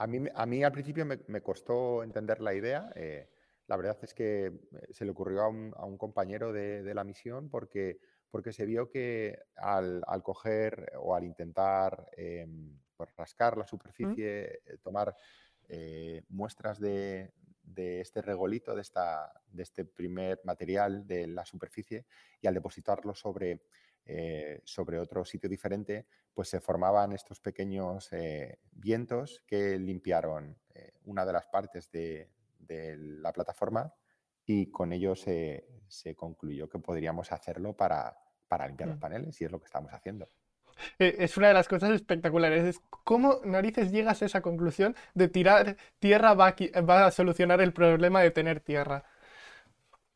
A 0.00 0.06
mí, 0.06 0.18
a 0.34 0.46
mí 0.46 0.64
al 0.64 0.72
principio 0.72 1.04
me, 1.04 1.20
me 1.26 1.42
costó 1.42 2.02
entender 2.02 2.40
la 2.40 2.54
idea. 2.54 2.90
eh, 2.96 3.28
la 3.66 3.76
verdad 3.76 3.98
es 4.02 4.14
que 4.14 4.46
eh, 4.46 4.52
se 4.90 5.04
le 5.04 5.10
ocurrió 5.10 5.42
a 5.42 5.48
un, 5.48 5.72
a 5.76 5.84
un 5.84 5.98
compañero 5.98 6.52
de, 6.52 6.82
de 6.82 6.94
la 6.94 7.04
misión 7.04 7.50
porque, 7.50 7.98
porque 8.30 8.52
se 8.52 8.64
vio 8.64 8.88
que 8.88 9.38
al, 9.56 10.02
al 10.06 10.22
coger 10.22 10.90
o 10.98 11.14
al 11.14 11.24
intentar 11.24 12.08
em, 12.16 12.78
pues 12.96 13.14
rascar 13.14 13.58
la 13.58 13.66
superficie, 13.66 14.62
eh, 14.66 14.78
tomar 14.82 15.14
eh, 15.68 16.22
muestras 16.30 16.80
de, 16.80 17.32
de 17.62 18.00
este 18.00 18.22
regolito, 18.22 18.74
de, 18.74 18.80
esta, 18.80 19.30
de 19.46 19.62
este 19.62 19.84
primer 19.84 20.40
material 20.44 21.06
de 21.06 21.26
la 21.28 21.44
superficie, 21.44 22.06
y 22.40 22.46
al 22.48 22.54
depositarlo 22.54 23.14
sobre, 23.14 23.60
eh, 24.12 24.60
sobre 24.64 24.98
otro 24.98 25.24
sitio 25.24 25.48
diferente, 25.48 26.06
pues 26.34 26.48
se 26.48 26.60
formaban 26.60 27.12
estos 27.12 27.40
pequeños 27.40 28.12
eh, 28.12 28.58
vientos 28.72 29.42
que 29.46 29.78
limpiaron 29.78 30.56
eh, 30.74 30.92
una 31.04 31.24
de 31.24 31.32
las 31.32 31.46
partes 31.46 31.90
de, 31.90 32.30
de 32.58 32.96
la 32.96 33.32
plataforma 33.32 33.92
y 34.46 34.70
con 34.70 34.92
ello 34.92 35.14
se, 35.14 35.66
se 35.88 36.14
concluyó 36.16 36.68
que 36.68 36.78
podríamos 36.80 37.30
hacerlo 37.32 37.76
para, 37.76 38.16
para 38.48 38.66
limpiar 38.66 38.88
los 38.88 38.98
Mm. 38.98 39.00
paneles 39.00 39.40
y 39.40 39.44
es 39.44 39.52
lo 39.52 39.60
que 39.60 39.66
estamos 39.66 39.92
haciendo. 39.92 40.28
Es 40.98 41.36
una 41.36 41.48
de 41.48 41.54
las 41.54 41.68
cosas 41.68 41.90
espectaculares. 41.90 42.64
Es 42.64 42.80
cómo 43.04 43.40
narices 43.44 43.90
llegas 43.92 44.22
a 44.22 44.26
esa 44.26 44.40
conclusión 44.40 44.94
de 45.14 45.28
tirar 45.28 45.76
tierra 45.98 46.34
va 46.34 46.48
a, 46.74 46.80
va 46.82 47.06
a 47.06 47.10
solucionar 47.10 47.60
el 47.60 47.72
problema 47.72 48.20
de 48.22 48.30
tener 48.30 48.60
tierra. 48.60 49.04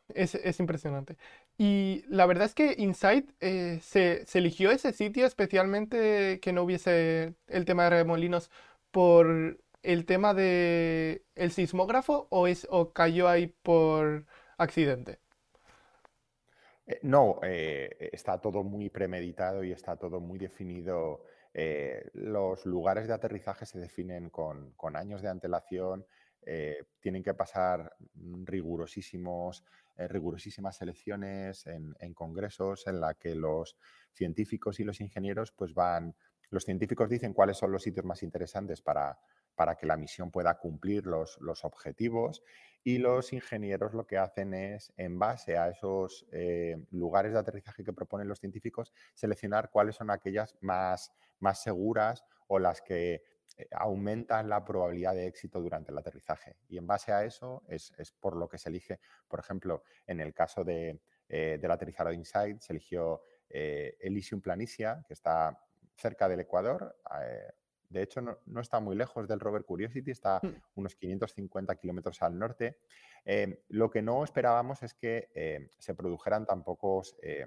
Es, 0.08 0.34
es 0.34 0.60
impresionante. 0.60 1.16
Y 1.56 2.04
la 2.08 2.26
verdad 2.26 2.46
es 2.46 2.54
que 2.54 2.74
Insight 2.78 3.30
eh, 3.40 3.78
se, 3.80 4.24
eligió 4.34 4.72
ese 4.72 4.92
sitio 4.92 5.24
especialmente 5.24 6.40
que 6.40 6.52
no 6.52 6.64
hubiese 6.64 7.34
el 7.46 7.64
tema 7.64 7.84
de 7.84 7.90
remolinos 7.90 8.50
por 8.90 9.58
el 9.82 10.06
tema 10.06 10.34
de 10.34 11.24
el 11.36 11.52
sismógrafo 11.52 12.26
o 12.30 12.48
es 12.48 12.66
o 12.70 12.92
cayó 12.92 13.28
ahí 13.28 13.46
por 13.62 14.26
accidente. 14.58 15.20
Eh, 16.86 16.98
no, 17.02 17.38
eh, 17.44 18.10
está 18.12 18.40
todo 18.40 18.64
muy 18.64 18.90
premeditado 18.90 19.62
y 19.62 19.70
está 19.70 19.96
todo 19.96 20.20
muy 20.20 20.38
definido. 20.38 21.24
los 22.14 22.66
lugares 22.66 23.06
de 23.06 23.14
aterrizaje 23.14 23.64
se 23.64 23.78
definen 23.78 24.28
con, 24.28 24.72
con 24.72 24.96
años 24.96 25.22
de 25.22 25.28
antelación, 25.28 26.04
tienen 27.00 27.22
que 27.22 27.32
pasar 27.32 27.94
mm, 28.14 28.44
rigurosísimos, 28.44 29.64
eh, 29.96 30.08
rigurosísimas 30.08 30.76
selecciones 30.76 31.66
en, 31.66 32.14
congresos 32.14 32.86
en 32.86 33.00
la 33.00 33.14
que 33.14 33.34
los 33.34 33.76
científicos 34.12 34.80
y 34.80 34.84
los 34.84 35.00
ingenieros 35.00 35.52
pues 35.52 35.74
van, 35.74 36.14
los 36.50 36.64
científicos 36.64 37.08
dicen 37.08 37.32
cuáles 37.32 37.56
son 37.56 37.72
los 37.72 37.82
sitios 37.82 38.04
más 38.04 38.22
interesantes 38.22 38.82
para, 38.82 39.18
para 39.54 39.76
que 39.76 39.86
la 39.86 39.96
misión 39.96 40.30
pueda 40.30 40.58
cumplir 40.58 41.06
los, 41.06 41.38
los 41.40 41.64
objetivos 41.64 42.42
y 42.84 42.98
los 42.98 43.32
ingenieros 43.32 43.94
lo 43.94 44.06
que 44.06 44.18
hacen 44.18 44.52
es, 44.52 44.92
en 44.96 45.18
base 45.18 45.56
a 45.56 45.70
esos 45.70 46.26
eh, 46.32 46.76
lugares 46.90 47.32
de 47.32 47.38
aterrizaje 47.38 47.82
que 47.82 47.94
proponen 47.94 48.28
los 48.28 48.40
científicos, 48.40 48.92
seleccionar 49.14 49.70
cuáles 49.70 49.96
son 49.96 50.10
aquellas 50.10 50.54
más, 50.60 51.10
más 51.40 51.62
seguras 51.62 52.24
o 52.46 52.58
las 52.58 52.82
que 52.82 53.22
aumentan 53.72 54.48
la 54.48 54.64
probabilidad 54.64 55.14
de 55.14 55.26
éxito 55.26 55.60
durante 55.60 55.92
el 55.92 55.98
aterrizaje. 55.98 56.56
Y 56.68 56.78
en 56.78 56.86
base 56.86 57.12
a 57.12 57.24
eso 57.24 57.62
es, 57.68 57.92
es 57.98 58.12
por 58.12 58.36
lo 58.36 58.48
que 58.48 58.58
se 58.58 58.68
elige, 58.68 59.00
por 59.28 59.40
ejemplo, 59.40 59.82
en 60.06 60.20
el 60.20 60.32
caso 60.34 60.64
de, 60.64 61.00
eh, 61.28 61.58
del 61.60 61.70
aterrizador 61.70 62.14
Insight, 62.14 62.60
se 62.60 62.72
eligió 62.72 63.22
eh, 63.48 63.96
Elysium 64.00 64.40
Planitia, 64.40 65.04
que 65.06 65.14
está 65.14 65.58
cerca 65.96 66.28
del 66.28 66.40
Ecuador. 66.40 66.96
eh, 67.22 67.52
de 67.88 68.02
hecho, 68.02 68.20
no, 68.20 68.38
no 68.46 68.60
está 68.60 68.80
muy 68.80 68.96
lejos 68.96 69.28
del 69.28 69.38
rover 69.38 69.64
Curiosity, 69.64 70.10
está 70.10 70.40
Mm. 70.42 70.56
unos 70.76 70.96
550 70.96 71.76
kilómetros 71.76 72.20
al 72.22 72.36
norte. 72.36 72.78
Eh, 73.24 73.62
lo 73.68 73.88
que 73.88 74.02
no 74.02 74.24
esperábamos 74.24 74.82
es 74.82 74.94
que 74.94 75.30
eh, 75.34 75.68
se 75.78 75.94
produjeran 75.94 76.44
tan 76.44 76.64
pocos 76.64 77.14
eh, 77.22 77.46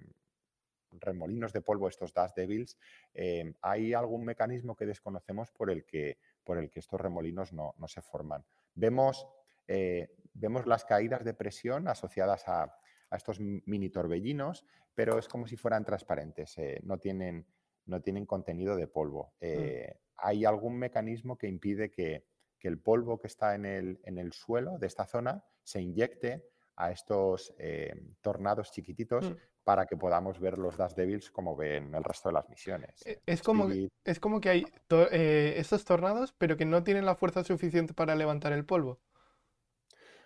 remolinos 0.91 1.53
de 1.53 1.61
polvo, 1.61 1.87
estos 1.87 2.13
dust 2.13 2.35
devils. 2.35 2.77
Eh, 3.13 3.53
hay 3.61 3.93
algún 3.93 4.25
mecanismo 4.25 4.75
que 4.75 4.85
desconocemos 4.85 5.51
por 5.51 5.69
el 5.69 5.85
que, 5.85 6.17
por 6.43 6.57
el 6.57 6.69
que 6.69 6.79
estos 6.79 6.99
remolinos 6.99 7.53
no, 7.53 7.75
no 7.77 7.87
se 7.87 8.01
forman. 8.01 8.45
Vemos, 8.75 9.27
eh, 9.67 10.09
vemos 10.33 10.65
las 10.65 10.85
caídas 10.85 11.23
de 11.23 11.33
presión 11.33 11.87
asociadas 11.87 12.47
a, 12.47 12.77
a 13.09 13.15
estos 13.15 13.39
mini 13.39 13.89
torbellinos, 13.89 14.65
pero 14.93 15.17
es 15.17 15.27
como 15.27 15.47
si 15.47 15.57
fueran 15.57 15.85
transparentes, 15.85 16.57
eh, 16.57 16.79
no, 16.83 16.97
tienen, 16.97 17.45
no 17.85 18.01
tienen 18.01 18.25
contenido 18.25 18.75
de 18.75 18.87
polvo. 18.87 19.33
Eh, 19.39 19.99
hay 20.15 20.45
algún 20.45 20.77
mecanismo 20.77 21.37
que 21.37 21.47
impide 21.47 21.91
que, 21.91 22.25
que 22.59 22.67
el 22.67 22.79
polvo 22.79 23.19
que 23.19 23.27
está 23.27 23.55
en 23.55 23.65
el, 23.65 23.99
en 24.03 24.17
el, 24.17 24.33
suelo 24.33 24.77
de 24.79 24.87
esta 24.87 25.05
zona 25.05 25.43
se 25.63 25.81
inyecte 25.81 26.49
a 26.75 26.91
estos 26.91 27.53
eh, 27.57 27.93
tornados 28.21 28.71
chiquititos 28.71 29.31
Mm. 29.31 29.35
Para 29.67 29.85
que 29.85 29.97
podamos 29.97 30.39
ver 30.39 30.57
los 30.57 30.77
Dust 30.77 30.95
Devils 30.95 31.29
como 31.29 31.53
ven 31.53 31.93
el 31.93 32.01
resto 32.01 32.29
de 32.29 32.33
las 32.33 32.47
misiones. 32.47 33.05
Eh, 33.05 33.19
Es 33.25 33.41
como, 33.43 33.65
Spirit, 33.65 33.91
es 34.05 34.17
como 34.21 34.39
que 34.39 34.47
hay 34.47 34.65
to- 34.87 35.11
eh, 35.11 35.55
estos 35.59 35.83
tornados, 35.83 36.33
pero 36.37 36.55
que 36.55 36.63
no 36.63 36.85
tienen 36.85 37.05
la 37.05 37.15
fuerza 37.15 37.43
suficiente 37.43 37.93
para 37.93 38.15
levantar 38.15 38.53
el 38.53 38.63
polvo. 38.63 39.01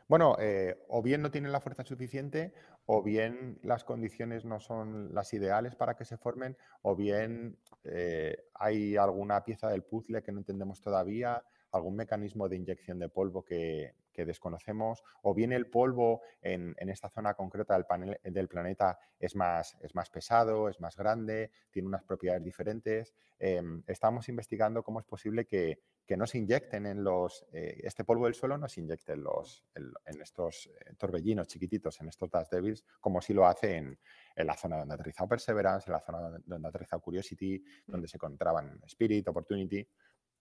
Bueno, 0.08 0.36
eh, 0.40 0.78
o 0.90 1.02
bien 1.02 1.24
no 1.24 1.32
tienen 1.32 1.52
la 1.52 1.60
fuerza 1.60 1.84
suficiente, 1.84 2.54
o 2.86 3.02
bien 3.02 3.58
las 3.64 3.84
condiciones 3.84 4.46
no 4.46 4.60
son 4.60 5.12
las 5.12 5.34
ideales 5.34 5.76
para 5.76 5.96
que 5.96 6.06
se 6.06 6.18
formen, 6.18 6.56
o 6.84 6.96
bien 6.96 7.58
eh, 7.84 8.38
hay 8.54 8.96
alguna 8.96 9.44
pieza 9.44 9.70
del 9.70 9.82
puzzle 9.82 10.22
que 10.22 10.32
no 10.32 10.38
entendemos 10.38 10.82
todavía, 10.82 11.44
algún 11.72 11.96
mecanismo 11.96 12.48
de 12.48 12.58
inyección 12.58 13.00
de 13.00 13.10
polvo 13.10 13.44
que, 13.44 13.96
desconocemos, 14.16 15.04
o 15.24 15.34
bien 15.34 15.52
el 15.52 15.68
polvo 15.68 16.22
en, 16.42 16.76
esta 16.90 17.10
zona 17.10 17.34
concreta 17.34 17.76
del, 17.76 18.20
del 18.24 18.48
planeta 18.48 19.00
es 19.20 19.36
más, 19.36 19.78
es 19.82 19.96
más, 19.96 20.10
pesado, 20.10 20.70
es 20.70 20.80
más 20.80 20.96
grande, 20.96 21.52
tiene 21.72 21.88
unas 21.88 22.04
propiedades 22.04 22.44
diferentes. 22.44 23.14
Em, 23.40 23.84
estamos 23.88 24.30
investigando 24.30 24.84
cómo 24.84 25.00
es 25.00 25.06
posible 25.06 25.46
que, 25.46 25.80
que 26.06 26.18
no 26.18 26.28
se 26.28 26.38
inyecten 26.40 26.86
en 26.86 27.04
los, 27.04 27.46
eh, 27.54 27.80
este 27.84 28.04
polvo 28.04 28.26
del 28.26 28.34
suelo 28.34 28.58
no 28.58 28.68
se 28.68 28.82
inyecte 28.82 29.14
en, 29.14 29.24
los, 29.24 29.66
en, 29.76 30.22
estos 30.22 30.68
eh, 30.68 30.94
torbellinos 30.98 31.48
chiquititos, 31.48 32.02
en 32.02 32.10
estos 32.10 32.30
dust 32.30 32.52
devils, 32.52 32.84
como 33.00 33.22
si 33.22 33.34
lo 33.34 33.48
hace 33.48 33.78
en, 33.78 33.98
la 34.36 34.58
zona 34.58 34.78
donde 34.78 34.94
ha 34.94 34.96
aterrizado 34.96 35.30
Perseverance, 35.30 35.90
en 35.90 35.94
la 35.94 36.02
zona 36.02 36.42
donde, 36.46 36.68
ha 36.68 36.70
aterrizado 36.70 37.02
Curiosity, 37.02 37.60
mm. 37.60 37.92
donde 37.92 38.08
se 38.08 38.18
encontraban 38.18 38.82
Spirit, 38.86 39.28
Opportunity 39.28 39.88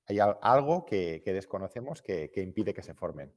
hay 0.07 0.19
algo 0.19 0.87
que, 0.87 1.23
desconocemos 1.25 2.03
que, 2.03 2.31
impide 2.37 2.75
que 2.75 2.83
se 2.83 2.95
formen. 2.95 3.33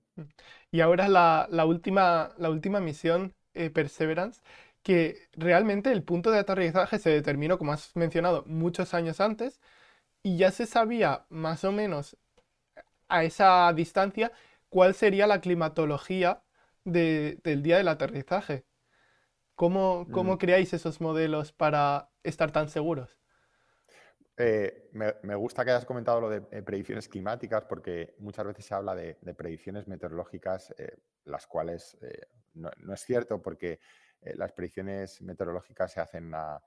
Y 0.72 0.82
ahora 0.82 1.08
la, 1.08 1.48
la 1.52 1.66
última, 1.66 2.34
la 2.38 2.50
última 2.50 2.80
misión, 2.80 3.36
eh, 3.54 3.70
Perseverance, 3.70 4.42
que 4.82 5.30
realmente 5.34 5.92
el 5.92 6.04
punto 6.04 6.32
de 6.32 6.40
aterrizaje 6.40 7.00
se 7.00 7.10
determinó, 7.10 7.58
como 7.58 7.74
has 7.74 7.96
mencionado, 7.96 8.44
muchos 8.48 8.94
años 8.94 9.22
antes, 9.22 9.60
y 10.24 10.38
ya 10.38 10.52
se 10.52 10.66
sabía 10.66 11.26
más 11.30 11.64
o 11.64 11.72
menos 11.72 12.18
a 13.08 13.24
esa 13.24 13.72
distancia 13.74 14.32
cuál 14.70 14.96
sería 14.96 15.28
la 15.28 15.42
climatología 15.42 16.44
del 16.84 17.64
día 17.64 17.78
del 17.78 17.88
aterrizaje. 17.88 18.66
¿Cómo, 19.56 20.08
cómo 20.12 20.36
mm. 20.36 20.38
creáis 20.38 20.74
esos 20.74 21.00
modelos 21.00 21.52
para 21.52 22.10
estar 22.24 22.52
tan 22.52 22.70
seguros? 22.70 23.23
Eh, 24.36 24.90
me, 24.94 25.36
gusta 25.36 25.64
que 25.64 25.72
hayas 25.72 25.86
comentado 25.86 26.20
lo 26.22 26.30
de 26.30 26.42
eh, 26.52 26.64
predicciones 26.64 27.08
climáticas 27.08 27.66
porque 27.66 28.16
muchas 28.18 28.46
veces 28.48 28.66
se 28.66 28.74
habla 28.74 28.96
de, 28.96 29.16
predicciones 29.36 29.88
meteorológicas, 29.88 30.74
eh, 30.78 30.98
las 31.26 31.46
cuales 31.46 31.98
no, 32.56 32.72
es 32.94 33.02
cierto 33.02 33.42
porque 33.42 33.80
las 34.36 34.52
predicciones 34.54 35.22
meteorológicas 35.22 35.92
se 35.92 36.00
hacen 36.00 36.32
a, 36.34 36.62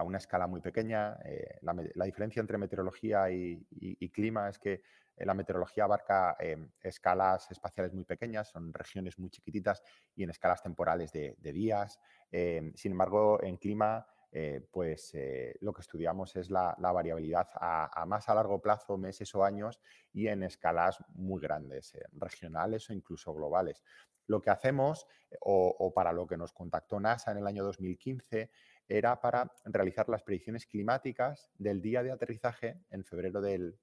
una 0.00 0.18
escala 0.18 0.46
muy 0.46 0.60
pequeña. 0.60 1.18
La, 1.62 2.04
diferencia 2.04 2.40
entre 2.40 2.56
meteorología 2.56 3.30
y, 3.30 4.10
clima 4.12 4.48
es 4.48 4.58
que 4.58 4.82
la 5.16 5.34
meteorología 5.34 5.84
abarca 5.84 6.36
escalas 6.80 7.50
espaciales 7.50 7.92
muy 7.92 8.04
pequeñas, 8.04 8.48
son 8.48 8.72
regiones 8.72 9.18
muy 9.18 9.28
chiquititas 9.30 9.82
y 10.14 10.22
en 10.22 10.30
escalas 10.30 10.62
temporales 10.62 11.10
de, 11.12 11.36
días. 11.40 11.98
sin 12.30 12.92
embargo, 12.92 13.42
en 13.42 13.56
clima 13.56 14.06
eh, 14.30 14.60
pues 14.70 15.14
eh, 15.14 15.56
lo 15.60 15.72
que 15.72 15.80
estudiamos 15.80 16.36
es 16.36 16.50
la, 16.50 16.76
variabilidad 16.78 17.48
a, 17.54 18.04
más 18.06 18.28
a 18.28 18.34
largo 18.34 18.60
plazo, 18.60 18.98
meses 18.98 19.34
o 19.34 19.44
años, 19.44 19.80
y 20.12 20.28
en 20.28 20.42
escalas 20.42 20.98
muy 21.14 21.40
grandes, 21.40 21.94
eh, 21.94 22.02
regionales 22.12 22.88
o 22.90 22.92
incluso 22.92 23.32
globales. 23.32 23.82
Lo 24.26 24.42
que 24.42 24.50
hacemos, 24.50 25.06
o, 25.40 25.92
para 25.94 26.12
lo 26.12 26.26
que 26.26 26.36
nos 26.36 26.52
contactó 26.52 27.00
NASA 27.00 27.32
en 27.32 27.38
el 27.38 27.46
año 27.46 27.64
2015, 27.64 28.50
era 28.86 29.18
para 29.20 29.50
realizar 29.64 30.08
las 30.08 30.22
predicciones 30.22 30.66
climáticas 30.66 31.50
del 31.56 31.80
día 31.80 32.02
de 32.02 32.10
aterrizaje 32.10 32.82
en 32.90 33.04
febrero 33.04 33.40
del, 33.40 33.78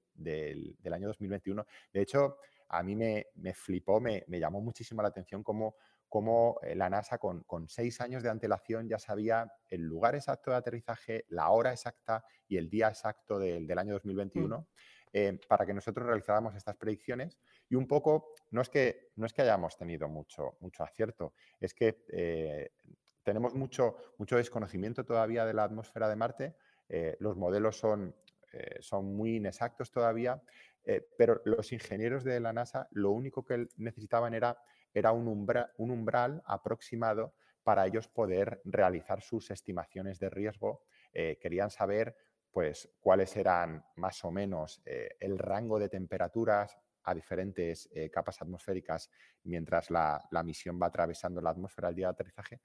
año 0.92 1.08
2021. 1.08 1.66
De 1.92 2.02
hecho, 2.02 2.38
a 2.68 2.82
mí 2.84 2.94
me, 2.94 3.26
flipó, 3.54 4.00
me, 4.00 4.24
me, 4.28 4.38
llamó 4.38 4.60
muchísimo 4.60 5.02
la 5.02 5.08
atención 5.08 5.42
cómo 5.42 5.76
cómo 6.08 6.58
eh, 6.62 6.74
la 6.74 6.88
NASA 6.88 7.18
con, 7.18 7.44
seis 7.68 8.00
años 8.00 8.22
de 8.22 8.30
antelación 8.30 8.88
ya 8.88 8.98
sabía 8.98 9.52
el 9.68 9.82
lugar 9.82 10.14
exacto 10.14 10.50
de 10.50 10.56
aterrizaje, 10.56 11.24
la 11.28 11.50
hora 11.50 11.72
exacta 11.72 12.24
y 12.48 12.56
el 12.56 12.70
día 12.70 12.88
exacto 12.88 13.38
del, 13.38 13.78
año 13.78 13.94
2021 13.94 14.58
mm. 14.58 14.64
eh, 15.12 15.40
para 15.48 15.66
que 15.66 15.74
nosotros 15.74 16.06
realizáramos 16.06 16.54
estas 16.54 16.76
predicciones. 16.76 17.38
Y 17.68 17.74
un 17.74 17.86
poco, 17.86 18.34
no 18.50 18.62
es 18.62 18.68
que, 18.68 19.10
no 19.16 19.26
es 19.26 19.32
que 19.32 19.42
hayamos 19.42 19.76
tenido 19.76 20.08
mucho, 20.08 20.56
mucho 20.60 20.84
acierto, 20.84 21.34
es 21.60 21.74
que 21.74 22.04
eh, 22.12 22.70
tenemos 23.24 23.54
mucho, 23.54 23.96
mucho 24.18 24.36
desconocimiento 24.36 25.04
todavía 25.04 25.44
de 25.44 25.54
la 25.54 25.64
atmósfera 25.64 26.08
de 26.08 26.16
Marte, 26.16 26.56
los 27.18 27.36
modelos 27.36 27.76
son, 27.76 28.14
son 28.78 29.16
muy 29.16 29.38
inexactos 29.38 29.90
todavía, 29.90 30.40
pero 31.18 31.42
los 31.44 31.72
ingenieros 31.72 32.22
de 32.22 32.38
la 32.38 32.52
NASA 32.52 32.86
lo 32.92 33.10
único 33.10 33.44
que 33.44 33.66
necesitaban 33.76 34.34
era 34.34 34.56
era 34.96 35.12
un, 35.12 35.28
umbral 35.76 36.42
aproximado 36.46 37.34
para 37.62 37.86
ellos 37.86 38.08
poder 38.08 38.62
realizar 38.64 39.20
sus 39.20 39.50
estimaciones 39.50 40.18
de 40.18 40.30
riesgo. 40.30 40.84
Eh, 41.12 41.36
querían 41.38 41.68
saber 41.68 42.16
pues, 42.50 42.88
cuáles 42.98 43.36
eran 43.36 43.84
más 43.96 44.24
o 44.24 44.30
menos 44.30 44.80
eh, 44.86 45.10
el 45.20 45.38
rango 45.38 45.78
de 45.78 45.90
temperaturas 45.90 46.78
a 47.02 47.14
diferentes 47.14 47.90
eh, 47.92 48.08
capas 48.10 48.40
atmosféricas 48.40 49.10
mientras 49.42 49.90
la, 49.90 50.26
misión 50.42 50.80
va 50.80 50.86
atravesando 50.86 51.42
la 51.42 51.50
atmósfera 51.50 51.88
al 51.88 51.94
día 51.94 52.06
de 52.06 52.12
aterrizaje, 52.12 52.60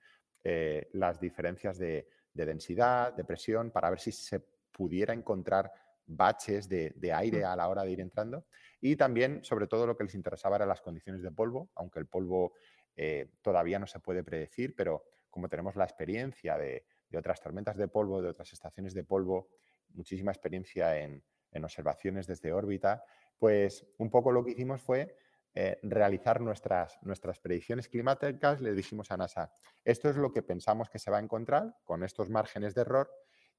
las 0.94 1.20
diferencias 1.20 1.78
de, 1.78 2.08
densidad, 2.34 3.13
de 3.13 3.26
presión, 3.26 3.72
para 3.72 3.89
ver 3.89 4.00
si 4.00 4.13
se 4.13 4.39
pudiera 4.72 5.13
encontrar 5.13 5.72
baches 6.06 6.68
de, 6.68 7.14
aire 7.14 7.46
a 7.46 7.56
la 7.56 7.70
hora 7.70 7.84
de 7.84 7.92
ir 7.92 8.02
entrando. 8.02 8.46
Y 8.80 8.96
también, 8.96 9.44
sobre 9.44 9.68
todo, 9.68 9.86
lo 9.86 9.96
que 9.96 10.04
les 10.04 10.16
interesaba 10.16 10.56
eran 10.56 10.68
las 10.68 10.82
condiciones 10.82 11.22
de 11.22 11.32
polvo, 11.32 11.70
aunque 11.76 12.00
el 12.00 12.08
polvo 12.08 12.54
eh, 12.96 13.32
todavía 13.42 13.80
no 13.80 13.88
se 13.88 14.00
puede 14.00 14.24
predecir, 14.24 14.76
pero 14.76 15.06
como 15.30 15.48
tenemos 15.48 15.76
la 15.76 15.86
experiencia 15.86 16.58
de, 16.58 16.86
otras 17.18 17.42
tormentas 17.42 17.76
de 17.78 17.88
polvo, 17.88 18.22
de 18.22 18.30
otras 18.30 18.52
estaciones 18.54 18.94
de 18.94 19.04
polvo, 19.04 19.50
muchísima 19.90 20.32
experiencia 20.32 20.98
en, 20.98 21.24
observaciones 21.64 22.28
desde 22.28 22.54
órbita, 22.54 23.04
pues 23.38 23.86
un 23.98 24.10
poco 24.10 24.32
lo 24.32 24.46
que 24.46 24.52
hicimos 24.52 24.82
fue 24.82 25.18
eh, 25.54 25.78
realizar 25.84 26.40
nuestras, 26.40 26.98
nuestras 27.02 27.40
predicciones 27.40 27.90
climáticas. 27.90 28.62
Le 28.62 28.74
dijimos 28.74 29.12
a 29.12 29.18
NASA, 29.18 29.52
esto 29.84 30.10
es 30.10 30.16
lo 30.16 30.32
que 30.32 30.44
pensamos 30.44 30.90
que 30.90 30.98
se 30.98 31.12
va 31.12 31.18
a 31.18 31.22
encontrar 31.22 31.76
con 31.84 32.06
estos 32.06 32.30
márgenes 32.30 32.74
de 32.74 32.82
error 32.82 33.12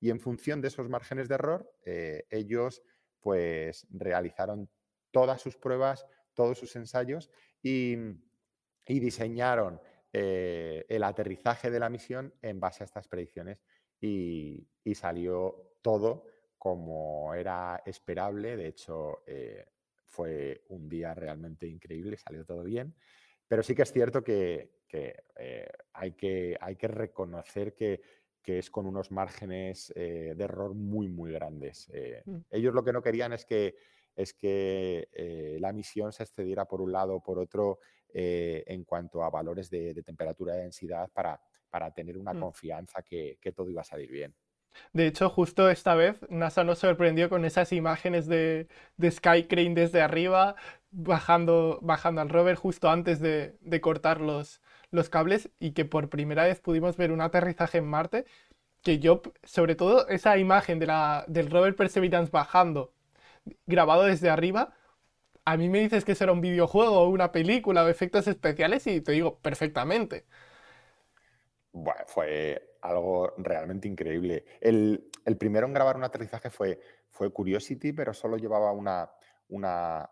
y 0.03 0.11
en 0.11 0.19
función 0.19 0.61
de 0.61 0.67
esos 0.67 0.89
márgenes 0.89 1.29
de 1.29 1.37
error, 1.37 1.73
eh, 1.85 2.27
ellos 2.29 2.83
pues 3.21 3.87
realizaron 3.89 4.69
todas 5.13 5.41
sus 5.41 5.57
pruebas, 5.57 6.05
todos 6.35 6.59
sus 6.59 6.75
ensayos 6.75 7.31
y, 7.63 7.97
diseñaron 8.85 9.81
eh, 10.13 10.85
el 10.89 11.05
aterrizaje 11.05 11.71
de 11.71 11.79
la 11.79 11.89
misión 11.89 12.35
en 12.43 12.59
base 12.59 12.83
a 12.83 12.87
estas 12.87 13.07
predicciones 13.07 13.63
y, 14.01 14.67
salió 14.93 15.77
todo 15.81 16.27
como 16.59 17.33
era 17.33 17.81
esperable. 17.87 18.57
De 18.57 18.67
hecho, 18.67 19.23
eh, 19.25 19.65
fue 20.05 20.65
un 20.71 20.89
día 20.89 21.15
realmente 21.15 21.69
increíble, 21.69 22.17
salió 22.17 22.45
todo 22.45 22.65
bien. 22.65 22.93
Pero 23.47 23.63
sí 23.63 23.77
que 23.77 23.83
es 23.83 23.93
cierto 23.93 24.25
que, 24.25 24.83
hay, 25.93 26.13
que 26.15 26.57
hay 26.61 26.75
que 26.75 26.89
reconocer 26.89 27.73
que 27.73 28.22
que 28.43 28.59
es 28.59 28.71
con 28.71 28.87
unos 28.87 29.11
márgenes 29.11 29.93
eh, 29.95 30.35
de 30.37 30.45
error 30.45 30.75
muy, 30.75 31.09
muy 31.09 31.33
grandes. 31.33 31.89
Eh, 31.93 32.23
mm. 32.25 32.37
Ellos 32.51 32.75
lo 32.75 32.85
que 32.85 32.93
no 32.93 33.03
querían 33.03 33.33
es 33.33 33.45
que, 33.45 33.77
es 34.17 34.35
que 34.35 35.09
eh, 35.13 35.59
la 35.61 35.73
misión 35.73 36.13
se 36.13 36.25
excediera 36.25 36.65
por 36.67 36.81
un 36.81 36.93
lado 36.93 37.15
o 37.15 37.23
por 37.23 37.39
otro 37.39 37.79
en 38.15 38.85
cuanto 38.85 39.25
a 39.25 39.31
valores 39.31 39.71
de, 39.71 39.95
temperatura 40.03 40.55
y 40.55 40.59
densidad 40.59 41.09
para, 41.15 41.41
para 41.71 41.91
tener 41.95 42.19
una 42.19 42.35
mm. 42.35 42.41
confianza 42.41 43.01
que, 43.01 43.39
todo 43.57 43.71
iba 43.71 43.81
a 43.81 43.85
salir 43.85 44.11
bien. 44.11 44.35
De 44.93 45.07
hecho, 45.07 45.31
justo 45.31 45.71
esta 45.71 45.95
vez 45.95 46.21
NASA 46.29 46.63
nos 46.63 46.81
sorprendió 46.81 47.31
con 47.31 47.47
esas 47.47 47.73
imágenes 47.73 48.27
de, 48.27 48.69
de 48.99 49.11
Sky 49.11 49.45
Crane 49.45 49.75
desde 49.75 50.03
arriba, 50.03 50.57
bajando, 50.91 51.79
bajando 51.81 52.21
al 52.21 52.29
rover 52.29 52.57
justo 52.57 52.91
antes 52.91 53.19
de, 53.19 53.57
de 53.61 53.81
cortar 53.81 54.21
los, 54.21 54.62
los 54.93 55.09
cables 55.09 55.51
y 55.59 55.73
que 55.73 55.85
por 55.85 56.09
primera 56.09 56.45
vez 56.45 56.61
pudimos 56.61 56.97
ver 56.97 57.11
un 57.11 57.21
aterrizaje 57.21 57.79
en 57.79 57.87
Marte, 57.87 58.25
que 58.83 58.99
yo, 58.99 59.23
sobre 59.43 59.75
todo 59.75 60.09
esa 60.09 60.39
imagen 60.39 60.79
de 60.79 60.87
la, 60.87 61.25
del 61.29 61.51
rover 61.51 61.75
Perseverance 61.75 62.31
bajando, 62.31 62.93
grabado 63.67 64.05
desde 64.05 64.31
arriba, 64.31 64.75
a 65.45 65.57
mí 65.57 65.69
me 65.69 65.81
dices 65.81 66.05
que 66.05 66.15
será 66.15 66.33
un 66.33 66.41
videojuego 66.41 67.01
o 67.01 67.09
una 67.09 67.33
película 67.33 67.85
o 67.85 67.89
efectos 67.89 68.29
especiales 68.29 68.87
y 68.87 69.01
te 69.01 69.13
digo 69.13 69.39
perfectamente. 69.39 70.25
Bueno, 71.73 72.03
fue 72.07 72.77
algo 72.83 73.33
realmente 73.39 73.89
increíble. 73.89 74.45
El, 74.61 75.11
primero 75.39 75.67
en 75.67 75.73
grabar 75.73 75.97
un 75.97 76.05
aterrizaje 76.05 76.51
fue, 76.51 76.79
fue 77.11 77.33
Curiosity, 77.33 77.93
pero 77.93 78.13
solo 78.13 78.37
llevaba 78.37 78.73
una, 78.73 79.11
una 79.49 80.09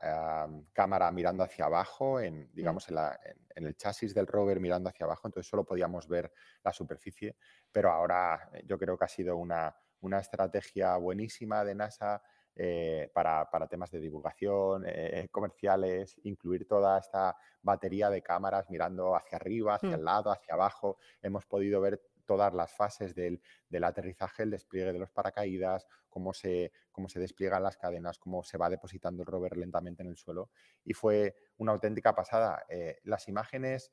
cámara 0.73 1.11
mirando 1.11 1.43
hacia 1.43 1.67
abajo, 1.67 2.21
en, 2.21 2.43
mm. 2.43 2.49
digamos, 2.53 2.89
en, 2.89 3.67
el 3.67 3.77
chasis 3.77 4.15
del 4.15 4.27
rover 4.27 4.61
mirando 4.61 4.89
hacia 4.89 5.07
abajo, 5.07 5.29
entonces 5.29 5.49
solo 5.49 5.65
podíamos 5.65 6.09
ver 6.09 6.33
la 6.63 6.73
superficie, 6.73 7.37
pero 7.73 7.91
ahora 7.91 8.51
eh, 8.53 8.63
yo 8.67 8.79
creo 8.79 8.97
que 8.97 9.05
ha 9.05 9.09
sido 9.09 9.37
una, 9.37 9.75
estrategia 10.19 10.97
buenísima 10.97 11.65
de 11.65 11.75
NASA 11.75 12.23
eh, 12.57 13.11
para, 13.15 13.49
temas 13.69 13.91
de 13.91 14.01
divulgación, 14.01 14.85
eh, 14.87 15.29
comerciales, 15.31 16.19
incluir 16.25 16.67
toda 16.67 16.99
esta 16.99 17.37
batería 17.63 18.11
de 18.11 18.23
cámaras 18.23 18.69
mirando 18.71 19.15
hacia 19.15 19.37
arriba, 19.37 19.75
hacia 19.75 19.95
el 19.95 20.01
mm. 20.01 20.05
lado, 20.05 20.33
hacia 20.33 20.55
abajo. 20.55 20.99
Hemos 21.23 21.47
podido 21.47 21.81
ver 21.81 22.01
todas 22.31 22.55
las 22.55 22.73
fases 22.73 23.13
del, 23.13 23.41
aterrizaje, 23.83 24.45
el 24.45 24.51
despliegue 24.51 24.93
de 24.93 25.01
los 25.01 25.11
paracaídas, 25.11 25.85
cómo 26.09 26.33
se, 26.33 26.71
cómo 26.93 27.09
se 27.09 27.19
despliegan 27.19 27.65
las 27.65 27.77
cadenas, 27.77 28.21
cómo 28.21 28.45
se 28.45 28.57
va 28.57 28.71
depositando 28.71 29.25
el 29.25 29.27
rover 29.27 29.57
lentamente 29.57 30.05
en 30.05 30.11
el 30.11 30.17
suelo. 30.17 30.51
Y 30.85 30.93
fue 30.93 31.35
una 31.57 31.73
auténtica 31.73 32.15
pasada. 32.15 32.65
las 33.03 33.27
imágenes, 33.27 33.91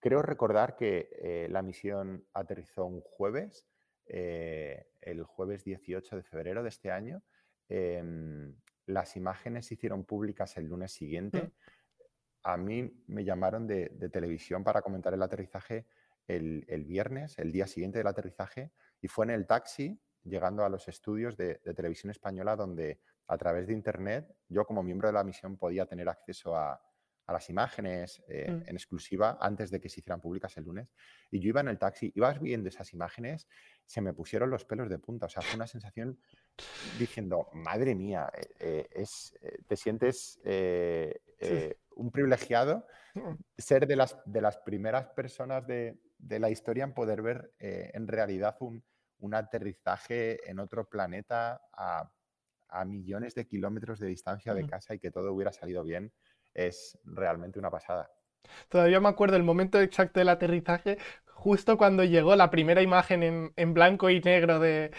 creo 0.00 0.22
recordar 0.22 0.76
que 0.76 1.46
la 1.50 1.60
misión 1.60 2.26
aterrizó 2.32 2.86
un 2.86 3.02
jueves 3.02 3.66
eh, 4.06 4.86
el 5.00 5.22
jueves 5.22 5.64
18 5.64 6.16
de 6.16 6.22
febrero 6.22 6.62
de 6.62 6.68
este 6.68 6.90
año. 6.90 7.22
Em, 7.68 8.54
las 8.86 9.16
imágenes 9.16 9.66
se 9.66 9.74
hicieron 9.74 10.04
públicas 10.04 10.56
el 10.56 10.66
lunes 10.66 10.92
siguiente. 10.92 11.42
Mm. 11.42 11.52
A 12.44 12.56
mí 12.56 13.04
me 13.06 13.24
llamaron 13.24 13.66
de, 13.66 13.88
televisión 14.12 14.64
para 14.64 14.82
comentar 14.82 15.14
el 15.14 15.22
aterrizaje 15.22 15.86
el, 16.26 16.84
viernes, 16.84 17.38
el 17.38 17.52
día 17.52 17.66
siguiente 17.66 17.98
del 17.98 18.06
aterrizaje, 18.06 18.72
y 19.00 19.08
fue 19.08 19.24
en 19.26 19.30
el 19.30 19.46
taxi 19.46 20.00
llegando 20.24 20.64
a 20.64 20.68
los 20.68 20.88
estudios 20.88 21.36
de, 21.36 21.56
televisión 21.76 22.10
española 22.10 22.56
donde 22.56 23.00
a 23.26 23.36
través 23.36 23.66
de 23.66 23.72
Internet 23.72 24.34
yo 24.48 24.64
como 24.64 24.82
miembro 24.82 25.08
de 25.08 25.14
la 25.14 25.24
misión 25.24 25.56
podía 25.56 25.86
tener 25.86 26.08
acceso 26.08 26.56
a, 26.56 26.80
a 27.26 27.32
las 27.32 27.48
imágenes 27.50 28.22
eh, 28.28 28.50
mm. 28.50 28.68
en 28.68 28.76
exclusiva 28.76 29.38
antes 29.40 29.70
de 29.70 29.80
que 29.80 29.88
se 29.88 30.00
hicieran 30.00 30.20
públicas 30.20 30.56
el 30.56 30.64
lunes. 30.64 30.88
Y 31.30 31.40
yo 31.40 31.48
iba 31.48 31.60
en 31.60 31.68
el 31.68 31.78
taxi, 31.78 32.12
ibas 32.14 32.40
viendo 32.40 32.68
esas 32.68 32.92
imágenes, 32.92 33.46
se 33.86 34.00
me 34.00 34.12
pusieron 34.12 34.50
los 34.50 34.64
pelos 34.64 34.88
de 34.88 34.98
punta. 34.98 35.26
O 35.26 35.28
sea, 35.28 35.42
fue 35.42 35.56
una 35.56 35.66
sensación 35.66 36.18
diciendo, 36.98 37.48
madre 37.52 37.94
mía, 37.94 38.30
eh, 38.34 38.48
eh, 38.60 38.88
es, 38.90 39.38
te 39.66 39.76
sientes 39.76 40.40
un 41.94 42.10
privilegiado 42.10 42.86
ser 43.58 43.86
de 43.86 43.96
las, 43.96 44.16
de 44.24 44.40
las 44.40 44.58
primeras 44.58 45.06
personas 45.08 45.66
de, 45.66 45.98
la 46.28 46.50
historia 46.50 46.84
en 46.84 46.94
poder 46.94 47.22
ver 47.22 47.52
en 47.58 48.08
realidad 48.08 48.56
un, 48.60 48.82
aterrizaje 49.34 50.50
en 50.50 50.58
otro 50.58 50.88
planeta 50.88 51.60
a, 51.72 52.10
millones 52.86 53.34
de 53.34 53.46
kilómetros 53.46 54.00
de 54.00 54.08
distancia 54.08 54.54
de 54.54 54.66
casa 54.66 54.94
y 54.94 54.98
que 54.98 55.10
todo 55.10 55.32
hubiera 55.32 55.52
salido 55.52 55.84
bien 55.84 56.10
es 56.54 56.98
realmente 57.04 57.58
una 57.58 57.70
pasada. 57.70 58.10
Todavía 58.68 59.00
me 59.00 59.08
acuerdo 59.08 59.36
el 59.36 59.42
momento 59.42 59.80
exacto 59.80 60.20
del 60.20 60.28
aterrizaje, 60.28 60.98
justo 61.26 61.76
cuando 61.76 62.04
llegó 62.04 62.36
la 62.36 62.50
primera 62.50 62.82
imagen 62.82 63.52
en, 63.56 63.74
blanco 63.74 64.10
y 64.10 64.20
negro 64.20 64.60
de, 64.60 64.92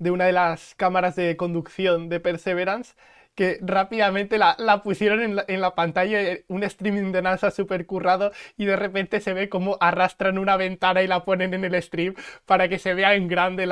una 0.00 0.26
de 0.26 0.32
las 0.32 0.74
cámaras 0.74 1.16
de 1.16 1.36
conducción 1.36 2.08
de 2.08 2.20
Perseverance, 2.20 2.94
que 3.34 3.58
rápidamente 3.62 4.38
la, 4.38 4.82
pusieron 4.84 5.20
en 5.46 5.60
la, 5.60 5.74
pantalla, 5.74 6.22
eh, 6.22 6.44
un 6.48 6.62
streaming 6.62 7.12
de 7.12 7.22
NASA 7.22 7.50
súper 7.50 7.86
currado, 7.86 8.32
y 8.56 8.64
de 8.66 8.76
repente 8.76 9.20
se 9.20 9.32
ve 9.32 9.48
como 9.48 9.76
arrastran 9.80 10.38
una 10.38 10.56
ventana 10.56 11.02
y 11.02 11.06
la 11.06 11.24
ponen 11.24 11.54
en 11.54 11.64
el 11.64 11.82
stream 11.82 12.14
para 12.46 12.68
que 12.68 12.78
se 12.78 12.94
vea 12.94 13.14
en 13.14 13.28
grande 13.28 13.64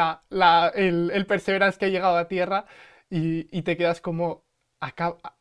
el, 0.75 1.27
Perseverance 1.27 1.79
que 1.79 1.87
ha 1.87 1.89
llegado 1.89 2.17
a 2.17 2.29
Tierra, 2.29 2.67
y 3.11 3.63
te 3.63 3.77
quedas 3.77 4.01
como, 4.01 4.45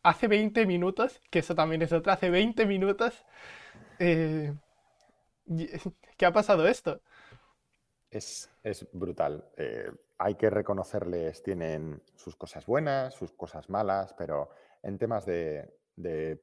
hace 0.03 0.27
20 0.27 0.65
minutos, 0.65 1.19
que 1.29 1.39
eso 1.39 1.55
también 1.55 1.81
es 1.81 1.91
otra, 1.91 2.13
hace 2.13 2.29
20 2.29 2.65
minutos, 2.65 3.25
eh, 3.99 4.53
¿qué 6.17 6.25
ha 6.25 6.31
pasado 6.31 6.67
esto? 6.67 7.01
Es, 8.10 8.49
brutal. 8.91 9.45
Eh, 9.57 9.89
hay 10.23 10.36
que 10.36 10.49
reconocerles, 10.49 11.41
tienen 11.41 12.01
sus 12.15 12.36
cosas 12.36 12.65
buenas, 12.65 13.13
sus 13.13 13.31
cosas 13.31 13.69
malas, 13.69 14.13
pero 14.13 14.49
en 14.84 14.97
temas 14.97 15.25
de, 15.25 15.73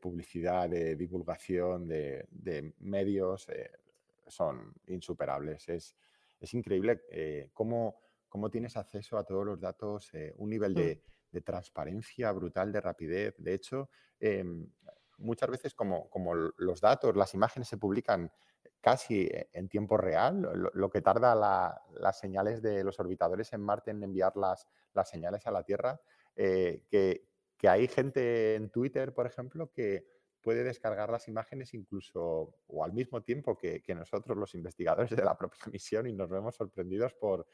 publicidad, 0.00 0.68
de 0.68 0.96
divulgación, 0.96 1.86
de, 1.86 2.74
medios, 2.80 3.48
eh, 3.48 3.70
son 4.26 4.74
insuperables. 4.86 5.68
Es, 5.68 5.94
increíble 6.52 7.02
cómo, 7.52 8.00
cómo, 8.28 8.50
tienes 8.50 8.76
acceso 8.76 9.16
a 9.16 9.24
todos 9.24 9.44
los 9.44 9.60
datos, 9.60 10.10
un 10.36 10.50
nivel 10.50 10.74
de 10.74 10.96
mm 10.96 11.18
de 11.30 11.40
transparencia 11.40 12.32
brutal, 12.32 12.72
de 12.72 12.80
rapidez. 12.80 13.34
De 13.38 13.54
hecho, 13.54 13.90
em, 14.20 14.70
muchas 15.18 15.50
veces 15.50 15.74
como, 15.74 16.08
como, 16.10 16.34
los 16.34 16.80
datos, 16.80 17.16
las 17.16 17.34
imágenes 17.34 17.68
se 17.68 17.76
publican 17.76 18.32
casi 18.80 19.22
e, 19.22 19.48
en 19.52 19.68
tiempo 19.68 19.96
real, 19.96 20.70
lo, 20.72 20.90
que 20.90 21.02
tarda 21.02 21.34
las 21.34 22.18
señales 22.18 22.62
de 22.62 22.84
los 22.84 22.98
orbitadores 23.00 23.52
en 23.52 23.60
Marte 23.60 23.90
en 23.90 24.02
enviar 24.02 24.36
las, 24.36 24.68
las 24.94 25.08
señales 25.08 25.46
a 25.46 25.50
la 25.50 25.62
Tierra, 25.62 26.00
eh, 26.36 26.82
que, 26.88 27.26
hay 27.68 27.88
gente 27.88 28.54
en 28.54 28.70
Twitter, 28.70 29.12
por 29.12 29.26
ejemplo, 29.26 29.72
que 29.72 30.06
puede 30.40 30.62
descargar 30.62 31.10
las 31.10 31.26
imágenes 31.26 31.74
incluso 31.74 32.54
o 32.68 32.84
al 32.84 32.92
mismo 32.92 33.22
tiempo 33.22 33.56
que, 33.56 33.82
que 33.82 33.96
nosotros 33.96 34.38
los 34.38 34.54
investigadores 34.54 35.10
de 35.10 35.24
la 35.24 35.36
propia 35.36 35.60
misión 35.72 36.06
y 36.06 36.12
nos 36.12 36.28
vemos 36.28 36.54
sorprendidos 36.54 37.14
por, 37.14 37.46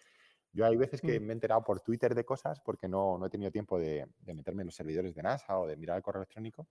yo 0.55 0.65
hay 0.65 0.77
veces 0.77 1.01
que 1.01 1.19
mm. 1.19 1.23
me 1.25 1.33
he 1.33 1.35
enterado 1.35 1.63
por 1.65 1.81
Twitter 1.81 2.15
de 2.15 2.25
cosas 2.25 2.61
porque 2.61 2.89
no, 2.89 3.19
no 3.19 3.27
he 3.27 3.31
tenido 3.31 3.51
tiempo 3.51 3.79
de, 3.79 4.07
meterme 4.25 4.63
en 4.63 4.67
los 4.67 4.75
servidores 4.75 5.15
de 5.15 5.23
NASA 5.23 5.59
o 5.59 5.67
de 5.67 5.77
mirar 5.77 5.97
el 5.97 6.03
correo 6.03 6.23
electrónico. 6.23 6.69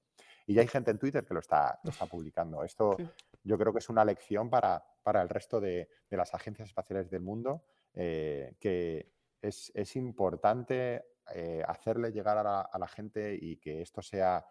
Y 0.48 0.54
ya 0.54 0.62
hay 0.62 0.68
gente 0.68 0.90
en 0.90 0.98
Twitter 0.98 1.26
que 1.26 1.34
lo 1.34 1.42
está, 1.42 1.80
está 1.84 2.06
publicando. 2.06 2.64
Esto 2.64 2.96
yo 3.44 3.58
creo 3.58 3.74
que 3.74 3.80
es 3.80 3.90
una 3.90 4.06
lección 4.06 4.50
para, 4.50 4.82
para 5.04 5.22
el 5.22 5.28
resto 5.28 5.60
de, 5.60 5.90
de, 6.10 6.18
las 6.18 6.34
agencias 6.34 6.70
espaciales 6.70 7.10
del 7.10 7.22
mundo, 7.22 7.66
eh, 7.94 8.56
que 8.58 9.12
es, 9.42 9.70
es 9.76 9.96
importante 9.98 11.04
eh, 11.36 11.62
hacerle 11.68 12.14
llegar 12.14 12.38
a 12.38 12.44
la, 12.44 12.62
a 12.62 12.80
la, 12.80 12.88
gente 12.88 13.38
y 13.40 13.58
que 13.58 13.82
esto 13.82 14.02
sea 14.02 14.46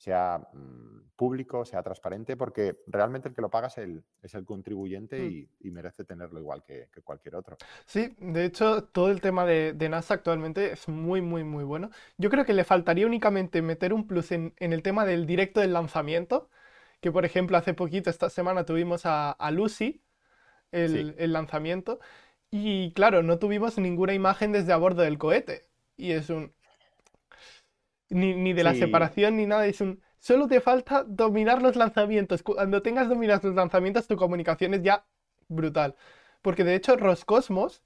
sea 0.00 0.38
mm, 0.54 1.10
público, 1.14 1.66
sea 1.66 1.82
transparente, 1.82 2.34
porque 2.34 2.78
realmente 2.86 3.28
el 3.28 3.34
que 3.34 3.42
lo 3.42 3.50
paga 3.50 3.66
es 3.66 3.76
el, 3.76 4.02
es 4.22 4.34
el 4.34 4.46
contribuyente 4.46 5.20
mm. 5.20 5.48
y, 5.60 5.70
merece 5.70 6.04
tenerlo 6.04 6.40
igual 6.40 6.64
que, 6.64 6.88
cualquier 7.04 7.36
otro. 7.36 7.58
Sí, 7.84 8.16
de 8.18 8.46
hecho, 8.46 8.84
todo 8.84 9.10
el 9.10 9.20
tema 9.20 9.44
de, 9.44 9.74
NASA 9.90 10.14
actualmente 10.14 10.72
es 10.72 10.88
muy, 10.88 11.20
muy, 11.20 11.44
muy 11.44 11.64
bueno. 11.64 11.90
Yo 12.16 12.30
creo 12.30 12.46
que 12.46 12.54
le 12.54 12.64
faltaría 12.64 13.06
únicamente 13.06 13.60
meter 13.60 13.92
un 13.92 14.06
plus 14.06 14.32
en, 14.32 14.54
el 14.56 14.82
tema 14.82 15.04
del 15.04 15.26
directo 15.26 15.60
del 15.60 15.74
lanzamiento, 15.74 16.48
que 17.02 17.12
por 17.12 17.26
ejemplo 17.26 17.58
hace 17.58 17.74
poquito, 17.74 18.08
esta 18.08 18.30
semana, 18.30 18.64
tuvimos 18.64 19.02
a, 19.04 19.50
Lucy, 19.52 20.02
el, 20.72 21.14
el 21.18 21.32
lanzamiento, 21.34 22.00
y 22.50 22.92
claro, 22.94 23.22
no 23.22 23.38
tuvimos 23.38 23.76
ninguna 23.76 24.14
imagen 24.14 24.52
desde 24.52 24.72
a 24.72 24.78
bordo 24.78 25.02
del 25.02 25.18
cohete. 25.18 25.68
Y 25.98 26.12
es 26.12 26.30
un, 26.30 26.54
ni, 28.10 28.52
de 28.52 28.64
la 28.64 28.74
separación 28.74 29.36
ni 29.36 29.46
nada. 29.46 29.66
Es 29.66 29.80
un. 29.80 30.02
Solo 30.18 30.48
te 30.48 30.60
falta 30.60 31.04
dominar 31.04 31.62
los 31.62 31.76
lanzamientos. 31.76 32.42
Cuando 32.42 32.82
tengas 32.82 33.08
dominados 33.08 33.44
los 33.44 33.54
lanzamientos, 33.54 34.06
tu 34.06 34.16
comunicación 34.16 34.74
es 34.74 34.82
ya 34.82 35.06
brutal. 35.48 35.96
Porque 36.42 36.64
de 36.64 36.74
hecho, 36.74 36.96
Roscosmos 36.96 37.82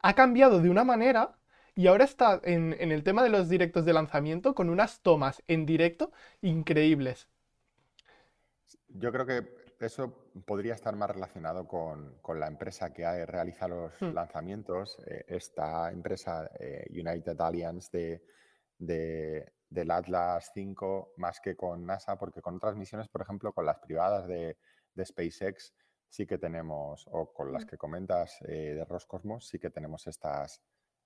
ha 0.00 0.14
cambiado 0.14 0.60
de 0.60 0.70
una 0.70 0.84
manera 0.84 1.36
y 1.76 1.86
ahora 1.86 2.04
está 2.04 2.40
en, 2.44 2.74
el 2.78 3.02
tema 3.02 3.22
de 3.22 3.30
los 3.30 3.48
directos 3.48 3.84
de 3.84 3.92
lanzamiento 3.92 4.54
con 4.54 4.68
unas 4.68 5.00
tomas 5.00 5.42
en 5.46 5.66
directo 5.66 6.12
increíbles. 6.40 7.28
Yo 8.88 9.12
creo 9.12 9.26
que 9.26 9.64
eso 9.80 10.30
podría 10.44 10.74
estar 10.74 10.94
más 10.96 11.10
relacionado 11.10 11.66
con, 11.66 12.16
la 12.38 12.46
empresa 12.46 12.92
que 12.92 13.26
realiza 13.26 13.68
los 13.68 13.92
hmm. 14.00 14.12
lanzamientos. 14.12 14.98
Eh, 15.06 15.24
esta 15.28 15.90
empresa, 15.90 16.50
eh, 16.58 16.86
United 16.90 17.40
Alliance 17.40 17.96
de, 17.96 18.22
del 18.78 19.90
Atlas 19.90 20.50
5 20.54 21.14
más 21.16 21.40
que 21.40 21.56
con 21.56 21.84
NASA, 21.84 22.16
porque 22.16 22.40
con 22.40 22.56
otras 22.56 22.76
misiones, 22.76 23.08
por 23.08 23.22
ejemplo, 23.22 23.52
con 23.52 23.66
las 23.66 23.78
privadas 23.78 24.26
de, 24.26 24.56
SpaceX, 25.02 25.74
sí 26.08 26.26
que 26.26 26.38
tenemos, 26.38 27.06
o 27.10 27.32
con 27.32 27.52
las 27.52 27.64
que 27.64 27.76
comentas 27.76 28.40
eh, 28.42 28.74
de 28.74 28.84
Roscosmos, 28.84 29.48
sí 29.48 29.58
que 29.58 29.70
tenemos 29.70 30.06
estas, 30.06 30.62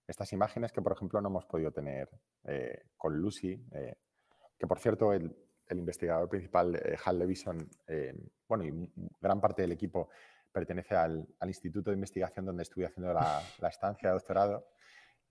estas 0.07 0.33
imágenes 0.33 0.73
que, 0.73 0.83
por 0.83 0.93
ejemplo, 0.93 1.21
no 1.21 1.29
hemos 1.29 1.47
podido 1.47 1.73
tener 1.73 2.11
eh, 2.45 2.83
con 2.97 3.17
Lucy, 3.17 3.65
eh, 3.73 3.97
que 4.59 4.67
por 4.67 4.79
cierto, 4.79 5.13
el, 5.13 5.35
investigador 5.71 6.31
principal, 6.31 6.81
Hal 7.05 7.19
Levison, 7.19 7.69
bueno, 8.49 8.65
y 8.65 8.91
gran 9.21 9.39
parte 9.39 9.61
del 9.61 9.73
equipo 9.73 10.09
pertenece 10.53 10.95
al, 10.97 11.27
Instituto 11.47 11.91
de 11.91 11.97
Investigación 11.97 12.47
donde 12.47 12.63
estuve 12.63 12.87
haciendo 12.87 13.13
la, 13.61 13.69
estancia 13.69 14.09
de 14.09 14.15
doctorado. 14.15 14.67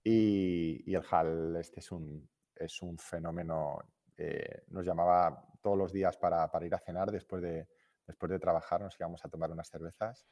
Y, 0.10 0.96
el 0.96 1.04
HAL 1.10 1.58
este 1.58 1.82
es 1.82 1.92
un, 1.92 2.30
es 2.56 2.82
un 2.82 2.98
fenómeno. 2.98 3.78
Eh, 4.16 4.64
nos 4.70 4.86
llamaba 4.86 5.46
todos 5.62 5.78
los 5.78 5.92
días 5.92 6.16
para, 6.16 6.50
ir 6.66 6.74
a 6.74 6.80
cenar 6.80 7.12
después 7.12 7.42
de, 7.42 7.68
después 8.06 8.32
de 8.32 8.40
trabajar, 8.40 8.80
nos 8.80 8.98
íbamos 8.98 9.26
a 9.26 9.30
tomar 9.30 9.52
unas 9.52 9.68
cervezas. 9.70 10.26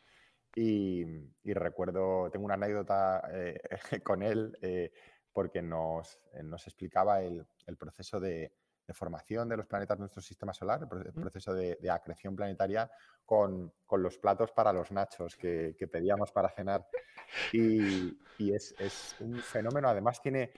Y, 0.56 1.04
recuerdo, 1.44 2.30
tengo 2.32 2.46
una 2.46 2.54
anécdota 2.54 3.28
eh, 3.34 3.60
con 4.04 4.24
él 4.24 4.58
eh, 4.62 4.94
porque 5.34 5.62
nos, 5.62 6.22
nos 6.42 6.66
explicaba 6.68 7.22
el, 7.22 7.46
proceso 7.78 8.22
de, 8.22 8.54
formación 8.94 9.50
de 9.50 9.58
los 9.58 9.66
planetas 9.66 9.98
de 9.98 10.02
nuestro 10.02 10.22
sistema 10.22 10.54
solar, 10.54 10.88
el, 11.06 11.14
proceso 11.14 11.54
de, 11.54 11.78
acreción 11.90 12.36
planetaria 12.36 12.90
con, 13.26 13.72
los 13.92 14.18
platos 14.18 14.52
para 14.52 14.72
los 14.72 14.92
nachos 14.92 15.36
que, 15.36 15.76
pedíamos 15.92 16.32
para 16.32 16.50
cenar. 16.50 16.88
Y, 17.52 18.18
es, 18.38 18.76
es, 18.80 19.16
un 19.20 19.36
fenómeno, 19.40 19.90
además 19.90 20.22
tiene 20.22 20.52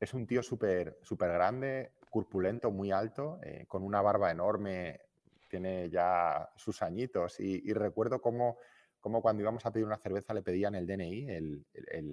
es 0.00 0.14
un 0.14 0.26
tío 0.26 0.42
súper 0.42 0.98
súper 1.02 1.30
grande, 1.30 1.92
corpulento, 2.10 2.70
muy 2.70 2.90
alto, 2.90 3.38
eh, 3.42 3.66
con 3.68 3.82
una 3.82 4.02
barba 4.02 4.30
enorme, 4.30 5.00
tiene 5.48 5.90
ya 5.90 6.48
sus 6.56 6.82
añitos. 6.82 7.38
Y, 7.40 7.72
recuerdo 7.72 8.20
cómo, 8.20 8.58
cómo, 9.00 9.22
cuando 9.22 9.42
íbamos 9.42 9.64
a 9.66 9.72
pedir 9.72 9.86
una 9.86 9.98
cerveza 9.98 10.34
le 10.34 10.42
pedían 10.42 10.74
el 10.74 10.86
DNI, 10.86 11.26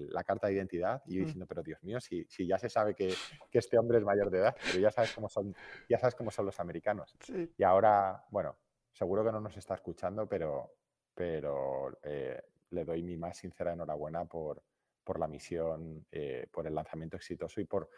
la 0.10 0.24
carta 0.24 0.48
de 0.48 0.54
identidad, 0.54 1.02
y 1.06 1.16
yo 1.16 1.22
mm. 1.22 1.26
diciendo, 1.26 1.46
pero 1.46 1.64
Dios 1.64 1.84
mío, 1.84 2.00
si, 2.00 2.26
si 2.30 2.48
ya 2.48 2.58
se 2.58 2.70
sabe 2.70 2.96
que, 2.96 3.14
que, 3.52 3.60
este 3.60 3.78
hombre 3.78 4.00
es 4.00 4.04
mayor 4.04 4.30
de 4.30 4.40
edad, 4.40 4.56
pero 4.66 4.80
ya 4.80 4.92
sabes 4.92 5.14
cómo 5.14 5.30
son, 5.30 5.56
ya 5.90 6.00
sabes 6.00 6.16
cómo 6.16 6.32
son 6.32 6.46
los 6.46 6.60
americanos. 6.60 7.16
Y 7.58 7.64
ahora, 7.64 8.24
bueno, 8.30 8.58
seguro 8.92 9.24
que 9.24 9.32
no 9.32 9.40
nos 9.40 9.56
está 9.58 9.76
escuchando, 9.76 10.28
pero, 10.28 10.74
pero 11.14 11.98
eh, 12.04 12.42
le 12.72 12.86
doy 12.86 13.04
mi 13.04 13.18
más 13.18 13.38
sincera 13.38 13.74
enhorabuena 13.74 14.26
por, 14.26 14.64
por 15.04 15.20
la 15.20 15.28
misión, 15.28 16.06
eh, 16.12 16.48
por 16.52 16.68
el 16.68 16.76
lanzamiento 16.76 17.18
exitoso 17.18 17.62
y 17.62 17.66
por, 17.66 17.90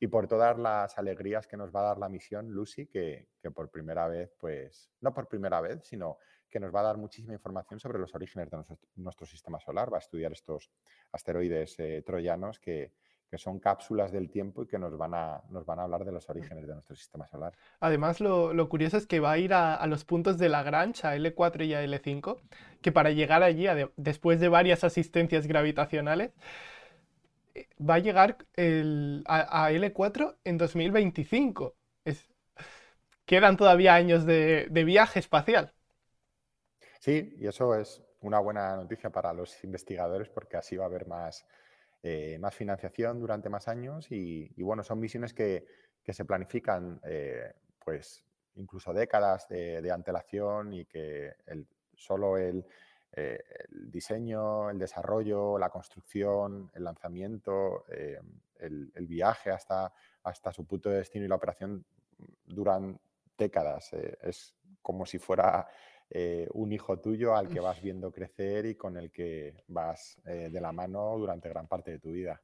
y 0.00 0.06
por 0.06 0.28
todas 0.28 0.58
las 0.58 0.96
alegrías 0.98 1.46
que 1.46 1.56
nos 1.56 1.74
va 1.74 1.80
a 1.80 1.88
dar 1.88 1.98
la 1.98 2.08
misión 2.08 2.50
Lucy, 2.50 2.86
que, 2.86 3.28
por 3.54 3.70
primera 3.70 4.08
vez, 4.08 4.32
pues, 4.38 4.90
no 5.00 5.12
por 5.12 5.28
primera 5.28 5.60
vez, 5.60 5.84
sino 5.84 6.18
que 6.48 6.60
nos 6.60 6.74
va 6.74 6.80
a 6.80 6.84
dar 6.84 6.96
muchísima 6.96 7.34
información 7.34 7.80
sobre 7.80 7.98
los 7.98 8.14
orígenes 8.14 8.50
de 8.50 8.58
nuestro, 8.96 9.26
sistema 9.26 9.60
solar, 9.60 9.92
va 9.92 9.98
a 9.98 10.00
estudiar 10.00 10.32
estos 10.32 10.70
asteroides 11.12 11.78
eh, 11.78 12.02
troyanos 12.04 12.58
que, 12.58 12.92
que 13.28 13.38
son 13.38 13.58
cápsulas 13.58 14.10
del 14.10 14.30
tiempo 14.30 14.62
y 14.62 14.66
que 14.66 14.78
nos 14.78 14.96
van 14.96 15.14
a, 15.14 15.42
nos 15.50 15.66
van 15.66 15.78
a 15.78 15.82
hablar 15.82 16.04
de 16.04 16.12
los 16.12 16.28
orígenes 16.30 16.66
de 16.66 16.72
nuestro 16.72 16.96
sistema 16.96 17.26
solar. 17.26 17.52
Además, 17.80 18.20
lo, 18.20 18.68
curioso 18.68 18.96
es 18.96 19.06
que 19.06 19.20
va 19.20 19.32
a 19.32 19.38
ir 19.38 19.52
a, 19.52 19.86
los 19.86 20.04
puntos 20.04 20.38
de 20.38 20.48
Lagrange, 20.48 21.06
a 21.06 21.16
L4 21.16 21.66
y 21.66 21.74
a 21.74 21.84
L5, 21.84 22.40
que 22.80 22.92
para 22.92 23.10
llegar 23.10 23.42
allí, 23.42 23.66
después 23.96 24.40
de 24.40 24.48
varias 24.48 24.82
asistencias 24.82 25.46
gravitacionales, 25.46 26.32
eh, 27.54 27.68
va 27.78 27.94
a 27.94 27.98
llegar 27.98 28.38
a, 29.26 29.70
L4 29.70 30.36
en 30.44 30.58
2025. 30.58 31.74
quedan 33.26 33.58
todavía 33.58 33.94
años 33.94 34.24
de, 34.24 34.68
de 34.70 34.84
viaje 34.84 35.18
espacial. 35.18 35.74
Sí, 36.98 37.36
y 37.38 37.46
eso 37.46 37.74
es 37.74 38.02
una 38.20 38.40
buena 38.40 38.76
noticia 38.76 39.10
para 39.10 39.32
los 39.32 39.62
investigadores 39.64 40.28
porque 40.28 40.56
así 40.56 40.76
va 40.76 40.84
a 40.84 40.88
haber 40.88 41.06
más, 41.06 41.46
eh, 42.02 42.38
más 42.40 42.54
financiación 42.54 43.20
durante 43.20 43.48
más 43.48 43.68
años 43.68 44.10
y, 44.10 44.50
bueno, 44.62 44.82
son 44.82 45.00
misiones 45.00 45.32
que, 45.34 45.66
se 46.08 46.24
planifican 46.24 46.98
eh, 47.04 47.52
pues 47.84 48.24
incluso 48.54 48.94
décadas 48.94 49.46
de, 49.46 49.90
antelación 49.92 50.72
y 50.72 50.86
que 50.86 51.34
solo 51.94 52.38
el, 52.38 52.64
eh, 53.12 53.38
el, 53.68 53.90
diseño, 53.90 54.70
el 54.70 54.78
desarrollo, 54.78 55.58
la 55.58 55.68
construcción, 55.68 56.70
el 56.74 56.84
lanzamiento, 56.84 57.84
el, 57.88 59.06
viaje 59.06 59.50
hasta, 59.50 59.92
hasta 60.22 60.50
su 60.50 60.64
punto 60.64 60.88
de 60.88 60.96
destino 60.96 61.26
y 61.26 61.28
la 61.28 61.34
operación 61.34 61.84
duran 62.46 62.98
décadas. 63.36 63.92
es 63.92 64.54
como 64.80 65.04
si 65.04 65.18
fuera 65.18 65.68
eh, 66.10 66.48
un 66.52 66.72
hijo 66.72 66.98
tuyo 66.98 67.36
al 67.36 67.48
que 67.48 67.60
vas 67.60 67.82
viendo 67.82 68.10
crecer 68.10 68.66
y 68.66 68.74
con 68.74 68.96
el 68.96 69.10
que 69.10 69.54
vas 69.68 70.18
eh, 70.24 70.48
de 70.50 70.60
la 70.60 70.72
mano 70.72 71.18
durante 71.18 71.48
gran 71.48 71.66
parte 71.66 71.90
de 71.90 71.98
tu 71.98 72.12
vida. 72.12 72.40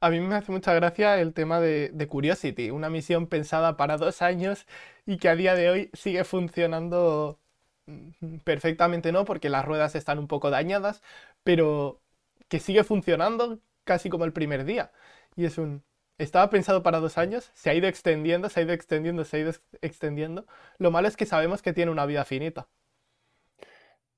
A 0.00 0.10
mí 0.10 0.20
me 0.20 0.34
hace 0.36 0.52
mucha 0.52 0.74
gracia 0.74 1.20
el 1.20 1.32
tema 1.34 1.60
de, 1.60 2.08
Curiosity, 2.08 2.70
una 2.70 2.90
misión 2.90 3.26
pensada 3.26 3.76
para 3.76 3.96
dos 3.96 4.22
años 4.22 4.66
y 5.06 5.18
que 5.18 5.28
a 5.28 5.36
día 5.36 5.54
de 5.54 5.70
hoy 5.70 5.90
sigue 5.94 6.24
funcionando 6.24 7.38
mm, 7.86 8.38
perfectamente, 8.44 9.12
¿no? 9.12 9.24
Porque 9.24 9.48
las 9.48 9.64
ruedas 9.64 9.94
están 9.94 10.18
un 10.18 10.28
poco 10.28 10.50
dañadas, 10.50 11.02
pero 11.42 12.00
que 12.48 12.60
sigue 12.60 12.84
funcionando 12.84 13.60
casi 13.84 14.10
como 14.10 14.24
el 14.24 14.32
primer 14.32 14.64
día. 14.64 14.92
Y 15.36 15.46
es 15.46 15.58
un... 15.58 15.84
Estaba 16.18 16.48
pensado 16.50 16.82
para 16.82 17.00
dos 17.00 17.18
años, 17.18 17.50
se 17.54 17.70
ha 17.70 17.74
ido 17.74 17.88
extendiendo, 17.88 18.48
se 18.48 18.60
ha 18.60 18.62
ido 18.62 18.72
extendiendo, 18.72 19.24
se 19.24 19.36
ha 19.36 19.40
ido 19.40 19.52
extendiendo. 19.82 20.46
Lo 20.78 20.90
malo 20.92 21.08
es 21.08 21.16
que 21.16 21.26
sabemos 21.26 21.62
que 21.62 21.72
tiene 21.72 21.90
una 21.90 22.06
vida 22.06 22.24
finita. 22.24 22.68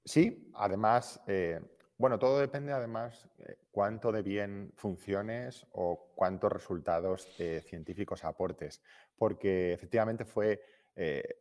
Sí, 0.06 0.52
además, 0.54 1.20
eh, 1.26 1.60
bueno, 1.98 2.16
todo 2.16 2.38
depende 2.38 2.72
además 2.72 3.28
eh, 3.38 3.56
cuánto 3.72 4.12
de 4.12 4.22
bien 4.22 4.72
funciones 4.76 5.66
o 5.72 6.12
cuántos 6.14 6.52
resultados 6.52 7.28
eh, 7.40 7.60
científicos 7.66 8.24
aportes, 8.24 8.80
porque 9.18 9.72
efectivamente 9.72 10.24
fue 10.24 10.62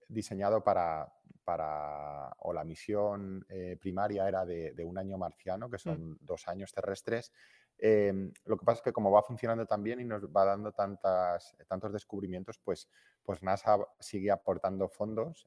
diseñado 0.10 0.62
para, 0.62 1.14
para, 1.46 2.30
o 2.40 2.52
la 2.52 2.66
misión 2.66 3.48
primaria 3.80 4.28
era 4.28 4.46
de, 4.46 4.84
un 4.84 4.98
año 4.98 5.18
marciano, 5.18 5.70
que 5.70 5.78
mm. 5.78 5.80
son 5.80 6.18
dos 6.20 6.46
años 6.50 6.74
terrestres. 6.74 7.32
Em, 7.78 8.34
lo 8.44 8.58
que 8.58 8.66
pasa 8.66 8.80
es 8.80 8.84
que 8.84 8.92
como 8.92 9.12
va 9.12 9.24
funcionando 9.24 9.66
tan 9.66 9.82
bien 9.82 10.02
y 10.02 10.04
nos 10.04 10.26
va 10.26 10.44
dando 10.44 10.74
tantas, 10.74 11.56
tantos 11.70 11.94
descubrimientos, 11.94 12.58
pues, 12.58 12.90
pues 13.24 13.42
NASA 13.44 13.78
sigue 13.98 14.30
aportando 14.30 14.90
fondos 14.90 15.46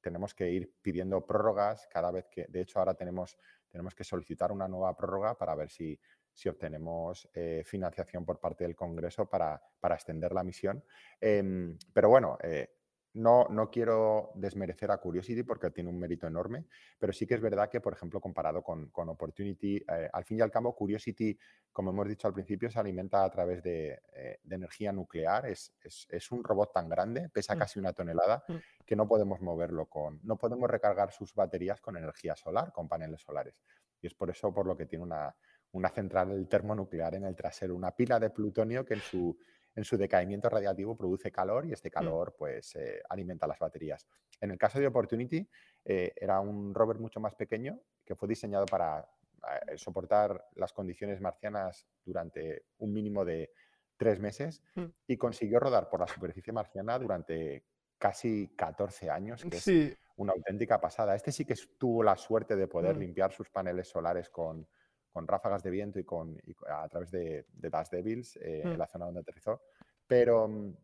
tenemos 0.00 0.34
que 0.34 0.50
ir 0.50 0.74
pidiendo 0.82 1.24
prórrogas 1.24 1.86
cada 1.88 2.10
vez 2.10 2.26
que, 2.30 2.46
de 2.48 2.60
hecho, 2.62 2.78
ahora 2.78 2.94
tenemos, 2.94 3.36
tenemos 3.68 3.94
que 3.94 4.04
solicitar 4.04 4.52
una 4.52 4.68
nueva 4.68 4.96
prórroga 4.96 5.36
para 5.36 5.54
ver 5.54 5.70
si, 5.70 5.98
si 6.32 6.48
obtenemos 6.48 7.28
eh, 7.34 7.62
financiación 7.64 8.24
por 8.24 8.40
parte 8.40 8.64
del 8.64 8.76
Congreso 8.76 9.28
para, 9.28 9.60
para 9.78 9.94
extender 9.94 10.32
la 10.32 10.44
misión. 10.44 10.82
Em, 11.20 11.76
pero 11.92 12.08
bueno, 12.08 12.38
eh, 12.42 12.79
no, 13.14 13.46
no 13.50 13.70
quiero 13.70 14.30
desmerecer 14.34 14.90
a 14.90 14.98
Curiosity 14.98 15.42
porque 15.42 15.70
tiene 15.70 15.90
un 15.90 15.98
mérito 15.98 16.26
enorme, 16.26 16.66
pero 16.98 17.12
sí 17.12 17.26
que 17.26 17.34
es 17.34 17.40
verdad 17.40 17.68
que, 17.68 17.80
por 17.80 17.92
ejemplo, 17.92 18.20
comparado 18.20 18.62
con, 18.62 18.90
con 18.90 19.08
Opportunity, 19.08 19.76
eh, 19.76 20.08
al 20.12 20.24
fin 20.24 20.38
y 20.38 20.40
al 20.42 20.50
cabo, 20.50 20.74
Curiosity, 20.74 21.36
como 21.72 21.90
hemos 21.90 22.08
dicho 22.08 22.28
al 22.28 22.34
principio, 22.34 22.70
se 22.70 22.78
alimenta 22.78 23.24
a 23.24 23.30
través 23.30 23.62
de, 23.62 24.00
eh, 24.14 24.38
de 24.42 24.54
energía 24.54 24.92
nuclear. 24.92 25.46
Es, 25.46 25.74
es, 25.82 26.06
es, 26.08 26.30
un 26.30 26.44
robot 26.44 26.72
tan 26.72 26.88
grande, 26.88 27.28
pesa 27.28 27.56
mm. 27.56 27.58
casi 27.58 27.78
una 27.80 27.92
tonelada, 27.92 28.44
mm. 28.46 28.54
que 28.86 28.96
no 28.96 29.08
podemos 29.08 29.40
moverlo 29.40 29.86
con, 29.86 30.20
no 30.22 30.36
podemos 30.36 30.70
recargar 30.70 31.10
sus 31.10 31.34
baterías 31.34 31.80
con 31.80 31.96
energía 31.96 32.36
solar, 32.36 32.72
con 32.72 32.88
paneles 32.88 33.20
solares. 33.22 33.54
Y 34.00 34.06
es 34.06 34.14
por 34.14 34.30
eso 34.30 34.54
por 34.54 34.66
lo 34.66 34.76
que 34.76 34.86
tiene 34.86 35.04
una, 35.04 35.34
una 35.72 35.88
central 35.90 36.46
termonuclear 36.48 37.14
en 37.14 37.24
el 37.24 37.36
trasero, 37.36 37.74
una 37.74 37.90
pila 37.90 38.18
de 38.18 38.30
plutonio 38.30 38.84
que 38.84 38.94
en 38.94 39.00
su 39.00 39.36
en 39.74 39.84
su 39.84 39.96
decaimiento 39.96 40.48
radiativo 40.48 40.96
produce 40.96 41.30
calor 41.30 41.66
y 41.66 41.72
este 41.72 41.88
mm. 41.88 41.92
calor 41.92 42.34
pues 42.36 42.74
eh, 42.76 43.02
alimenta 43.08 43.46
las 43.46 43.58
baterías. 43.58 44.06
En 44.40 44.50
el 44.50 44.58
caso 44.58 44.78
de 44.78 44.86
Opportunity 44.86 45.48
eh, 45.84 46.12
era 46.16 46.40
un 46.40 46.74
rover 46.74 46.98
mucho 46.98 47.20
más 47.20 47.34
pequeño 47.34 47.78
que 48.04 48.14
fue 48.14 48.28
diseñado 48.28 48.66
para 48.66 49.00
eh, 49.00 49.76
soportar 49.76 50.48
las 50.56 50.72
condiciones 50.72 51.20
marcianas 51.20 51.86
durante 52.04 52.64
un 52.78 52.92
mínimo 52.92 53.24
de 53.24 53.52
tres 53.96 54.18
meses 54.18 54.62
mm. 54.74 54.84
y 55.06 55.16
consiguió 55.16 55.60
rodar 55.60 55.88
por 55.88 56.00
la 56.00 56.06
superficie 56.06 56.52
marciana 56.52 56.98
durante 56.98 57.64
casi 57.98 58.54
14 58.56 59.10
años, 59.10 59.44
que 59.44 59.58
es 59.58 59.98
una 60.16 60.32
auténtica 60.32 60.80
pasada. 60.80 61.14
Este 61.14 61.32
sí 61.32 61.44
que 61.44 61.54
tuvo 61.78 62.02
la 62.02 62.16
suerte 62.16 62.56
de 62.56 62.66
poder 62.66 62.96
mm. 62.96 63.00
limpiar 63.00 63.32
sus 63.32 63.50
paneles 63.50 63.88
solares 63.88 64.30
con, 64.30 64.66
con 65.12 65.26
ráfagas 65.26 65.62
de 65.62 65.70
viento 65.70 65.98
y, 65.98 66.04
con, 66.04 66.40
a 66.68 66.88
través 66.88 67.10
de, 67.10 67.46
de 67.52 67.70
Dash 67.70 67.88
Devils 67.88 68.36
eh, 68.36 68.62
en 68.64 68.74
mm. 68.74 68.78
la 68.78 68.86
zona 68.86 69.06
donde 69.06 69.20
aterrizó. 69.20 69.62
Pero, 70.06 70.48
mm, 70.48 70.74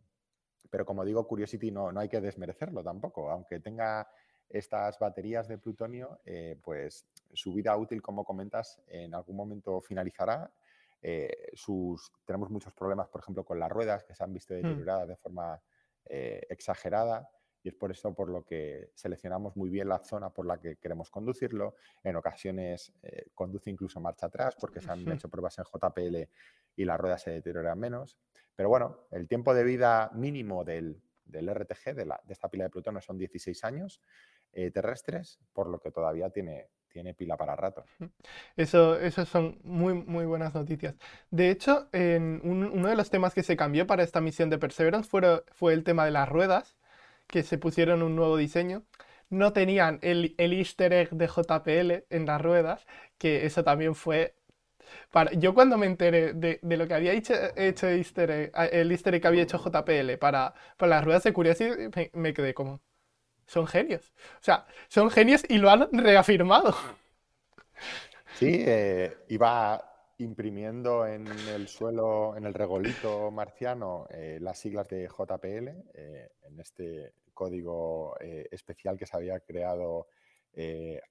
pero 0.70 0.84
como 0.84 1.04
digo, 1.04 1.26
Curiosity 1.26 1.70
no, 1.70 1.92
no 1.92 2.00
hay 2.00 2.08
que 2.08 2.20
desmerecerlo 2.20 2.82
tampoco. 2.82 3.30
Aunque 3.30 3.60
tenga 3.60 4.08
estas 4.48 4.98
baterías 4.98 5.48
de 5.48 5.58
plutonio, 5.58 6.20
eh, 6.24 6.58
pues 6.62 7.06
su 7.32 7.52
vida 7.52 7.76
útil, 7.76 8.02
como 8.02 8.24
comentas, 8.24 8.80
en 8.86 9.14
algún 9.14 9.36
momento 9.36 9.80
finalizará. 9.80 10.50
Eh, 11.02 11.50
sus, 11.54 12.12
tenemos 12.24 12.50
muchos 12.50 12.72
problemas, 12.72 13.08
por 13.08 13.20
ejemplo, 13.20 13.44
con 13.44 13.58
las 13.58 13.70
ruedas 13.70 14.04
que 14.04 14.14
se 14.14 14.24
han 14.24 14.32
visto 14.32 14.54
mm. 14.54 14.56
deterioradas 14.56 15.08
de 15.08 15.16
forma 15.16 15.60
exagerada 16.08 17.28
y 17.66 17.68
es 17.68 17.74
por 17.74 17.90
eso 17.90 18.14
por 18.14 18.28
lo 18.28 18.44
que 18.44 18.92
seleccionamos 18.94 19.56
muy 19.56 19.68
bien 19.68 19.88
la 19.88 19.98
zona 19.98 20.30
por 20.30 20.46
la 20.46 20.60
que 20.60 20.76
queremos 20.76 21.10
conducirlo. 21.10 21.74
En 22.04 22.14
ocasiones 22.14 22.92
eh, 23.02 23.26
conduce 23.34 23.70
incluso 23.70 24.00
marcha 24.00 24.26
atrás 24.26 24.54
porque 24.54 24.80
se 24.80 24.88
han 24.88 25.10
hecho 25.10 25.28
pruebas 25.28 25.58
en 25.58 25.64
JPL 25.64 26.30
y 26.76 26.84
la 26.84 26.96
rueda 26.96 27.18
se 27.18 27.32
deterioran 27.32 27.76
menos. 27.76 28.16
Pero 28.54 28.68
bueno, 28.68 29.08
el 29.10 29.26
tiempo 29.26 29.52
de 29.52 29.64
vida 29.64 30.12
mínimo 30.14 30.62
del, 30.62 31.02
RTG, 31.28 31.96
de, 31.96 32.06
la, 32.06 32.20
de, 32.24 32.34
esta 32.34 32.48
pila 32.48 32.62
de 32.62 32.70
plutonio, 32.70 33.00
son 33.00 33.18
16 33.18 33.64
años 33.64 34.00
eh, 34.52 34.70
terrestres, 34.70 35.40
por 35.52 35.68
lo 35.68 35.80
que 35.80 35.90
todavía 35.90 36.30
tiene, 36.30 36.68
tiene 36.88 37.14
pila 37.14 37.36
para 37.36 37.56
rato. 37.56 37.84
Eso, 38.56 38.96
son 39.26 39.58
muy, 39.64 39.92
muy 39.92 40.24
buenas 40.24 40.54
noticias. 40.54 40.94
De 41.32 41.50
hecho, 41.50 41.88
en 41.90 42.40
uno 42.44 42.88
de 42.88 42.94
los 42.94 43.10
temas 43.10 43.34
que 43.34 43.42
se 43.42 43.56
cambió 43.56 43.88
para 43.88 44.04
esta 44.04 44.20
misión 44.20 44.50
de 44.50 44.58
Perseverance 44.58 45.10
fue, 45.10 45.42
fue 45.50 45.72
el 45.72 45.82
tema 45.82 46.04
de 46.04 46.12
las 46.12 46.28
ruedas 46.28 46.76
que 47.26 47.42
se 47.42 47.58
pusieron 47.58 48.02
un 48.02 48.16
nuevo 48.16 48.36
diseño. 48.36 48.84
No 49.30 49.52
tenían 49.52 49.98
el, 50.02 50.34
el 50.38 50.52
easter 50.52 50.92
egg 50.92 51.10
de 51.10 51.26
JPL 51.26 52.04
en 52.10 52.26
las 52.26 52.40
ruedas, 52.40 52.86
que 53.18 53.46
eso 53.46 53.64
también 53.64 53.94
fue 53.94 54.36
para... 55.10 55.32
Yo 55.32 55.54
cuando 55.54 55.78
me 55.78 55.86
enteré 55.86 56.32
de, 56.34 56.60
de 56.62 56.76
lo 56.76 56.86
que 56.88 56.94
había 56.94 57.12
hecho, 57.12 57.34
hecho 57.56 57.88
easter 57.88 58.30
egg, 58.30 58.52
el 58.72 58.90
easter 58.92 59.14
egg 59.14 59.22
que 59.22 59.28
había 59.28 59.42
hecho 59.42 59.58
JPL 59.58 60.18
para, 60.18 60.54
para 60.76 60.90
las 60.90 61.04
ruedas 61.04 61.24
de 61.24 61.32
Curiosity, 61.32 61.90
me, 62.14 62.34
quedé 62.34 62.54
como... 62.54 62.80
Son 63.46 63.66
genios. 63.66 64.12
O 64.40 64.44
sea, 64.44 64.66
son 64.88 65.10
genios 65.10 65.44
y 65.48 65.58
lo 65.58 65.70
han 65.70 65.88
reafirmado. 65.92 66.76
Sí, 68.34 68.64
eh, 68.66 69.16
iba 69.28 69.95
imprimiendo 70.18 71.06
en 71.06 71.26
el 71.26 71.68
suelo, 71.68 72.36
en 72.36 72.46
el 72.46 72.54
regolito 72.54 73.30
marciano, 73.30 74.06
eh, 74.10 74.38
las 74.40 74.58
siglas 74.58 74.88
de 74.88 75.08
JPL, 75.08 75.68
eh, 75.94 76.30
en 76.42 76.60
este 76.60 77.12
código 77.34 78.16
eh, 78.20 78.48
especial 78.50 78.96
que 78.96 79.06
se 79.06 79.16
había 79.16 79.40
creado 79.40 80.08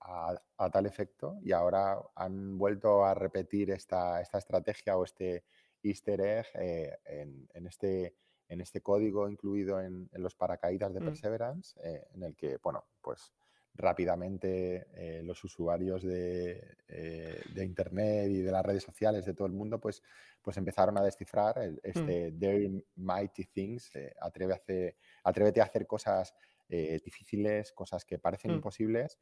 a, 0.01 0.69
tal 0.71 0.87
efecto, 0.87 1.37
y 1.43 1.51
ahora 1.51 1.99
han 2.15 2.57
vuelto 2.57 3.05
a 3.05 3.13
repetir 3.13 3.69
esta, 3.69 4.19
esta 4.19 4.39
estrategia 4.39 4.97
o 4.97 5.03
este 5.03 5.43
easter 5.83 6.19
egg 6.19 6.47
en, 6.55 7.67
este, 7.67 8.15
en 8.49 8.61
este 8.61 8.81
código 8.81 9.29
incluido 9.29 9.79
en, 9.79 10.09
los 10.13 10.33
paracaídas 10.33 10.95
de 10.95 10.99
mm. 10.99 11.05
Perseverance, 11.05 11.79
en 12.15 12.23
el 12.23 12.35
que, 12.35 12.57
bueno, 12.57 12.85
pues 13.03 13.31
rápidamente 13.77 14.87
eh, 14.93 15.21
los 15.23 15.43
usuarios 15.43 16.03
de, 16.03 16.77
eh, 16.87 17.41
de, 17.53 17.65
Internet 17.65 18.29
y 18.29 18.41
de 18.41 18.51
las 18.51 18.65
redes 18.65 18.83
sociales 18.83 19.25
de 19.25 19.33
todo 19.33 19.47
el 19.47 19.53
mundo, 19.53 19.79
pues, 19.79 20.01
pues 20.41 20.57
empezaron 20.57 20.97
a 20.97 21.03
descifrar 21.03 21.57
mm. 21.57 21.79
este 21.83 22.31
Very 22.33 22.83
Mighty 22.95 23.45
Things, 23.45 23.95
eh, 23.95 24.13
atrévete 24.21 25.61
a 25.61 25.63
hacer 25.63 25.85
cosas 25.85 26.33
difíciles, 26.67 27.71
cosas 27.73 28.05
que 28.05 28.17
parecen 28.17 28.51
mm. 28.51 28.55
imposibles, 28.55 29.19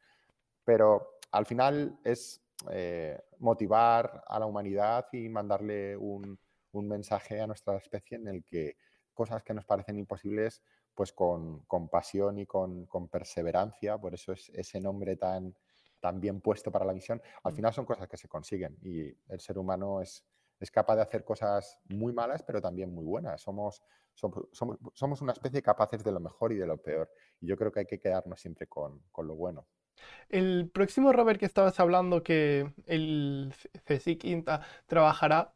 pero 0.64 1.20
al 1.32 1.46
final 1.46 2.00
es 2.06 2.42
motivar 3.40 4.24
a 4.26 4.40
la 4.40 4.46
humanidad 4.46 5.08
y 5.12 5.28
mandarle 5.28 5.98
un, 5.98 6.40
un 6.72 6.88
mensaje 6.88 7.42
a 7.42 7.48
nuestra 7.48 7.76
especie 7.76 8.16
en 8.16 8.30
el 8.30 8.46
que 8.46 8.78
cosas 9.14 9.44
que 9.44 9.54
nos 9.54 9.66
parecen 9.66 9.98
imposibles 9.98 10.62
pues 10.96 11.14
con, 11.14 11.66
pasión 11.92 12.38
y 12.40 12.46
con, 12.46 12.88
perseverancia, 13.12 13.98
por 13.98 14.14
eso 14.14 14.34
es 14.34 14.50
ese 14.50 14.80
nombre 14.80 15.16
tan, 15.16 15.56
tan 16.00 16.20
bien 16.20 16.42
puesto 16.42 16.72
para 16.72 16.86
la 16.86 16.94
misión. 16.94 17.22
Al 17.44 17.54
mm. 17.54 17.56
final 17.56 17.74
son 17.74 17.86
cosas 17.86 18.08
que 18.08 18.18
se 18.18 18.28
consiguen 18.28 18.78
y 18.82 19.08
el 19.30 19.40
ser 19.40 19.58
humano 19.58 20.02
es, 20.02 20.26
es 20.60 20.72
capaz 20.72 20.96
de 20.96 21.02
hacer 21.02 21.24
cosas 21.24 21.78
muy 21.90 22.14
malas, 22.14 22.44
pero 22.44 22.62
también 22.62 22.94
muy 22.94 23.06
buenas. 23.06 23.42
Somos, 23.42 23.84
somos, 24.14 24.48
somos, 24.94 25.22
una 25.22 25.34
especie 25.34 25.62
capaces 25.62 26.04
de 26.04 26.12
lo 26.12 26.20
mejor 26.20 26.54
y 26.54 26.58
de 26.58 26.68
lo 26.68 26.78
peor. 26.78 27.12
Y 27.42 27.48
yo 27.48 27.58
creo 27.58 27.72
que 27.72 27.82
hay 27.82 27.86
que 27.86 28.00
quedarnos 28.00 28.40
siempre 28.40 28.68
con, 28.68 29.04
lo 29.18 29.36
bueno. 29.36 29.68
El 30.30 30.70
próximo 30.74 31.12
rover 31.12 31.38
que 31.38 31.46
estabas 31.46 31.80
hablando, 31.80 32.24
que 32.24 32.74
el 32.86 33.54
CSIC 33.86 34.24
INTA 34.26 34.62
trabajará 34.86 35.54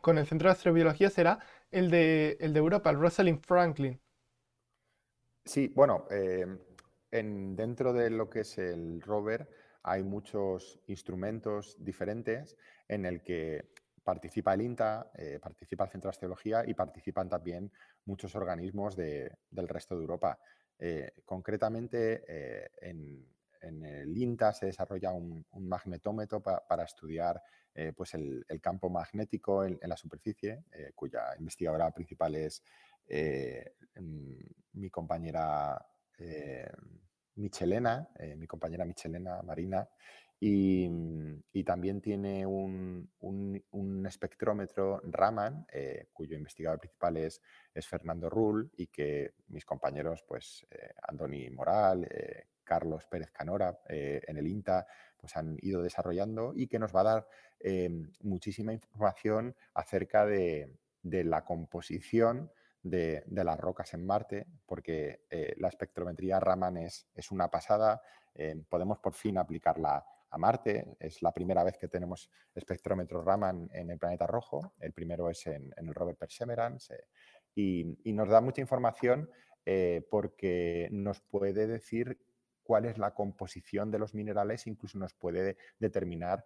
con 0.00 0.18
el 0.18 0.26
Centro 0.26 0.48
de 0.48 0.52
Astrobiología, 0.52 1.10
será 1.10 1.40
el 1.70 1.90
de, 1.90 2.36
el 2.40 2.52
de 2.52 2.58
Europa, 2.58 2.90
el 2.90 3.00
Rosalind 3.00 3.44
Franklin. 3.44 4.00
Sí, 5.46 5.72
bueno, 5.74 6.06
em, 6.10 6.58
en, 7.12 7.54
dentro 7.54 7.92
de 7.92 8.10
lo 8.10 8.28
que 8.28 8.40
es 8.40 8.58
el 8.58 9.00
rover 9.00 9.48
hay 9.84 10.02
muchos 10.02 10.80
instrumentos 10.88 11.76
diferentes 11.78 12.56
en 12.88 13.06
el 13.06 13.22
que 13.22 13.70
participa 14.02 14.54
el 14.54 14.62
INTA, 14.62 15.12
eh, 15.14 15.38
participa 15.40 15.84
el 15.84 15.90
Centro 15.90 16.08
de 16.08 16.10
Astrobiología 16.10 16.64
y 16.66 16.74
participan 16.74 17.28
también 17.28 17.70
muchos 18.06 18.34
organismos 18.34 18.96
del 18.96 19.68
resto 19.68 19.94
de 19.94 20.00
Europa. 20.00 20.38
Eh, 20.78 21.12
concretamente, 21.24 22.24
eh, 22.26 22.70
en, 22.80 23.24
el 23.62 24.16
INTA 24.16 24.52
se 24.52 24.66
desarrolla 24.66 25.12
un, 25.12 25.44
magnetómetro 25.52 26.40
para 26.40 26.84
estudiar 26.84 27.42
pues 27.96 28.14
el, 28.14 28.44
campo 28.60 28.88
magnético 28.88 29.64
en 29.64 29.78
la 29.82 29.96
superficie, 29.96 30.62
cuya 30.94 31.34
investigadora 31.36 31.90
principal 31.90 32.36
es 32.36 32.62
eh, 33.08 33.72
mi 34.72 34.90
compañera 34.90 35.84
eh, 36.18 36.70
Michelena, 37.36 38.08
eh, 38.18 38.36
mi 38.36 38.46
compañera 38.46 38.84
Michelena 38.84 39.42
Marina, 39.42 39.88
y, 40.38 40.86
también 41.64 42.02
tiene 42.02 42.46
un, 42.46 43.08
espectrómetro 44.06 45.00
Raman, 45.04 45.66
cuyo 46.12 46.36
investigador 46.36 46.78
principal 46.78 47.16
es, 47.16 47.40
Fernando 47.88 48.28
Rull, 48.28 48.70
y 48.76 48.88
que 48.88 49.32
mis 49.48 49.64
compañeros, 49.64 50.22
pues 50.28 50.66
Andoni 51.08 51.48
Moral, 51.48 52.06
Carlos 52.62 53.06
Pérez 53.06 53.30
Canora, 53.30 53.80
en 53.88 54.36
el 54.36 54.46
INTA, 54.46 54.86
pues 55.16 55.36
han 55.38 55.56
ido 55.62 55.82
desarrollando 55.82 56.52
y 56.54 56.66
que 56.68 56.78
nos 56.78 56.94
va 56.94 57.00
a 57.00 57.04
dar 57.04 57.28
muchísima 58.20 58.74
información 58.74 59.56
acerca 59.72 60.26
de 60.26 60.68
la 61.02 61.44
composición 61.46 62.50
de, 62.90 63.24
las 63.44 63.58
rocas 63.58 63.92
en 63.94 64.06
Marte, 64.06 64.46
porque 64.64 65.24
eh, 65.30 65.54
la 65.58 65.68
espectrometría 65.68 66.40
Raman 66.40 66.76
es, 66.78 67.08
es 67.14 67.30
una 67.30 67.48
pasada, 67.48 68.00
eh, 68.34 68.62
podemos 68.68 68.98
por 68.98 69.14
fin 69.14 69.38
aplicarla 69.38 70.04
a 70.30 70.38
Marte, 70.38 70.96
es 70.98 71.22
la 71.22 71.32
primera 71.32 71.64
vez 71.64 71.76
que 71.78 71.88
tenemos 71.88 72.30
espectrómetro 72.54 73.22
Raman 73.22 73.68
en 73.72 73.90
el 73.90 73.98
planeta 73.98 74.26
rojo, 74.26 74.74
el 74.80 74.92
primero 74.92 75.30
es 75.30 75.46
en, 75.46 75.72
el 75.76 75.94
rover 75.94 76.16
Perseverance, 76.16 76.94
eh, 76.94 77.04
y, 77.54 78.12
nos 78.12 78.28
da 78.28 78.40
mucha 78.40 78.60
información 78.60 79.30
porque 80.10 80.86
nos 80.92 81.20
puede 81.22 81.66
decir 81.66 82.20
cuál 82.62 82.84
es 82.84 82.98
la 82.98 83.14
composición 83.14 83.90
de 83.90 83.98
los 83.98 84.14
minerales, 84.14 84.68
incluso 84.68 84.96
nos 84.96 85.12
puede 85.12 85.56
determinar 85.80 86.44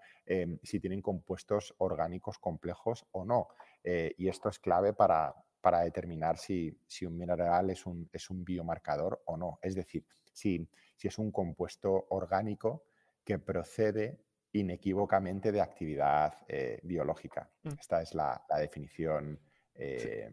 si 0.62 0.80
tienen 0.80 1.02
compuestos 1.02 1.74
orgánicos 1.76 2.38
complejos 2.38 3.04
o 3.10 3.26
no. 3.26 3.48
y 3.84 4.28
esto 4.28 4.48
es 4.48 4.58
clave 4.58 4.94
para, 4.94 5.34
para 5.60 5.80
determinar 5.80 6.38
si, 6.38 6.76
un 7.02 7.16
mineral 7.16 7.70
es 7.70 7.86
un, 7.86 8.08
es 8.12 8.30
un, 8.30 8.44
biomarcador 8.44 9.22
o 9.26 9.36
no. 9.36 9.58
Es 9.62 9.74
decir, 9.74 10.04
si, 10.32 10.68
si, 10.96 11.08
es 11.08 11.18
un 11.18 11.30
compuesto 11.30 12.06
orgánico 12.10 12.84
que 13.24 13.38
procede 13.38 14.20
inequívocamente 14.52 15.52
de 15.52 15.60
actividad 15.60 16.34
eh, 16.48 16.80
biológica. 16.82 17.50
Mm. 17.62 17.68
Esta 17.78 18.02
es 18.02 18.14
la, 18.14 18.42
definición 18.58 19.38
eh, 19.74 20.30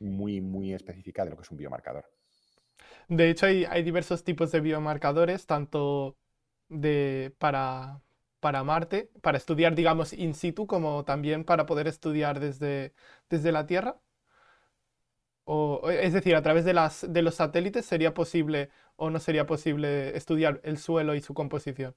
muy, 0.00 0.40
muy 0.40 0.74
específica 0.74 1.24
de 1.24 1.30
lo 1.30 1.36
que 1.36 1.42
es 1.42 1.50
un 1.50 1.56
biomarcador. 1.56 2.04
De 3.08 3.30
hecho, 3.30 3.46
hay, 3.46 3.64
hay 3.64 3.82
diversos 3.82 4.24
tipos 4.24 4.52
de 4.52 4.60
biomarcadores, 4.60 5.46
tanto 5.46 6.16
de, 6.68 7.34
para, 7.38 8.02
para 8.40 8.64
Marte, 8.64 9.10
para 9.22 9.38
estudiar, 9.38 9.74
digamos, 9.74 10.12
in 10.12 10.34
situ, 10.34 10.66
como 10.66 11.04
también 11.04 11.44
para 11.44 11.66
poder 11.66 11.86
estudiar 11.86 12.40
desde, 12.40 12.94
desde 13.28 13.52
la 13.52 13.66
Tierra? 13.66 14.00
O, 15.44 15.88
es 15.90 16.12
decir, 16.12 16.36
a 16.36 16.42
través 16.42 16.64
de, 16.64 16.74
las, 16.74 17.12
de 17.12 17.22
los 17.22 17.36
satélites 17.36 17.84
sería 17.84 18.14
posible 18.14 18.70
o 18.96 19.10
no 19.10 19.18
sería 19.18 19.46
posible 19.46 20.16
estudiar 20.16 20.60
el 20.64 20.78
suelo 20.78 21.14
y 21.14 21.20
su 21.20 21.34
composición? 21.34 21.94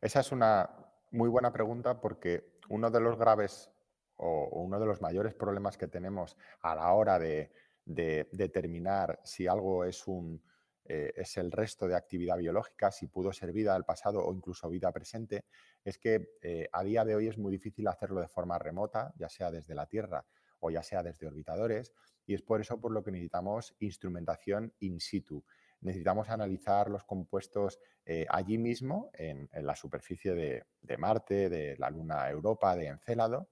Esa 0.00 0.20
es 0.20 0.32
una 0.32 0.70
muy 1.10 1.28
buena 1.28 1.52
pregunta 1.52 2.00
porque 2.00 2.52
uno 2.68 2.90
de 2.90 3.00
los 3.00 3.18
graves 3.18 3.70
o 4.16 4.48
uno 4.62 4.78
de 4.78 4.86
los 4.86 5.00
mayores 5.00 5.34
problemas 5.34 5.76
que 5.78 5.88
tenemos 5.88 6.36
a 6.60 6.74
la 6.74 6.92
hora 6.92 7.18
de, 7.18 7.50
determinar 7.84 9.18
si 9.24 9.46
algo 9.46 9.84
es 9.84 10.06
un, 10.06 10.42
eh, 10.90 11.12
es 11.16 11.36
el 11.36 11.52
resto 11.52 11.86
de 11.86 11.94
actividad 11.94 12.38
biológica, 12.38 12.90
si 12.90 13.08
pudo 13.08 13.30
ser 13.30 13.52
vida 13.52 13.74
del 13.74 13.84
pasado 13.84 14.24
o 14.24 14.32
incluso 14.32 14.70
vida 14.70 14.90
presente, 14.90 15.44
es 15.84 15.98
que 15.98 16.30
eh, 16.40 16.66
a 16.72 16.82
día 16.82 17.04
de 17.04 17.14
hoy 17.14 17.28
es 17.28 17.36
muy 17.36 17.52
difícil 17.52 17.86
hacerlo 17.88 18.22
de 18.22 18.26
forma 18.26 18.58
remota, 18.58 19.12
ya 19.18 19.28
sea 19.28 19.50
desde 19.50 19.74
la 19.74 19.84
Tierra 19.84 20.24
o 20.60 20.70
ya 20.70 20.82
sea 20.82 21.02
desde 21.02 21.26
orbitadores, 21.26 21.92
y 22.24 22.32
es 22.32 22.40
por 22.40 22.62
eso 22.62 22.80
por 22.80 22.90
lo 22.90 23.04
que 23.04 23.12
necesitamos 23.12 23.76
instrumentación 23.80 24.72
in 24.80 24.98
situ. 24.98 25.44
Necesitamos 25.82 26.30
analizar 26.30 26.88
los 26.88 27.04
compuestos 27.04 27.78
eh, 28.06 28.24
allí 28.30 28.56
mismo, 28.56 29.10
en, 29.12 29.46
la 29.52 29.76
superficie 29.76 30.34
de, 30.34 30.64
de, 30.80 30.96
Marte, 30.96 31.50
de 31.50 31.76
la 31.76 31.90
Luna 31.90 32.30
Europa, 32.30 32.74
de 32.74 32.86
Encélado, 32.86 33.50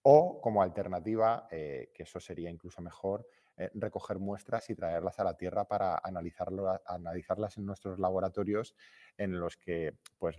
o 0.00 0.40
como 0.40 0.62
alternativa, 0.62 1.46
que 1.50 1.90
eso 1.96 2.20
sería 2.20 2.50
incluso 2.50 2.82
mejor, 2.82 3.26
eh, 3.56 3.70
recoger 3.74 4.18
muestras 4.18 4.68
y 4.70 4.74
traerlas 4.74 5.18
a 5.20 5.24
la 5.24 5.36
Tierra 5.36 5.64
para 5.64 6.00
analizarlo, 6.02 6.80
analizarlas 6.86 7.56
en 7.56 7.66
nuestros 7.66 7.98
laboratorios 7.98 8.74
en 9.16 9.38
los 9.38 9.56
que 9.56 9.94
pues, 10.18 10.36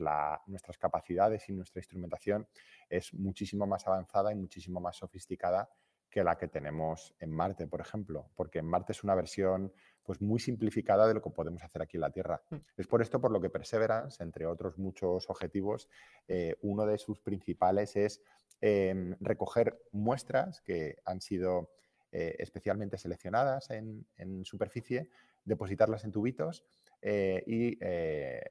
nuestras 0.48 0.78
capacidades 0.78 1.48
y 1.50 1.54
nuestra 1.54 1.80
instrumentación 1.80 2.48
es 2.90 3.14
muchísimo 3.14 3.66
más 3.66 3.88
avanzada 3.88 4.32
y 4.32 4.36
muchísimo 4.36 4.80
más 4.80 4.98
sofisticada 4.98 5.70
que 6.10 6.24
la 6.24 6.38
que 6.38 6.48
tenemos 6.48 7.14
en 7.20 7.32
Marte, 7.32 7.68
por 7.68 7.82
ejemplo, 7.82 8.30
porque 8.36 8.60
en 8.60 8.66
Marte 8.66 8.94
es 8.94 9.04
una 9.04 9.16
versión 9.16 9.74
pues, 10.02 10.22
muy 10.22 10.40
simplificada 10.40 11.08
de 11.08 11.14
lo 11.14 11.22
que 11.22 11.30
podemos 11.30 11.64
hacer 11.64 11.82
aquí 11.82 11.98
en 11.98 12.02
la 12.02 12.12
Tierra. 12.12 12.42
Mm. 12.50 12.56
Es 12.78 12.88
por 12.88 13.02
esto 13.02 13.20
por 13.20 13.32
lo 13.32 13.42
que 13.42 13.50
Perseverance, 13.50 14.24
entre 14.24 14.46
otros 14.46 14.78
muchos 14.78 15.30
objetivos, 15.30 15.90
eh, 16.28 16.56
uno 16.62 16.86
de 16.86 16.98
sus 16.98 17.20
principales 17.20 17.96
es 17.96 18.22
em, 18.62 19.16
recoger 19.20 19.78
muestras 19.92 20.62
que 20.62 20.98
han 21.04 21.20
sido 21.20 21.72
eh, 22.18 22.34
especialmente 22.40 22.98
seleccionadas 22.98 23.70
en, 23.72 24.46
superficie, 24.46 25.10
depositarlas 25.44 26.06
en 26.06 26.14
tubitos 26.14 26.64
eh, 27.02 27.44
y 27.46 27.78
eh, 27.82 28.42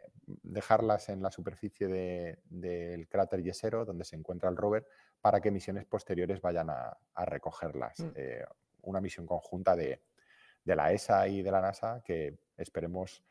dejarlas 0.42 1.08
en 1.08 1.22
la 1.22 1.30
superficie 1.30 1.88
del 2.44 3.08
cráter 3.08 3.42
Yesero, 3.42 3.86
donde 3.86 4.04
se 4.04 4.16
encuentra 4.16 4.50
el 4.50 4.56
rover, 4.58 4.86
para 5.18 5.40
que 5.40 5.50
misiones 5.50 5.86
posteriores 5.86 6.42
vayan 6.42 6.68
a, 6.68 6.94
recogerlas. 7.24 8.00
Mm. 8.00 8.10
una 8.82 9.00
misión 9.00 9.24
conjunta 9.24 9.74
de, 9.74 10.02
la 10.66 10.92
ESA 10.92 11.26
y 11.28 11.40
de 11.40 11.50
la 11.50 11.62
NASA 11.62 12.02
que 12.04 12.36
esperemos 12.58 13.24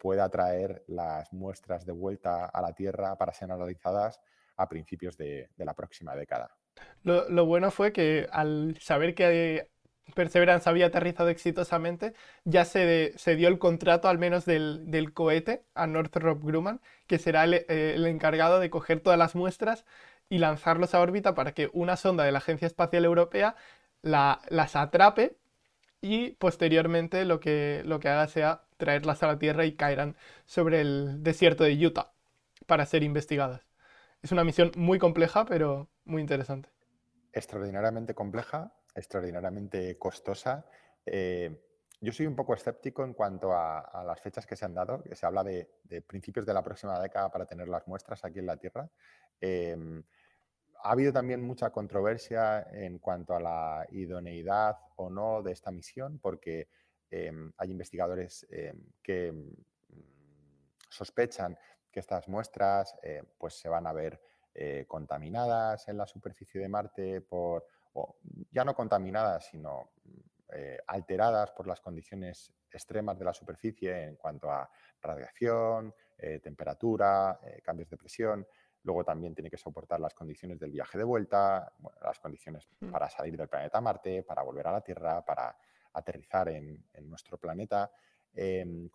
pueda 0.00 0.30
traer 0.30 0.82
las 0.86 1.30
muestras 1.34 1.84
de 1.84 1.92
vuelta 1.92 2.46
a 2.46 2.62
la 2.62 2.72
Tierra 2.72 3.18
para 3.18 3.34
ser 3.34 3.52
analizadas 3.52 4.18
a 4.56 4.66
principios 4.66 5.18
de, 5.18 5.50
la 5.58 5.74
próxima 5.74 6.16
década. 6.16 6.56
Lo, 7.02 7.44
bueno 7.44 7.70
fue 7.70 7.92
que 7.92 8.26
al 8.32 8.78
saber 8.80 9.14
que 9.14 9.73
Perseverance 10.14 10.68
había 10.68 10.86
aterrizado 10.86 11.28
exitosamente, 11.30 12.14
ya 12.44 12.64
se, 12.64 13.14
se 13.16 13.36
dio 13.36 13.48
el 13.48 13.58
contrato 13.58 14.08
al 14.08 14.18
menos 14.18 14.44
del, 14.44 15.12
cohete 15.14 15.64
a 15.74 15.86
Northrop 15.86 16.44
Grumman, 16.44 16.80
que 17.06 17.18
será 17.18 17.44
el, 17.44 17.54
eh, 17.54 17.94
el, 17.96 18.06
encargado 18.06 18.60
de 18.60 18.70
coger 18.70 19.00
todas 19.00 19.18
las 19.18 19.34
muestras 19.34 19.84
y 20.28 20.38
lanzarlos 20.38 20.94
a 20.94 21.00
órbita 21.00 21.34
para 21.34 21.52
que 21.52 21.70
una 21.72 21.96
sonda 21.96 22.24
de 22.24 22.32
la 22.32 22.38
Agencia 22.38 22.66
Espacial 22.66 23.04
Europea 23.04 23.56
las 24.02 24.76
atrape 24.76 25.36
y 26.00 26.32
posteriormente 26.32 27.24
lo 27.24 27.40
que, 27.40 27.82
lo 27.86 27.98
que 27.98 28.08
haga 28.08 28.28
sea 28.28 28.64
traerlas 28.76 29.22
a 29.22 29.26
la 29.26 29.38
Tierra 29.38 29.64
y 29.64 29.72
caerán 29.72 30.16
sobre 30.44 30.82
el 30.82 31.22
desierto 31.22 31.64
de 31.64 31.86
Utah 31.86 32.12
para 32.66 32.84
ser 32.84 33.02
investigadas. 33.02 33.62
Es 34.22 34.32
una 34.32 34.44
misión 34.44 34.72
muy 34.76 34.98
compleja, 34.98 35.46
pero 35.46 35.88
muy 36.04 36.20
interesante. 36.20 36.68
Extraordinariamente 37.32 38.14
compleja, 38.14 38.72
extraordinariamente 38.94 39.98
costosa. 39.98 40.64
Eh, 41.04 41.64
yo 42.00 42.12
soy 42.12 42.26
un 42.26 42.36
poco 42.36 42.54
escéptico 42.54 43.04
en 43.04 43.14
cuanto 43.14 43.52
a, 43.52 44.04
las 44.06 44.20
fechas 44.20 44.46
que 44.46 44.56
se 44.56 44.64
han 44.64 44.74
dado, 44.74 45.02
que 45.02 45.14
se 45.14 45.24
habla 45.26 45.42
de, 45.42 45.68
principios 46.06 46.44
de 46.44 46.52
la 46.52 46.62
próxima 46.62 47.00
década 47.00 47.30
para 47.30 47.46
tener 47.46 47.68
las 47.68 47.86
muestras 47.86 48.24
aquí 48.24 48.40
en 48.40 48.46
la 48.46 48.56
Tierra. 48.56 48.90
Em, 49.40 50.02
ha 50.82 50.90
habido 50.90 51.12
también 51.12 51.42
mucha 51.42 51.70
controversia 51.70 52.66
en 52.72 52.98
cuanto 52.98 53.34
a 53.34 53.40
la 53.40 53.86
idoneidad 53.90 54.76
o 54.96 55.08
no 55.08 55.42
de 55.42 55.52
esta 55.52 55.70
misión, 55.70 56.18
porque 56.18 56.68
em, 57.10 57.50
hay 57.56 57.70
investigadores 57.70 58.46
em, 58.50 58.84
que 59.02 59.32
sospechan 60.90 61.56
que 61.90 62.00
estas 62.00 62.28
muestras 62.28 62.94
eh, 63.02 63.22
pues 63.38 63.54
se 63.54 63.68
van 63.68 63.86
a 63.86 63.92
ver 63.92 64.20
eh, 64.52 64.84
contaminadas 64.86 65.88
en 65.88 65.96
la 65.96 66.06
superficie 66.06 66.60
de 66.60 66.68
Marte 66.68 67.20
por, 67.22 67.66
ya 68.50 68.64
no 68.64 68.74
contaminadas, 68.74 69.46
sino 69.46 69.90
eh, 70.52 70.78
alteradas 70.86 71.50
por 71.52 71.66
las 71.66 71.80
condiciones 71.80 72.52
extremas 72.70 73.18
de 73.18 73.24
la 73.24 73.32
superficie 73.32 74.04
en 74.04 74.16
cuanto 74.16 74.50
a 74.50 74.68
radiación, 75.00 75.94
temperatura, 76.42 77.38
cambios 77.62 77.90
de 77.90 77.96
presión. 77.96 78.46
Luego 78.84 79.02
también 79.02 79.34
tiene 79.34 79.50
que 79.50 79.56
soportar 79.56 79.98
las 79.98 80.14
condiciones 80.14 80.58
del 80.60 80.70
viaje 80.70 80.98
de 80.98 81.04
vuelta, 81.04 81.72
las 82.02 82.18
condiciones 82.18 82.68
mm. 82.80 82.90
para 82.90 83.08
salir 83.08 83.36
del 83.36 83.48
planeta 83.48 83.80
Marte, 83.80 84.22
para 84.22 84.42
volver 84.42 84.66
a 84.66 84.72
la 84.72 84.80
Tierra, 84.82 85.24
para 85.24 85.56
aterrizar 85.94 86.50
en, 86.50 86.84
nuestro 87.02 87.38
planeta, 87.38 87.90
em, 88.34 88.90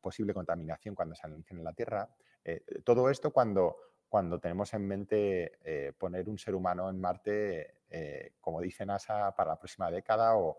posible 0.00 0.34
contaminación 0.34 0.94
cuando 0.94 1.14
se 1.14 1.26
anuncien 1.26 1.58
en 1.58 1.64
la 1.64 1.72
Tierra. 1.72 2.08
Eh, 2.44 2.64
todo 2.84 3.08
esto 3.08 3.32
cuando, 3.32 3.76
cuando 4.10 4.40
tenemos 4.40 4.74
en 4.74 4.86
mente 4.86 5.52
eh, 5.64 5.92
poner 5.96 6.28
un 6.28 6.36
ser 6.36 6.54
humano 6.54 6.90
en 6.90 7.00
Marte, 7.00 7.76
eh, 7.88 8.32
como 8.40 8.60
dice 8.60 8.84
NASA, 8.84 9.34
para 9.36 9.52
la 9.52 9.58
próxima 9.58 9.90
década 9.90 10.36
o, 10.36 10.58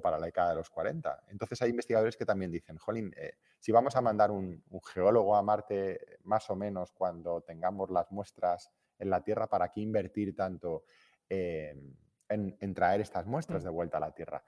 para 0.00 0.18
la 0.18 0.26
década 0.26 0.50
de 0.50 0.56
los 0.56 0.70
40. 0.70 1.24
Entonces 1.28 1.60
hay 1.62 1.70
investigadores 1.70 2.16
que 2.16 2.24
también 2.24 2.52
dicen, 2.52 2.76
jolín, 2.76 3.12
si 3.58 3.72
vamos 3.72 3.96
a 3.96 4.00
mandar 4.00 4.30
un, 4.30 4.62
geólogo 4.84 5.34
a 5.34 5.42
Marte 5.42 6.18
más 6.22 6.48
o 6.50 6.54
menos 6.54 6.92
cuando 6.92 7.40
tengamos 7.40 7.90
las 7.90 8.12
muestras 8.12 8.70
en 8.98 9.10
la 9.10 9.22
Tierra, 9.22 9.48
¿para 9.48 9.72
qué 9.72 9.80
invertir 9.80 10.36
tanto 10.36 10.84
en, 11.28 11.96
en, 12.28 12.74
traer 12.74 13.00
estas 13.00 13.26
muestras 13.26 13.62
mm. 13.62 13.64
de 13.64 13.70
vuelta 13.70 13.96
a 13.96 14.00
la 14.00 14.12
Tierra? 14.12 14.44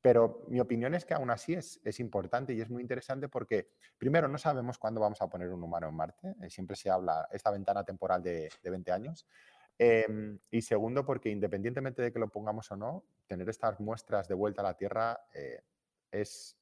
Pero 0.00 0.44
mi 0.48 0.60
opinión 0.60 0.94
es 0.94 1.04
que 1.04 1.14
aún 1.14 1.30
así 1.30 1.54
es, 1.54 1.80
es, 1.84 1.98
importante 1.98 2.52
y 2.54 2.60
es 2.60 2.70
muy 2.70 2.82
interesante 2.82 3.28
porque, 3.28 3.70
primero, 3.98 4.28
no 4.28 4.38
sabemos 4.38 4.78
cuándo 4.78 5.00
vamos 5.00 5.20
a 5.20 5.28
poner 5.28 5.48
un 5.48 5.62
humano 5.62 5.88
en 5.88 5.94
Marte. 5.94 6.36
Eh, 6.40 6.50
siempre 6.50 6.76
se 6.76 6.88
habla 6.88 7.28
esta 7.32 7.50
ventana 7.50 7.84
temporal 7.84 8.22
de, 8.22 8.48
de 8.62 8.70
20 8.70 8.92
años. 8.92 9.26
Em, 9.78 10.38
y 10.50 10.62
segundo, 10.62 11.04
porque 11.04 11.30
independientemente 11.30 12.02
de 12.02 12.12
que 12.12 12.18
lo 12.18 12.28
pongamos 12.28 12.70
o 12.72 12.76
no, 12.76 13.04
tener 13.28 13.48
estas 13.48 13.78
muestras 13.78 14.26
de 14.26 14.34
vuelta 14.34 14.60
a 14.60 14.64
la 14.64 14.76
Tierra 14.76 15.20
eh, 15.32 15.62
es 16.10 16.56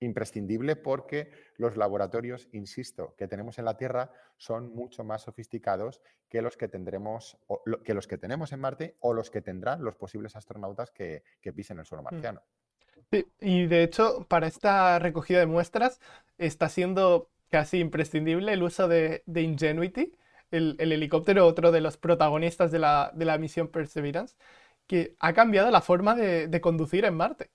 imprescindible 0.00 0.74
porque 0.74 1.30
los 1.56 1.76
laboratorios, 1.76 2.48
insisto, 2.52 3.14
que 3.16 3.28
tenemos 3.28 3.58
en 3.58 3.66
la 3.66 3.76
Tierra 3.76 4.10
son 4.36 4.74
mucho 4.74 5.04
más 5.04 5.22
sofisticados 5.22 6.02
que 6.28 6.42
los 6.42 6.56
que 6.56 6.68
tendremos 6.68 7.38
que 7.84 7.94
los 7.94 8.06
que 8.06 8.18
tenemos 8.18 8.52
en 8.52 8.60
Marte 8.60 8.96
o 9.00 9.14
los 9.14 9.30
que 9.30 9.40
tendrán 9.40 9.82
los 9.82 9.96
posibles 9.96 10.36
astronautas 10.36 10.90
que, 10.90 11.22
que 11.40 11.52
pisen 11.52 11.78
el 11.78 11.86
suelo 11.86 12.02
mm. 12.02 12.38
Sí, 13.12 13.26
y 13.40 13.66
de 13.66 13.82
hecho, 13.84 14.26
para 14.28 14.46
esta 14.48 14.98
recogida 14.98 15.38
de 15.38 15.46
muestras 15.46 16.00
está 16.38 16.68
siendo 16.68 17.30
casi 17.50 17.78
imprescindible 17.78 18.52
el 18.52 18.62
uso 18.62 18.88
de, 18.88 19.22
Ingenuity, 19.26 20.12
el, 20.50 20.76
helicóptero, 20.80 21.46
otro 21.46 21.72
de 21.72 21.80
los 21.80 21.96
protagonistas 21.96 22.72
de 22.72 22.78
la, 22.78 23.38
misión 23.38 23.68
Perseverance, 23.68 24.36
que 24.86 25.16
ha 25.20 25.32
cambiado 25.32 25.70
la 25.70 25.80
forma 25.80 26.14
de, 26.14 26.60
conducir 26.60 27.04
en 27.04 27.14
Marte. 27.14 27.50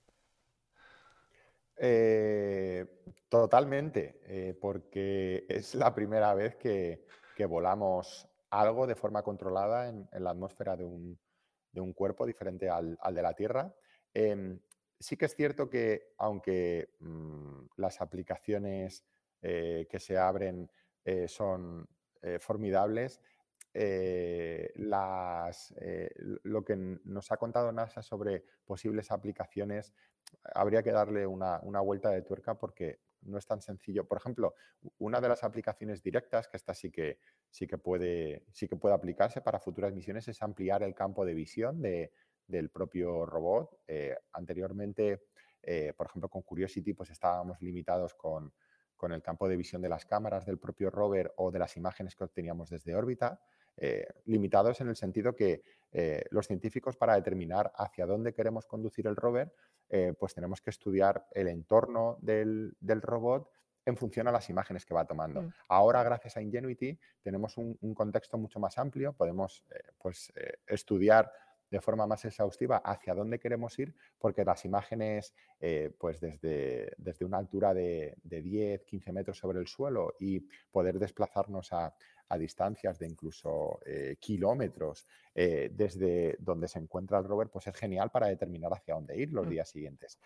Eh, 1.76 2.86
totalmente, 3.28 4.20
eh, 4.26 4.56
porque 4.60 5.44
es 5.48 5.74
la 5.74 5.94
primera 5.94 6.34
vez 6.34 6.56
que, 6.56 7.04
volamos 7.48 8.28
algo 8.50 8.86
de 8.86 8.94
forma 8.94 9.24
controlada 9.24 9.88
en, 9.88 10.08
la 10.12 10.30
atmósfera 10.30 10.76
de 10.76 10.84
un, 10.84 11.92
cuerpo 11.92 12.24
diferente 12.24 12.70
al, 12.70 12.96
de 13.12 13.22
la 13.22 13.34
Tierra. 13.34 13.74
Em, 14.14 14.60
sí 15.02 15.16
que 15.16 15.26
es 15.26 15.34
cierto 15.34 15.68
que 15.68 16.14
aunque 16.18 16.94
mm, 17.00 17.66
las 17.76 18.00
aplicaciones 18.00 19.04
eh, 19.42 19.86
que 19.90 19.98
se 19.98 20.16
abren 20.16 20.70
eh, 21.04 21.26
son 21.28 21.88
eh, 22.22 22.38
formidables, 22.38 23.20
lo 26.44 26.62
que 26.62 26.76
nos 26.76 27.32
ha 27.32 27.38
contado 27.38 27.72
NASA 27.72 28.02
sobre 28.02 28.44
posibles 28.66 29.10
aplicaciones 29.10 29.94
habría 30.54 30.82
que 30.82 30.92
darle 30.92 31.26
una, 31.26 31.58
vuelta 31.80 32.10
de 32.10 32.20
tuerca 32.20 32.58
porque 32.58 33.00
no 33.22 33.38
es 33.38 33.46
tan 33.46 33.62
sencillo. 33.62 34.06
Por 34.06 34.18
ejemplo, 34.18 34.54
una 34.98 35.22
de 35.22 35.28
las 35.30 35.42
aplicaciones 35.42 36.02
directas, 36.02 36.48
que 36.48 36.58
esta 36.58 36.74
sí 36.74 36.90
que, 36.90 37.18
sí 37.48 37.66
que, 37.66 37.78
puede, 37.78 38.44
sí 38.50 38.68
que 38.68 38.76
puede 38.76 38.94
aplicarse 38.94 39.40
para 39.40 39.58
futuras 39.58 39.94
misiones, 39.94 40.28
es 40.28 40.42
ampliar 40.42 40.82
el 40.82 40.94
campo 40.94 41.24
de 41.24 41.32
visión 41.32 41.80
de, 41.80 42.12
del 42.46 42.70
propio 42.70 43.26
robot. 43.26 43.80
Eh, 43.86 44.16
anteriormente, 44.32 45.24
eh, 45.62 45.92
por 45.96 46.06
ejemplo, 46.06 46.28
con 46.28 46.42
Curiosity, 46.42 46.92
pues 46.92 47.10
estábamos 47.10 47.60
limitados 47.60 48.14
con, 48.14 48.52
el 49.10 49.20
campo 49.20 49.48
de 49.48 49.56
visión 49.56 49.82
de 49.82 49.88
las 49.88 50.06
cámaras 50.06 50.46
del 50.46 50.60
propio 50.60 50.88
rover 50.88 51.34
o 51.38 51.50
de 51.50 51.58
las 51.58 51.76
imágenes 51.76 52.14
que 52.14 52.22
obteníamos 52.22 52.70
desde 52.70 52.94
órbita. 52.94 53.40
Eh, 53.76 54.06
limitados 54.26 54.80
en 54.80 54.86
el 54.86 54.94
sentido 54.94 55.34
que 55.34 55.64
los 56.30 56.46
científicos 56.46 56.96
para 56.96 57.16
determinar 57.16 57.72
hacia 57.74 58.06
dónde 58.06 58.32
queremos 58.32 58.64
conducir 58.64 59.08
el 59.08 59.16
rover, 59.16 59.52
pues 60.20 60.34
tenemos 60.34 60.60
que 60.60 60.70
estudiar 60.70 61.26
el 61.32 61.48
entorno 61.48 62.16
del, 62.22 62.76
robot 63.02 63.50
en 63.84 63.96
función 63.96 64.28
a 64.28 64.32
las 64.32 64.48
imágenes 64.48 64.86
que 64.86 64.94
va 64.94 65.04
tomando. 65.04 65.42
Mm. 65.42 65.52
Ahora, 65.68 66.04
gracias 66.04 66.36
a 66.36 66.40
Ingenuity, 66.40 66.96
tenemos 67.22 67.58
un, 67.58 67.76
contexto 67.92 68.38
mucho 68.38 68.60
más 68.60 68.78
amplio, 68.78 69.14
podemos 69.14 69.64
pues, 69.98 70.32
estudiar 70.64 71.32
de 71.72 71.80
forma 71.80 72.06
más 72.06 72.22
exhaustiva 72.26 72.82
hacia 72.84 73.14
dónde 73.14 73.40
queremos 73.40 73.78
ir, 73.78 73.94
porque 74.18 74.44
las 74.44 74.66
imágenes, 74.66 75.34
eh, 75.58 75.90
pues 75.98 76.20
desde, 76.20 76.92
desde, 76.98 77.24
una 77.24 77.38
altura 77.38 77.72
de, 77.72 78.14
10, 78.22 78.84
15 78.84 79.10
metros 79.10 79.38
sobre 79.38 79.58
el 79.58 79.66
suelo 79.66 80.14
y 80.20 80.46
poder 80.70 80.98
desplazarnos 80.98 81.72
a, 81.72 81.94
distancias 82.38 82.98
de 82.98 83.06
incluso 83.06 83.78
eh, 83.84 84.16
kilómetros 84.18 85.06
eh, 85.34 85.70
desde 85.70 86.34
donde 86.38 86.66
se 86.66 86.78
encuentra 86.78 87.18
el 87.18 87.24
rover, 87.24 87.50
pues 87.50 87.66
es 87.66 87.74
genial 87.74 88.10
para 88.10 88.28
determinar 88.28 88.72
hacia 88.72 88.94
dónde 88.94 89.18
ir 89.18 89.30
los 89.34 89.46
mm. 89.46 89.50
días 89.50 89.68
siguientes. 89.68 90.18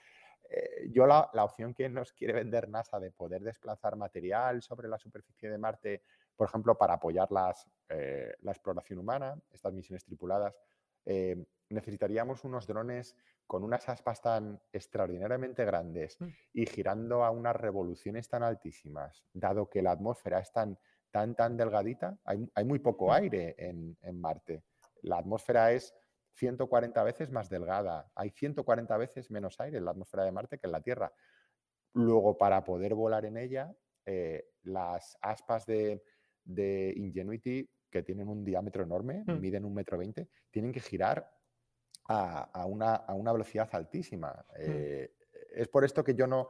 yo 0.91 1.05
la, 1.05 1.29
opción 1.43 1.75
que 1.75 1.89
nos 1.89 2.13
quiere 2.13 2.33
vender 2.35 2.69
NASA 2.69 3.01
de 3.01 3.11
poder 3.11 3.43
desplazar 3.43 3.97
material 3.97 4.63
sobre 4.63 4.87
la 4.87 4.99
superficie 4.99 5.51
de 5.51 5.59
Marte, 5.59 6.03
por 6.37 6.49
ejemplo, 6.49 6.79
para 6.79 6.95
apoyar 6.95 7.31
las, 7.33 7.69
la 7.89 8.53
exploración 8.53 9.01
humana, 9.01 9.35
estas 9.51 9.73
misiones 9.73 10.05
tripuladas, 10.05 10.55
eh, 11.07 11.47
necesitaríamos 11.71 12.45
unos 12.45 12.67
drones 12.67 13.17
con 13.47 13.63
unas 13.63 13.89
aspas 13.89 14.21
tan 14.21 14.61
extraordinariamente 14.73 15.65
grandes 15.65 16.21
mm. 16.21 16.27
y 16.53 16.67
girando 16.67 17.25
a 17.25 17.31
unas 17.31 17.57
revoluciones 17.57 18.29
tan 18.29 18.43
altísimas, 18.43 19.25
dado 19.33 19.71
que 19.71 19.83
la 19.83 19.93
atmósfera 19.93 20.41
es 20.41 20.53
tan, 20.53 20.79
tan, 21.11 21.35
tan 21.35 21.57
delgadita, 21.57 22.19
hay, 22.25 22.65
muy 22.65 22.81
poco 22.81 23.13
aire 23.13 23.55
en, 23.59 23.97
Marte. 24.21 24.65
La 25.03 25.19
atmósfera 25.19 25.73
es 25.73 25.95
140 26.35 27.03
veces 27.05 27.31
más 27.31 27.49
delgada, 27.49 28.11
hay 28.15 28.31
140 28.31 28.97
veces 28.97 29.31
menos 29.31 29.59
aire 29.61 29.79
en 29.79 29.85
la 29.85 29.93
atmósfera 29.93 30.25
de 30.25 30.33
Marte 30.33 30.59
que 30.59 30.67
en 30.67 30.73
la 30.73 30.83
Tierra. 30.83 31.13
Luego, 31.95 32.37
para 32.37 32.65
poder 32.65 32.95
volar 32.95 33.25
en 33.25 33.37
ella, 33.37 33.75
eh, 34.05 34.51
las 34.63 35.17
aspas 35.23 35.65
de, 35.67 36.03
de 36.45 36.93
Ingenuity 36.97 37.71
que 37.91 38.03
tienen 38.03 38.29
un 38.29 38.45
diámetro 38.45 38.83
enorme, 38.83 39.25
mm. 39.27 39.41
miden 39.41 39.65
un 39.65 39.75
metro 39.75 39.99
veinte, 39.99 40.29
tienen 40.51 40.73
que 40.73 40.81
girar 40.81 41.31
a, 42.09 42.65
una, 42.67 43.33
velocidad 43.33 43.69
altísima. 43.73 44.33
Mm. 44.33 44.55
Eh, 44.59 45.13
es 45.55 45.69
por 45.69 45.85
esto 45.85 46.05
que 46.05 46.15
yo 46.15 46.27
no, 46.27 46.49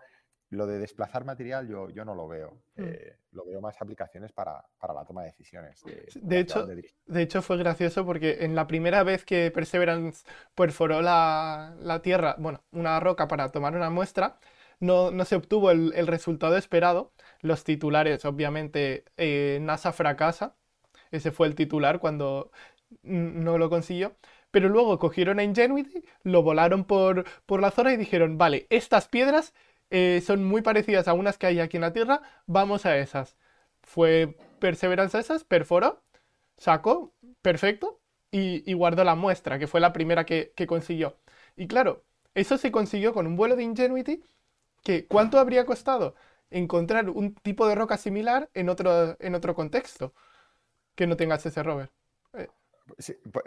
lo 0.50 0.66
de 0.66 0.78
desplazar 0.78 1.24
material 1.24 1.68
yo, 1.68 1.90
yo 1.90 2.04
no 2.04 2.14
lo 2.14 2.28
veo. 2.28 2.62
Mm. 2.76 2.84
Eh, 2.84 3.18
lo 3.32 3.44
veo 3.44 3.60
más 3.60 3.80
aplicaciones 3.80 4.32
para, 4.32 4.64
para 4.78 4.94
la 4.94 5.04
toma 5.04 5.22
de 5.22 5.28
decisiones. 5.28 5.82
De, 6.14 6.38
hecho, 6.38 6.66
de 6.66 7.22
hecho 7.22 7.42
fue 7.42 7.56
gracioso 7.56 8.04
porque 8.06 8.44
en 8.44 8.54
la 8.54 8.66
primera 8.66 9.02
vez 9.02 9.24
que 9.24 9.50
Perseverance 9.50 10.24
perforó 10.54 11.02
la, 11.02 11.76
la 11.80 12.00
Tierra, 12.00 12.36
bueno, 12.38 12.62
una 12.72 13.00
roca 13.00 13.28
para 13.28 13.50
tomar 13.50 13.74
una 13.74 13.90
muestra, 13.90 14.38
no, 14.78 15.10
no 15.10 15.24
se 15.24 15.36
obtuvo 15.36 15.70
el, 15.70 15.92
el 15.94 16.06
resultado 16.06 16.56
esperado. 16.56 17.12
Los 17.40 17.64
titulares, 17.64 18.24
obviamente, 18.24 19.04
eh, 19.16 19.58
NASA 19.62 19.92
fracasa. 19.92 20.56
Ese 21.10 21.32
fue 21.32 21.46
el 21.46 21.54
titular 21.54 22.00
cuando 22.00 22.50
no 23.02 23.58
lo 23.58 23.70
consiguió. 23.70 24.16
Pero 24.50 24.68
luego 24.68 24.98
cogieron 24.98 25.38
a 25.38 25.44
Ingenuity, 25.44 26.04
lo 26.22 26.42
volaron 26.42 26.84
por, 26.84 27.24
por 27.46 27.60
la 27.60 27.70
zona 27.70 27.92
y 27.92 27.96
dijeron, 27.96 28.38
vale, 28.38 28.66
estas 28.70 29.08
piedras 29.08 29.54
eh, 29.90 30.22
son 30.24 30.44
muy 30.44 30.62
parecidas 30.62 31.08
a 31.08 31.12
unas 31.14 31.38
que 31.38 31.46
hay 31.46 31.60
aquí 31.60 31.76
en 31.76 31.82
la 31.82 31.92
Tierra, 31.92 32.22
vamos 32.46 32.86
a 32.86 32.96
esas. 32.96 33.36
Fue 33.82 34.36
Perseverance 34.58 35.16
a 35.16 35.20
esas, 35.20 35.44
perforó, 35.44 36.02
sacó, 36.56 37.12
perfecto, 37.42 38.00
y, 38.30 38.72
guardó 38.74 39.04
la 39.04 39.14
muestra, 39.14 39.58
que 39.58 39.66
fue 39.66 39.80
la 39.80 39.92
primera 39.92 40.26
que, 40.26 40.52
que 40.56 40.66
consiguió. 40.66 41.18
Y 41.56 41.68
claro, 41.68 42.04
eso 42.34 42.58
se 42.58 42.70
consiguió 42.72 43.14
con 43.14 43.26
un 43.26 43.36
vuelo 43.36 43.56
de 43.56 43.62
Ingenuity, 43.62 44.22
que 44.82 45.06
¿cuánto 45.06 45.38
habría 45.38 45.66
costado 45.66 46.14
encontrar 46.50 47.10
un 47.10 47.34
tipo 47.34 47.66
de 47.66 47.74
roca 47.74 47.96
similar 47.96 48.50
en 48.54 48.68
otro, 48.68 49.16
en 49.20 49.34
otro 49.34 49.54
contexto 49.54 50.14
que 50.96 51.06
no 51.06 51.16
tengas 51.16 51.44
ese 51.46 51.62
rover? 51.62 51.90
Eh, 52.32 52.48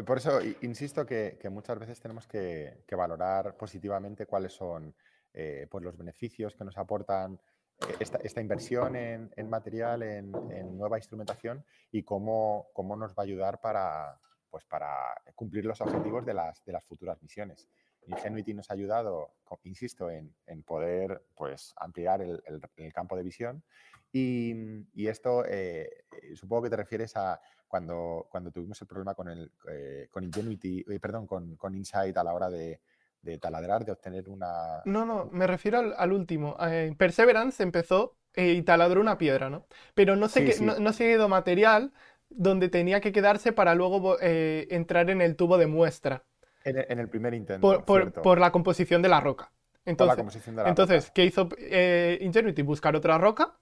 por, 0.05 0.17
eso 0.17 0.39
insisto 0.61 1.05
que, 1.05 1.37
muchas 1.51 1.79
veces 1.79 1.99
tenemos 1.99 2.27
que, 2.27 2.85
valorar 2.91 3.57
positivamente 3.57 4.25
cuáles 4.25 4.53
son 4.53 4.95
eh, 5.33 5.67
pues 5.69 5.83
los 5.83 5.97
beneficios 5.97 6.55
que 6.55 6.63
nos 6.63 6.77
aportan 6.77 7.39
eh, 7.87 7.95
esta, 7.99 8.41
inversión 8.41 8.95
en, 8.95 9.31
en 9.35 9.49
material, 9.49 10.03
en, 10.03 10.33
en 10.51 10.77
nueva 10.77 10.97
instrumentación 10.97 11.65
y 11.91 12.03
cómo, 12.03 12.69
cómo 12.73 12.95
nos 12.95 13.11
va 13.11 13.23
a 13.23 13.23
ayudar 13.23 13.59
para, 13.59 14.19
pues 14.49 14.65
para 14.65 14.95
cumplir 15.35 15.65
los 15.65 15.79
objetivos 15.81 16.25
de 16.25 16.33
las, 16.33 16.63
de 16.65 16.73
las 16.73 16.85
futuras 16.85 17.21
misiones. 17.21 17.67
Ingenuity 18.07 18.53
nos 18.53 18.69
ha 18.69 18.73
ayudado, 18.73 19.31
insisto, 19.63 20.09
en, 20.09 20.33
en 20.47 20.63
poder 20.63 21.23
pues, 21.35 21.73
ampliar 21.77 22.21
el, 22.21 22.41
el- 22.45 22.61
el 22.77 22.93
campo 22.93 23.15
de 23.15 23.23
visión 23.23 23.63
y, 24.11 24.53
y 24.93 25.07
esto 25.07 25.45
eh, 25.45 25.89
eh, 26.11 26.35
supongo 26.35 26.63
que 26.63 26.69
te 26.71 26.77
refieres 26.77 27.15
a 27.15 27.39
cuando, 27.67 28.27
cuando 28.31 28.51
tuvimos 28.51 28.81
el 28.81 28.87
problema 28.87 29.13
con, 29.13 29.29
el, 29.29 29.51
eh, 29.69 30.07
con 30.11 30.23
Ingenuity, 30.23 30.85
eh, 30.89 30.99
perdón, 30.99 31.27
con, 31.27 31.55
con 31.55 31.75
Insight 31.75 32.17
a 32.17 32.23
la 32.23 32.33
hora 32.33 32.49
de, 32.49 32.79
de 33.21 33.37
taladrar, 33.37 33.85
de 33.85 33.91
obtener 33.91 34.27
una... 34.29 34.81
No, 34.85 35.05
no, 35.05 35.25
me 35.31 35.45
refiero 35.45 35.77
al, 35.79 35.93
al 35.97 36.11
último. 36.13 36.55
Eh, 36.61 36.95
Perseverance 36.97 37.61
empezó 37.61 38.17
eh, 38.33 38.53
y 38.53 38.61
taladró 38.63 39.01
una 39.01 39.17
piedra, 39.17 39.49
¿no? 39.49 39.67
Pero 39.93 40.15
no 40.15 40.27
se, 40.29 40.39
Sí, 40.39 40.45
que- 40.45 40.53
sí. 40.53 40.65
no, 40.65 40.79
no 40.79 40.93
se 40.93 41.11
ido 41.11 41.27
material 41.29 41.93
donde 42.29 42.69
tenía 42.69 43.01
que 43.01 43.11
quedarse 43.11 43.51
para 43.53 43.75
luego 43.75 44.17
eh, 44.21 44.67
entrar 44.71 45.09
en 45.09 45.21
el 45.21 45.35
tubo 45.35 45.57
de 45.57 45.67
muestra 45.67 46.25
En 46.63 46.77
el, 46.77 46.85
en 46.89 46.99
el 46.99 47.09
primer 47.09 47.33
intento, 47.33 47.83
por, 47.85 47.85
por- 47.85 48.13
por 48.13 48.39
la 48.39 48.51
composición 48.51 49.01
de 49.01 49.09
la 49.09 49.19
roca. 49.19 49.51
por 49.95 50.07
la 50.07 50.15
Entonces, 50.15 50.17
composición 50.17 50.55
de 50.55 50.63
la 50.63 50.73
entonces 50.73 50.73
roca. 50.73 51.11
¿qué 51.11 51.25
hizo 51.25 51.49
eh, 51.57 52.17
Ingenuity? 52.21 52.61
Buscar 52.61 52.95
otra 52.95 53.17
roca 53.17 53.57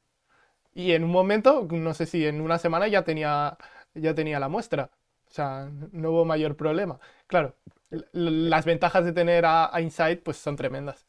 y 0.74 0.94
en 0.94 1.04
un 1.06 1.12
momento, 1.12 1.68
no 1.72 1.94
sé 1.96 2.06
si 2.08 2.26
en 2.28 2.42
una 2.42 2.60
semana 2.60 2.88
ya 2.88 3.04
tenía, 3.04 3.58
ya 3.96 4.16
tenía 4.16 4.40
la 4.40 4.50
muestra. 4.50 4.92
O 5.30 5.32
sea, 5.34 5.70
no 5.94 6.12
hubo 6.12 6.26
mayor 6.26 6.58
problema. 6.58 7.00
Claro, 7.28 7.56
las 8.14 8.66
ventajas 8.66 9.06
de 9.06 9.14
tener 9.14 9.46
a, 9.46 9.76
a 9.76 9.82
Insight 9.82 10.24
pues 10.24 10.38
son 10.38 10.56
tremendas. 10.58 11.08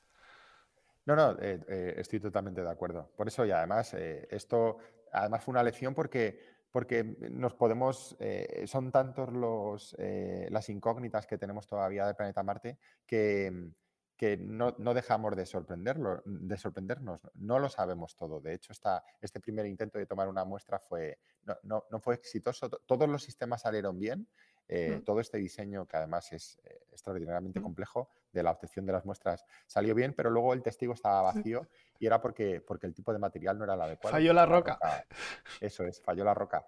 No, 1.06 1.16
no, 1.16 1.32
eh, 1.40 1.58
eh, 1.68 1.94
estoy 1.96 2.20
totalmente 2.20 2.62
de 2.62 2.70
acuerdo. 2.70 3.10
Por 3.16 3.28
eso, 3.28 3.44
y 3.46 3.50
además, 3.50 3.94
eh, 3.94 4.28
esto 4.30 4.78
además 5.12 5.42
fue 5.42 5.52
una 5.52 5.62
lección 5.62 5.94
porque, 5.94 6.38
porque 6.78 7.02
nos 7.32 7.54
podemos, 7.54 8.16
eh, 8.20 8.62
son 8.68 8.92
tantos 8.92 9.32
los, 9.32 9.96
eh, 9.98 10.46
las 10.52 10.68
incógnitas 10.68 11.26
que 11.26 11.36
tenemos 11.36 11.66
todavía 11.66 12.06
del 12.06 12.14
planeta 12.14 12.44
Marte 12.44 12.78
que, 13.04 13.72
que 14.16 14.36
no, 14.36 14.76
no 14.78 14.94
dejamos 14.94 15.34
de, 15.34 15.44
sorprenderlo, 15.44 16.22
de 16.24 16.56
sorprendernos. 16.56 17.20
No 17.34 17.58
lo 17.58 17.68
sabemos 17.68 18.14
todo. 18.14 18.40
De 18.40 18.54
hecho, 18.54 18.72
esta, 18.72 19.02
este 19.20 19.40
primer 19.40 19.66
intento 19.66 19.98
de 19.98 20.06
tomar 20.06 20.28
una 20.28 20.44
muestra 20.44 20.78
fue, 20.78 21.18
no, 21.42 21.56
no- 21.64 21.84
no 21.90 21.98
fue 21.98 22.14
exitoso. 22.14 22.70
To- 22.70 22.80
Todos 22.86 23.08
los 23.08 23.24
sistemas 23.24 23.62
salieron 23.62 23.98
bien. 23.98 24.28
Eh, 24.68 25.00
todo 25.04 25.20
este 25.20 25.38
diseño, 25.38 25.86
que 25.86 25.96
además 25.96 26.32
es 26.32 26.58
eh, 26.64 26.80
extraordinariamente 26.92 27.60
complejo, 27.60 28.10
de 28.32 28.42
la 28.42 28.50
obtención 28.50 28.84
de 28.84 28.92
las 28.92 29.04
muestras 29.06 29.44
salió 29.66 29.94
bien, 29.94 30.12
pero 30.12 30.28
luego 30.30 30.52
el 30.52 30.62
testigo 30.62 30.92
estaba 30.92 31.22
vacío 31.22 31.66
y 31.98 32.06
era 32.06 32.20
porque, 32.20 32.60
porque 32.60 32.86
el 32.86 32.92
tipo 32.94 33.12
de 33.12 33.18
material 33.18 33.56
no 33.58 33.64
era 33.64 33.74
el 33.74 33.80
adecuado. 33.80 34.12
Falló 34.16 34.32
la 34.34 34.44
roca. 34.46 35.06
Eso 35.60 35.84
es, 35.84 36.00
falló 36.02 36.24
la 36.24 36.34
roca. 36.34 36.66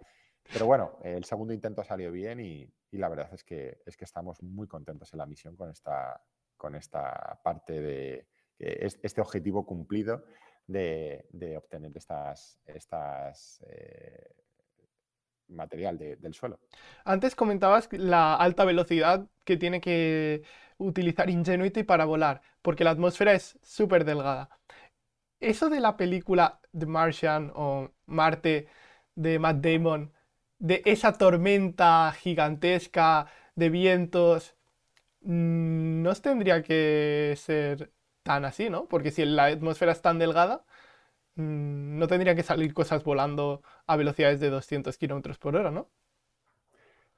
Pero 0.52 0.66
bueno, 0.66 0.98
el 1.02 1.24
segundo 1.24 1.52
intento 1.52 1.84
salió 1.84 2.10
bien 2.10 2.40
y, 2.40 2.72
y 2.90 2.96
la 2.98 3.08
verdad 3.08 3.28
es 3.32 3.44
que, 3.44 3.82
es 3.84 3.96
que 3.96 4.04
estamos 4.04 4.42
muy 4.42 4.66
contentos 4.66 5.12
en 5.12 5.18
la 5.18 5.26
misión 5.26 5.54
con 5.54 5.70
esta, 5.70 6.24
con 6.56 6.74
esta 6.74 7.38
parte 7.44 7.80
de 7.80 8.26
es- 8.58 8.98
este 9.02 9.20
objetivo 9.20 9.64
cumplido 9.66 10.24
de, 10.66 11.26
de 11.30 11.56
obtener 11.56 11.96
estas, 11.96 12.58
estas 12.66 13.62
eh, 13.68 14.28
material 15.50 15.98
de- 15.98 16.16
del 16.16 16.34
suelo. 16.34 16.58
Antes 17.04 17.34
comentabas 17.34 17.88
la 17.92 18.34
alta 18.34 18.64
velocidad 18.64 19.26
que 19.44 19.56
tiene 19.56 19.80
que 19.80 20.42
utilizar 20.78 21.28
Ingenuity 21.30 21.82
para 21.82 22.04
volar, 22.04 22.42
porque 22.62 22.84
la 22.84 22.90
atmósfera 22.90 23.32
es 23.34 23.58
súper 23.62 24.04
delgada. 24.04 24.48
Eso 25.40 25.70
de 25.70 25.80
la 25.80 25.96
película 25.96 26.60
The 26.78 26.86
Martian 26.86 27.52
o 27.54 27.90
Marte 28.06 28.68
de 29.14 29.38
Matt 29.38 29.58
Damon, 29.64 30.12
de 30.58 30.82
esa 30.84 31.12
tormenta 31.14 32.12
gigantesca 32.12 33.26
de 33.54 33.70
vientos, 33.70 34.54
mm, 35.22 36.02
no 36.02 36.14
tendría 36.16 36.62
que 36.62 37.34
ser 37.38 37.92
tan 38.22 38.44
así, 38.44 38.70
¿no? 38.70 38.86
Porque 38.88 39.10
si 39.10 39.24
la 39.24 39.46
atmósfera 39.46 39.92
es 39.92 40.02
tan 40.02 40.18
delgada, 40.18 40.64
no 41.36 42.06
tendría 42.08 42.34
que 42.34 42.42
salir 42.42 42.74
cosas 42.74 43.04
volando 43.04 43.62
a 43.86 43.96
velocidades 43.96 44.40
de 44.40 44.50
200 44.50 44.98
kilómetros 44.98 45.38
por 45.38 45.56
hora, 45.56 45.70
¿no? 45.70 45.90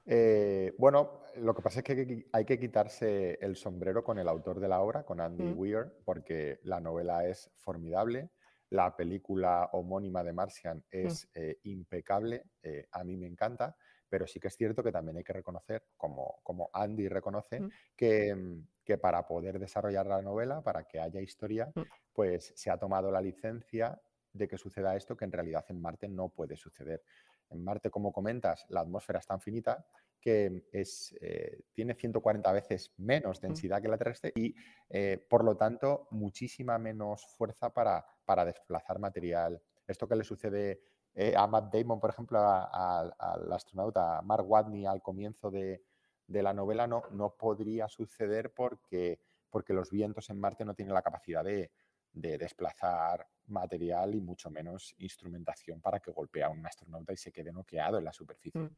Eh, 0.04 0.74
bueno, 0.78 1.20
lo 1.36 1.54
que 1.54 1.62
pasa 1.62 1.80
es 1.80 1.84
que 1.84 2.26
hay 2.32 2.44
que 2.44 2.58
quitarse 2.58 3.38
el 3.40 3.56
sombrero 3.56 4.02
con 4.02 4.18
el 4.18 4.28
autor 4.28 4.58
de 4.60 4.68
la 4.68 4.80
obra, 4.80 5.04
con 5.04 5.20
Andy 5.20 5.44
Mm. 5.44 5.58
Weir, 5.58 5.92
porque 6.04 6.58
la 6.64 6.80
novela 6.80 7.26
es 7.26 7.50
formidable, 7.56 8.30
la 8.70 8.96
película 8.96 9.68
homónima 9.72 10.24
de 10.24 10.32
Martian 10.32 10.84
es 10.90 11.28
eh, 11.34 11.58
impecable, 11.64 12.44
eh, 12.62 12.86
a 12.90 13.04
mí 13.04 13.16
me 13.16 13.26
encanta, 13.26 13.76
pero 14.08 14.26
sí 14.26 14.40
que 14.40 14.48
es 14.48 14.56
cierto 14.56 14.82
que 14.82 14.92
también 14.92 15.16
hay 15.18 15.24
que 15.24 15.32
reconocer, 15.32 15.84
como, 15.96 16.40
como 16.42 16.68
Andy 16.72 17.08
reconoce, 17.08 17.60
Mm. 17.60 17.68
que, 17.96 18.34
mm, 18.34 18.66
que 18.92 18.98
para 18.98 19.26
poder 19.26 19.58
desarrollar 19.58 20.06
la 20.06 20.20
novela, 20.20 20.60
para 20.62 20.84
que 20.84 21.00
haya 21.00 21.20
historia, 21.20 21.72
Mm. 21.74 21.80
pues 22.12 22.52
se 22.54 22.70
ha 22.70 22.76
tomado 22.76 23.10
la 23.10 23.20
licencia 23.22 23.98
de 24.32 24.46
que 24.46 24.58
suceda 24.58 24.94
esto 24.96 25.16
que 25.16 25.24
en 25.24 25.32
realidad 25.32 25.64
en 25.68 25.80
Marte 25.80 26.08
no 26.08 26.28
puede 26.28 26.56
suceder. 26.56 27.02
En 27.50 27.64
Marte, 27.64 27.90
como 27.90 28.12
comentas, 28.12 28.66
la 28.68 28.80
atmósfera 28.80 29.18
es 29.18 29.26
tan 29.26 29.40
finita 29.40 29.86
que 30.20 30.68
es, 30.72 31.14
eh, 31.20 31.62
tiene 31.72 31.94
140 31.94 32.52
veces 32.52 32.92
menos 32.98 33.40
densidad 33.40 33.80
que 33.82 33.88
la 33.88 33.98
terrestre 33.98 34.32
y, 34.36 34.54
eh, 34.88 35.18
por 35.28 35.42
lo 35.42 35.56
tanto, 35.56 36.06
muchísima 36.10 36.78
menos 36.78 37.26
fuerza 37.36 37.70
para, 37.70 38.04
para 38.24 38.44
desplazar 38.44 38.98
material. 38.98 39.60
Esto 39.86 40.06
que 40.06 40.16
le 40.16 40.24
sucede 40.24 40.80
eh, 41.14 41.34
a 41.36 41.46
Matt 41.46 41.74
Damon, 41.74 41.98
por 42.00 42.10
ejemplo, 42.10 42.38
al 42.40 43.52
astronauta 43.52 44.22
Mark 44.22 44.48
Watney 44.48 44.86
al 44.86 45.02
comienzo 45.02 45.50
de, 45.50 45.82
de 46.26 46.42
la 46.42 46.52
novela, 46.54 46.86
no, 46.86 47.02
no 47.10 47.34
podría 47.36 47.88
suceder 47.88 48.52
porque, 48.54 49.20
porque 49.50 49.72
los 49.72 49.90
vientos 49.90 50.30
en 50.30 50.38
Marte 50.40 50.64
no 50.64 50.74
tienen 50.74 50.94
la 50.94 51.02
capacidad 51.02 51.44
de, 51.44 51.70
de 52.12 52.38
desplazar 52.38 53.26
material 53.46 54.14
y 54.14 54.20
mucho 54.20 54.50
menos 54.50 54.94
instrumentación 54.98 55.80
para 55.80 56.00
que 56.00 56.10
golpee 56.12 56.42
a 56.42 56.48
un 56.50 56.64
astronauta 56.66 57.12
y 57.12 57.16
se 57.16 57.32
quede 57.32 57.52
noqueado 57.52 57.98
en 57.98 58.04
la 58.04 58.12
superficie. 58.12 58.60
Mm. 58.60 58.76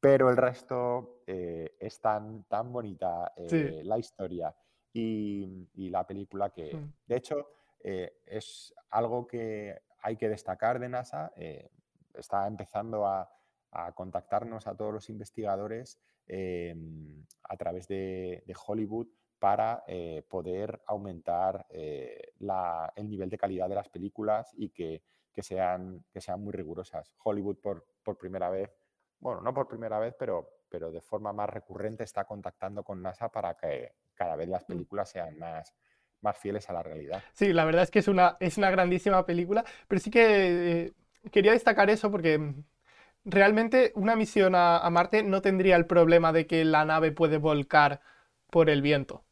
Pero 0.00 0.30
el 0.30 0.36
resto 0.36 1.22
eh, 1.26 1.76
es 1.78 2.00
tan, 2.00 2.44
tan 2.44 2.72
bonita 2.72 3.32
Sí. 3.48 3.56
eh, 3.56 3.82
la 3.84 3.98
historia 3.98 4.54
y, 4.92 5.68
y 5.74 5.90
la 5.90 6.06
película 6.06 6.50
que, 6.50 6.74
Mm. 6.74 6.92
de 7.06 7.16
hecho, 7.16 7.50
eh, 7.82 8.20
es 8.26 8.74
algo 8.90 9.26
que 9.26 9.82
hay 10.02 10.16
que 10.16 10.28
destacar 10.28 10.78
de 10.78 10.88
NASA. 10.88 11.32
está 12.14 12.46
empezando 12.46 13.06
a, 13.06 13.30
a 13.70 13.92
contactarnos 13.92 14.66
a 14.66 14.74
todos 14.74 14.92
los 14.92 15.08
investigadores 15.10 15.98
eh, 16.26 16.74
a 17.44 17.56
través 17.56 17.88
de, 17.88 18.42
de 18.46 18.54
Hollywood 18.66 19.08
para 19.38 19.84
eh, 19.86 20.22
poder 20.28 20.82
aumentar 20.86 21.66
eh, 21.70 22.32
la- 22.40 22.92
el 22.96 23.08
nivel 23.08 23.30
de 23.30 23.38
calidad 23.38 23.68
de 23.68 23.74
las 23.74 23.88
películas 23.88 24.52
y 24.56 24.70
que, 24.70 25.02
que 25.32 25.42
sean, 25.42 26.04
que 26.12 26.20
sean 26.20 26.42
muy 26.42 26.52
rigurosas. 26.52 27.12
Hollywood 27.24 27.56
por, 27.58 27.86
por 28.02 28.18
primera 28.18 28.50
vez, 28.50 28.70
bueno, 29.18 29.40
no 29.40 29.54
por 29.54 29.66
primera 29.68 29.98
vez, 29.98 30.14
pero, 30.18 30.48
pero 30.68 30.90
de 30.90 31.00
forma 31.00 31.32
más 31.32 31.48
recurrente 31.50 32.04
está 32.04 32.24
contactando 32.24 32.84
con 32.84 33.00
NASA 33.02 33.30
para 33.30 33.56
que 33.56 33.94
cada 34.14 34.36
vez 34.36 34.48
las 34.48 34.64
Mm. 34.68 34.72
películas 34.74 35.08
sean 35.10 35.38
más, 35.38 35.74
más 36.20 36.36
fieles 36.38 36.68
a 36.68 36.72
la 36.74 36.82
realidad. 36.82 37.24
Sí, 37.32 37.52
la 37.52 37.64
verdad 37.64 37.82
es 37.82 37.90
que 37.90 37.98
es 38.00 38.08
una, 38.08 38.36
es 38.40 38.58
una 38.58 38.70
grandísima 38.70 39.24
película, 39.26 39.64
pero 39.88 40.00
sí 40.00 40.10
que 40.10 40.82
eh, 40.86 40.94
quería 41.30 41.52
destacar 41.52 41.90
eso 41.90 42.10
porque 42.10 42.54
realmente 43.24 43.92
una 43.94 44.16
misión 44.16 44.54
a, 44.54 44.88
Marte 44.90 45.22
no 45.22 45.42
tendría 45.42 45.76
el 45.76 45.86
problema 45.86 46.32
de 46.32 46.46
que 46.46 46.64
la 46.64 46.84
nave 46.84 47.12
puede 47.12 47.38
volcar 47.38 48.00
por 48.50 48.70
el 48.70 48.82
viento. 48.82 49.24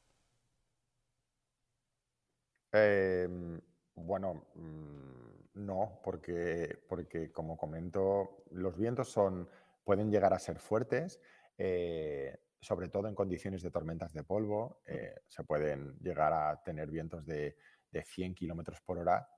Em, 2.72 3.60
bueno, 3.94 4.46
mm, 4.54 5.66
no, 5.66 6.00
porque, 6.04 6.78
porque 6.88 7.32
como 7.32 7.56
comento, 7.56 8.44
los 8.50 8.76
vientos 8.76 9.10
son, 9.10 9.48
pueden 9.84 10.10
llegar 10.10 10.34
a 10.34 10.38
ser 10.38 10.58
fuertes. 10.58 11.20
Eh, 11.56 12.38
sobre 12.60 12.88
todo 12.88 13.08
en 13.08 13.14
condiciones 13.14 13.62
de 13.62 13.70
tormentas 13.70 14.12
de 14.12 14.24
polvo, 14.24 14.80
eh, 14.86 15.14
se 15.28 15.44
pueden 15.44 15.96
llegar 16.00 16.32
a 16.32 16.60
tener 16.62 16.90
vientos 16.90 17.24
de, 17.26 17.56
100 17.90 18.34
kilómetros 18.34 18.80
por 18.82 18.98
hora, 18.98 19.28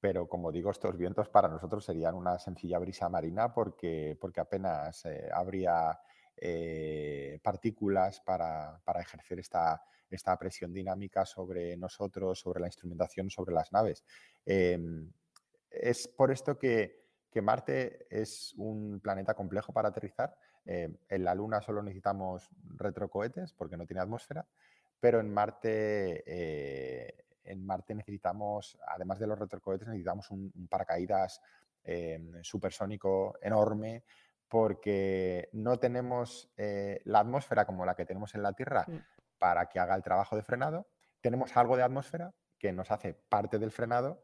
pero 0.00 0.28
como 0.28 0.52
digo, 0.52 0.70
estos 0.70 0.96
vientos 0.96 1.28
para 1.28 1.48
nosotros 1.48 1.84
serían 1.84 2.14
una 2.14 2.38
sencilla 2.38 2.78
brisa 2.78 3.08
marina 3.08 3.52
porque, 3.52 4.16
porque 4.20 4.40
apenas 4.40 5.04
eh, 5.06 5.28
habría 5.32 5.98
eh, 6.36 7.40
partículas 7.42 8.20
para, 8.20 8.80
ejercer 9.00 9.40
esta, 9.40 9.82
esta, 10.08 10.36
presión 10.38 10.72
dinámica 10.72 11.24
sobre 11.24 11.76
nosotros, 11.76 12.38
sobre 12.38 12.60
la 12.60 12.68
instrumentación, 12.68 13.30
sobre 13.30 13.54
las 13.54 13.72
naves. 13.72 14.04
Em, 14.46 15.10
es 15.70 16.08
por 16.08 16.30
esto 16.30 16.58
que, 16.58 17.04
que 17.30 17.42
Marte 17.42 18.06
es 18.10 18.54
un 18.56 19.00
planeta 19.00 19.34
complejo 19.34 19.72
para 19.72 19.88
aterrizar 19.88 20.36
eh, 20.68 20.90
en 21.08 21.24
la 21.24 21.34
Luna 21.34 21.62
solo 21.62 21.82
necesitamos 21.82 22.50
retrocohetes 22.76 23.54
porque 23.54 23.78
no 23.78 23.86
tiene 23.86 24.02
atmósfera, 24.02 24.46
pero 25.00 25.18
en 25.18 25.32
Marte, 25.32 26.22
eh, 26.26 27.24
en 27.48 27.64
Marte 27.64 27.94
necesitamos, 27.94 28.78
además 28.86 29.18
de 29.18 29.26
los 29.26 29.38
retrocohetes, 29.38 29.88
necesitamos 29.88 30.30
un, 30.30 30.52
paracaídas 30.68 31.40
eh, 31.84 32.20
supersónico 32.42 33.38
enorme 33.40 34.04
porque 34.48 35.48
no 35.52 35.78
tenemos 35.78 36.50
la 36.56 37.20
atmósfera 37.20 37.66
como 37.66 37.84
la 37.84 37.94
que 37.94 38.06
tenemos 38.06 38.34
en 38.34 38.42
la 38.42 38.54
Tierra 38.54 38.84
mm. 38.86 38.96
para 39.38 39.66
que 39.66 39.78
haga 39.78 39.94
el 39.94 40.02
trabajo 40.02 40.36
de 40.36 40.42
frenado. 40.42 40.88
Tenemos 41.20 41.54
algo 41.56 41.76
de 41.76 41.82
atmósfera 41.82 42.32
que 42.58 42.72
nos 42.72 42.90
hace 42.90 43.12
parte 43.12 43.58
del 43.58 43.70
frenado 43.70 44.22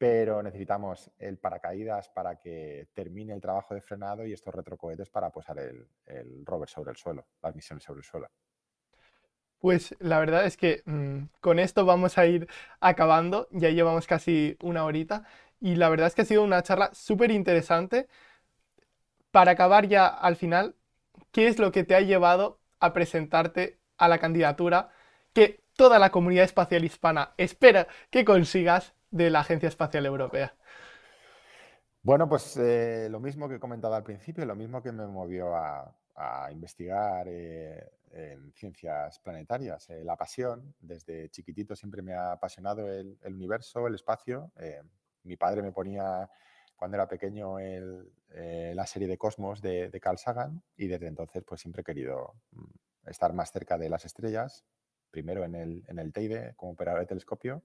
pero 0.00 0.42
necesitamos 0.42 1.10
el 1.18 1.36
paracaídas 1.36 2.08
para 2.08 2.40
que 2.40 2.88
termine 2.94 3.34
el 3.34 3.40
trabajo 3.42 3.74
de 3.74 3.82
frenado 3.82 4.24
y 4.24 4.32
estos 4.32 4.54
retrocohetes 4.54 5.10
para 5.10 5.28
posar 5.28 5.58
el, 5.58 5.86
rover 6.46 6.70
sobre 6.70 6.92
el 6.92 6.96
suelo, 6.96 7.26
las 7.42 7.54
misiones 7.54 7.84
sobre 7.84 7.98
el 7.98 8.04
suelo. 8.04 8.30
Pues 9.60 9.94
la 10.00 10.18
verdad 10.18 10.46
es 10.46 10.56
que 10.56 10.82
mm, 10.86 11.24
con 11.40 11.58
esto 11.58 11.84
vamos 11.84 12.16
a 12.18 12.26
ir 12.26 12.48
acabando, 12.80 13.46
ya 13.50 13.68
llevamos 13.70 14.06
casi 14.06 14.56
una 14.62 14.84
horita 14.84 15.24
y 15.60 15.76
la 15.76 15.90
verdad 15.90 16.06
es 16.06 16.14
que 16.14 16.22
ha 16.22 16.24
sido 16.24 16.42
una 16.42 16.62
charla 16.62 16.90
súper 16.94 17.30
interesante. 17.30 18.08
Para 19.30 19.52
acabar 19.52 19.86
ya 19.86 20.06
al 20.06 20.36
final, 20.36 20.74
¿qué 21.30 21.46
es 21.48 21.58
lo 21.58 21.72
que 21.72 21.84
te 21.84 21.94
ha 21.94 22.00
llevado 22.00 22.58
a 22.80 22.92
presentarte 22.92 23.78
a 23.98 24.08
la 24.08 24.18
candidatura 24.18 24.90
que 25.34 25.60
toda 25.76 25.98
la 25.98 26.10
comunidad 26.10 26.44
espacial 26.44 26.84
hispana 26.84 27.34
espera 27.36 27.86
que 28.10 28.24
consigas 28.24 28.94
de 29.10 29.30
la 29.30 29.40
Agencia 29.40 29.68
Espacial 29.68 30.06
Europea? 30.06 30.54
Bueno, 32.02 32.28
pues 32.28 32.56
eh, 32.56 33.08
lo 33.10 33.20
mismo 33.20 33.48
que 33.48 33.56
he 33.56 33.60
comentado 33.60 33.94
al 33.94 34.02
principio, 34.04 34.46
lo 34.46 34.56
mismo 34.56 34.82
que 34.82 34.90
me 34.90 35.06
movió 35.06 35.54
a, 35.54 35.94
investigar 36.50 37.26
eh, 37.28 37.90
en 38.10 38.52
ciencias 38.52 39.18
planetarias. 39.20 39.88
Eh, 39.90 40.04
la 40.04 40.16
pasión, 40.16 40.74
desde 40.80 41.30
chiquitito 41.30 41.74
siempre 41.74 42.02
me 42.02 42.14
ha 42.14 42.32
apasionado 42.32 42.90
el, 42.92 43.18
universo, 43.24 43.86
el 43.86 43.94
espacio. 43.94 44.52
mi 45.24 45.36
padre 45.36 45.62
me 45.62 45.72
ponía 45.72 46.28
cuando 46.76 46.96
era 46.96 47.08
pequeño 47.08 47.58
la 47.58 48.86
serie 48.86 49.08
de 49.08 49.18
Cosmos 49.18 49.60
de, 49.60 49.98
Carl 50.00 50.18
Sagan 50.18 50.62
y 50.76 50.86
desde 50.86 51.06
entonces 51.06 51.42
pues 51.44 51.60
siempre 51.60 51.82
he 51.82 51.84
querido 51.84 52.34
mm, 52.52 53.08
estar 53.08 53.32
más 53.32 53.52
cerca 53.52 53.76
de 53.78 53.88
las 53.88 54.04
estrellas, 54.04 54.64
primero 55.10 55.44
en 55.44 55.54
el, 55.54 55.84
en 55.88 55.98
el 55.98 56.12
Teide 56.12 56.54
como 56.56 56.72
operador 56.72 57.00
de 57.00 57.06
telescopio 57.06 57.62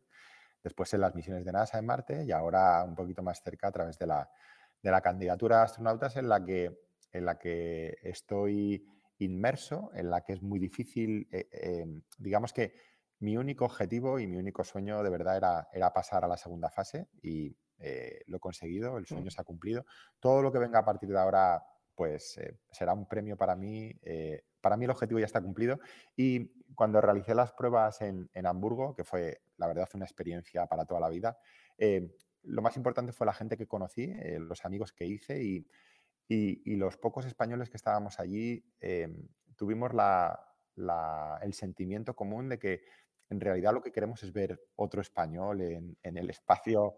después 0.65 0.91
en 0.95 1.01
las 1.01 1.13
misiones 1.13 1.45
de 1.45 1.51
NASA 1.51 1.77
en 1.77 1.85
Marte 1.85 2.23
y 2.23 2.31
ahora 2.31 2.83
un 2.83 2.95
poquito 2.95 3.21
más 3.21 3.39
cerca 3.43 3.67
a 3.67 3.71
través 3.71 3.99
de 3.99 4.07
la, 4.07 4.27
de 4.81 4.89
la 4.89 4.99
candidatura 4.99 5.57
de 5.57 5.63
astronautas 5.63 6.17
en 6.17 6.27
la, 6.27 6.43
que, 6.43 6.75
en 7.16 7.26
la 7.26 7.39
que 7.39 7.97
estoy 8.03 8.86
inmerso, 9.20 9.89
en 9.93 10.09
la 10.09 10.22
que 10.22 10.34
es 10.34 10.41
muy 10.41 10.59
difícil, 10.59 11.28
eh, 11.32 11.47
em, 11.51 12.01
digamos 12.18 12.51
que 12.51 12.74
mi 13.20 13.38
único 13.38 13.66
objetivo 13.66 14.20
y 14.20 14.28
mi 14.28 14.38
único 14.38 14.63
sueño 14.63 15.01
de 15.01 15.09
verdad 15.09 15.38
era, 15.38 15.68
era 15.72 15.93
pasar 15.93 16.26
a 16.26 16.28
la 16.28 16.36
segunda 16.36 16.70
fase 16.70 17.07
y 17.22 17.55
eh, 17.80 18.22
lo 18.28 18.38
he 18.38 18.39
conseguido, 18.39 18.97
el 18.97 19.05
sueño 19.05 19.28
mm. 19.28 19.32
se 19.32 19.41
ha 19.41 19.45
cumplido. 19.45 19.86
Todo 20.20 20.41
lo 20.41 20.51
que 20.51 20.59
venga 20.59 20.80
a 20.80 20.86
partir 20.86 21.09
de 21.09 21.18
ahora 21.18 21.63
pues 21.95 22.38
eh, 22.38 22.59
será 22.70 22.93
un 22.93 23.07
premio 23.07 23.38
para 23.38 23.55
mí. 23.55 23.93
para 24.59 24.76
mí 24.76 24.84
el 24.84 24.91
objetivo 24.91 25.20
ya 25.20 25.26
está 25.26 25.41
cumplido 25.41 25.80
y 26.18 26.51
cuando 26.76 26.99
realicé 26.99 27.34
las 27.34 27.53
pruebas 27.53 28.01
en, 28.01 28.30
Hamburgo, 28.45 28.93
que 28.93 29.05
fue 29.05 29.43
la 29.55 29.68
verdad 29.68 29.88
una 29.93 30.03
experiencia 30.03 30.66
para 30.66 30.84
toda 30.84 30.99
la 30.99 31.07
vida, 31.07 31.38
lo 32.43 32.61
más 32.61 32.76
importante 32.76 33.13
fue 33.13 33.26
la 33.26 33.34
gente 33.34 33.55
que 33.55 33.66
conocí, 33.66 34.13
los 34.39 34.66
amigos 34.66 34.91
que 34.91 35.05
hice 35.05 35.41
y, 35.41 35.66
los 36.28 36.97
pocos 36.97 37.26
españoles 37.26 37.69
que 37.69 37.78
estábamos 37.78 38.19
allí, 38.19 38.63
eh, 38.80 39.07
tuvimos 39.55 39.91
el 41.41 41.53
sentimiento 41.53 42.15
común 42.15 42.49
de 42.49 42.59
que 42.59 42.84
en 43.30 43.39
realidad 43.39 43.73
lo 43.73 43.82
que 43.82 43.91
queremos 43.91 44.21
es 44.23 44.32
ver 44.32 44.59
otro 44.76 45.01
español 45.01 45.61
en, 45.61 46.17
el 46.17 46.30
espacio, 46.30 46.97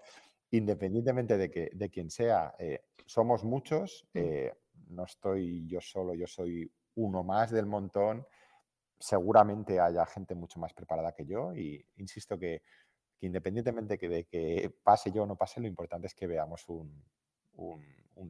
independientemente 0.51 1.37
de, 1.37 1.49
que, 1.49 1.69
de 1.73 1.89
quien 1.89 2.09
sea. 2.09 2.53
somos 3.05 3.43
muchos, 3.43 4.07
mm. 4.13 4.93
no 4.93 5.05
estoy 5.05 5.67
yo 5.67 5.79
solo, 5.81 6.13
yo 6.13 6.27
soy 6.27 6.71
uno 6.95 7.23
más 7.23 7.51
del 7.51 7.65
montón 7.65 8.25
seguramente 8.99 9.79
haya 9.79 10.05
gente 10.05 10.35
mucho 10.35 10.59
más 10.59 10.73
preparada 10.73 11.13
que 11.13 11.25
yo 11.25 11.53
y 11.53 11.85
insisto 11.97 12.37
que, 12.37 12.61
independientemente 13.21 13.97
de 13.97 14.25
que 14.25 14.73
pase 14.83 15.11
yo 15.11 15.23
o 15.23 15.25
no 15.25 15.35
pase, 15.35 15.59
lo 15.61 15.67
importante 15.67 16.07
es 16.07 16.15
que 16.15 16.27
veamos 16.27 16.67
un, 16.69 17.03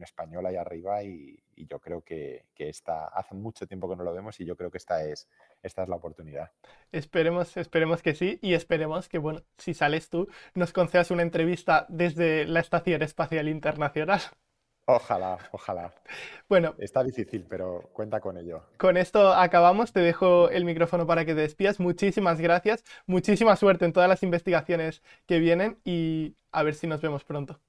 español 0.02 0.46
ahí 0.46 0.56
arriba 0.56 1.02
y, 1.02 1.38
yo 1.56 1.80
creo 1.80 2.02
que, 2.02 2.44
esta, 2.56 3.08
hace 3.08 3.34
mucho 3.34 3.66
tiempo 3.66 3.88
que 3.88 3.96
no 3.96 4.04
lo 4.04 4.14
vemos 4.14 4.38
y 4.40 4.44
yo 4.44 4.56
creo 4.56 4.70
que 4.70 4.78
esta 4.78 5.04
es, 5.04 5.28
esta 5.62 5.82
es 5.82 5.88
la 5.88 5.96
oportunidad. 5.96 6.52
Esperemos, 6.92 7.56
esperemos 7.56 8.00
que 8.00 8.14
sí 8.14 8.38
y 8.40 8.54
esperemos 8.54 9.08
que, 9.08 9.18
bueno, 9.18 9.42
si 9.56 9.74
sales 9.74 10.08
tú, 10.08 10.28
nos 10.54 10.72
concedas 10.72 11.10
una 11.10 11.22
entrevista 11.22 11.86
desde 11.88 12.46
la 12.46 12.60
Estación 12.60 13.02
Espacial 13.02 13.48
Internacional. 13.48 14.20
Ojalá, 14.90 15.36
ojalá. 15.52 15.92
Bueno. 16.48 16.74
Está 16.78 17.04
difícil, 17.04 17.44
pero 17.46 17.90
cuenta 17.92 18.20
con 18.20 18.38
ello. 18.38 18.62
Con 18.78 18.96
esto 18.96 19.34
acabamos. 19.34 19.92
Te 19.92 20.00
dejo 20.00 20.48
el 20.48 20.64
micrófono 20.64 21.06
para 21.06 21.26
que 21.26 21.34
te 21.34 21.42
despidas. 21.42 21.78
Muchísimas 21.78 22.40
gracias. 22.40 22.84
Muchísima 23.06 23.54
suerte 23.56 23.84
en 23.84 23.92
todas 23.92 24.08
las 24.08 24.22
investigaciones 24.22 25.02
que 25.26 25.40
vienen 25.40 25.78
y 25.84 26.36
a 26.52 26.62
ver 26.62 26.74
si 26.74 26.86
nos 26.86 27.02
vemos 27.02 27.22
pronto. 27.24 27.60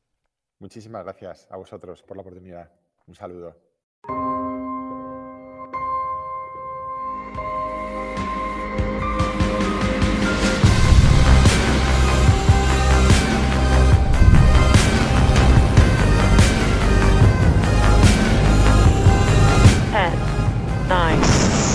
Muchísimas 0.60 1.04
gracias 1.06 1.48
a 1.50 1.56
vosotros 1.56 2.04
por 2.04 2.18
la 2.18 2.22
oportunidad. 2.22 2.70
Un 3.08 3.16
saludo. 3.16 3.56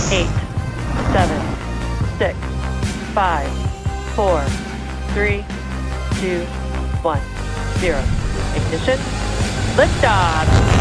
5, 0.08 0.28
4, 4.14 4.40
3, 5.14 5.44
2, 6.20 6.46
1, 7.02 7.20
0. 7.80 8.33
Ignition. 8.74 8.98
Liftoff. 9.76 10.73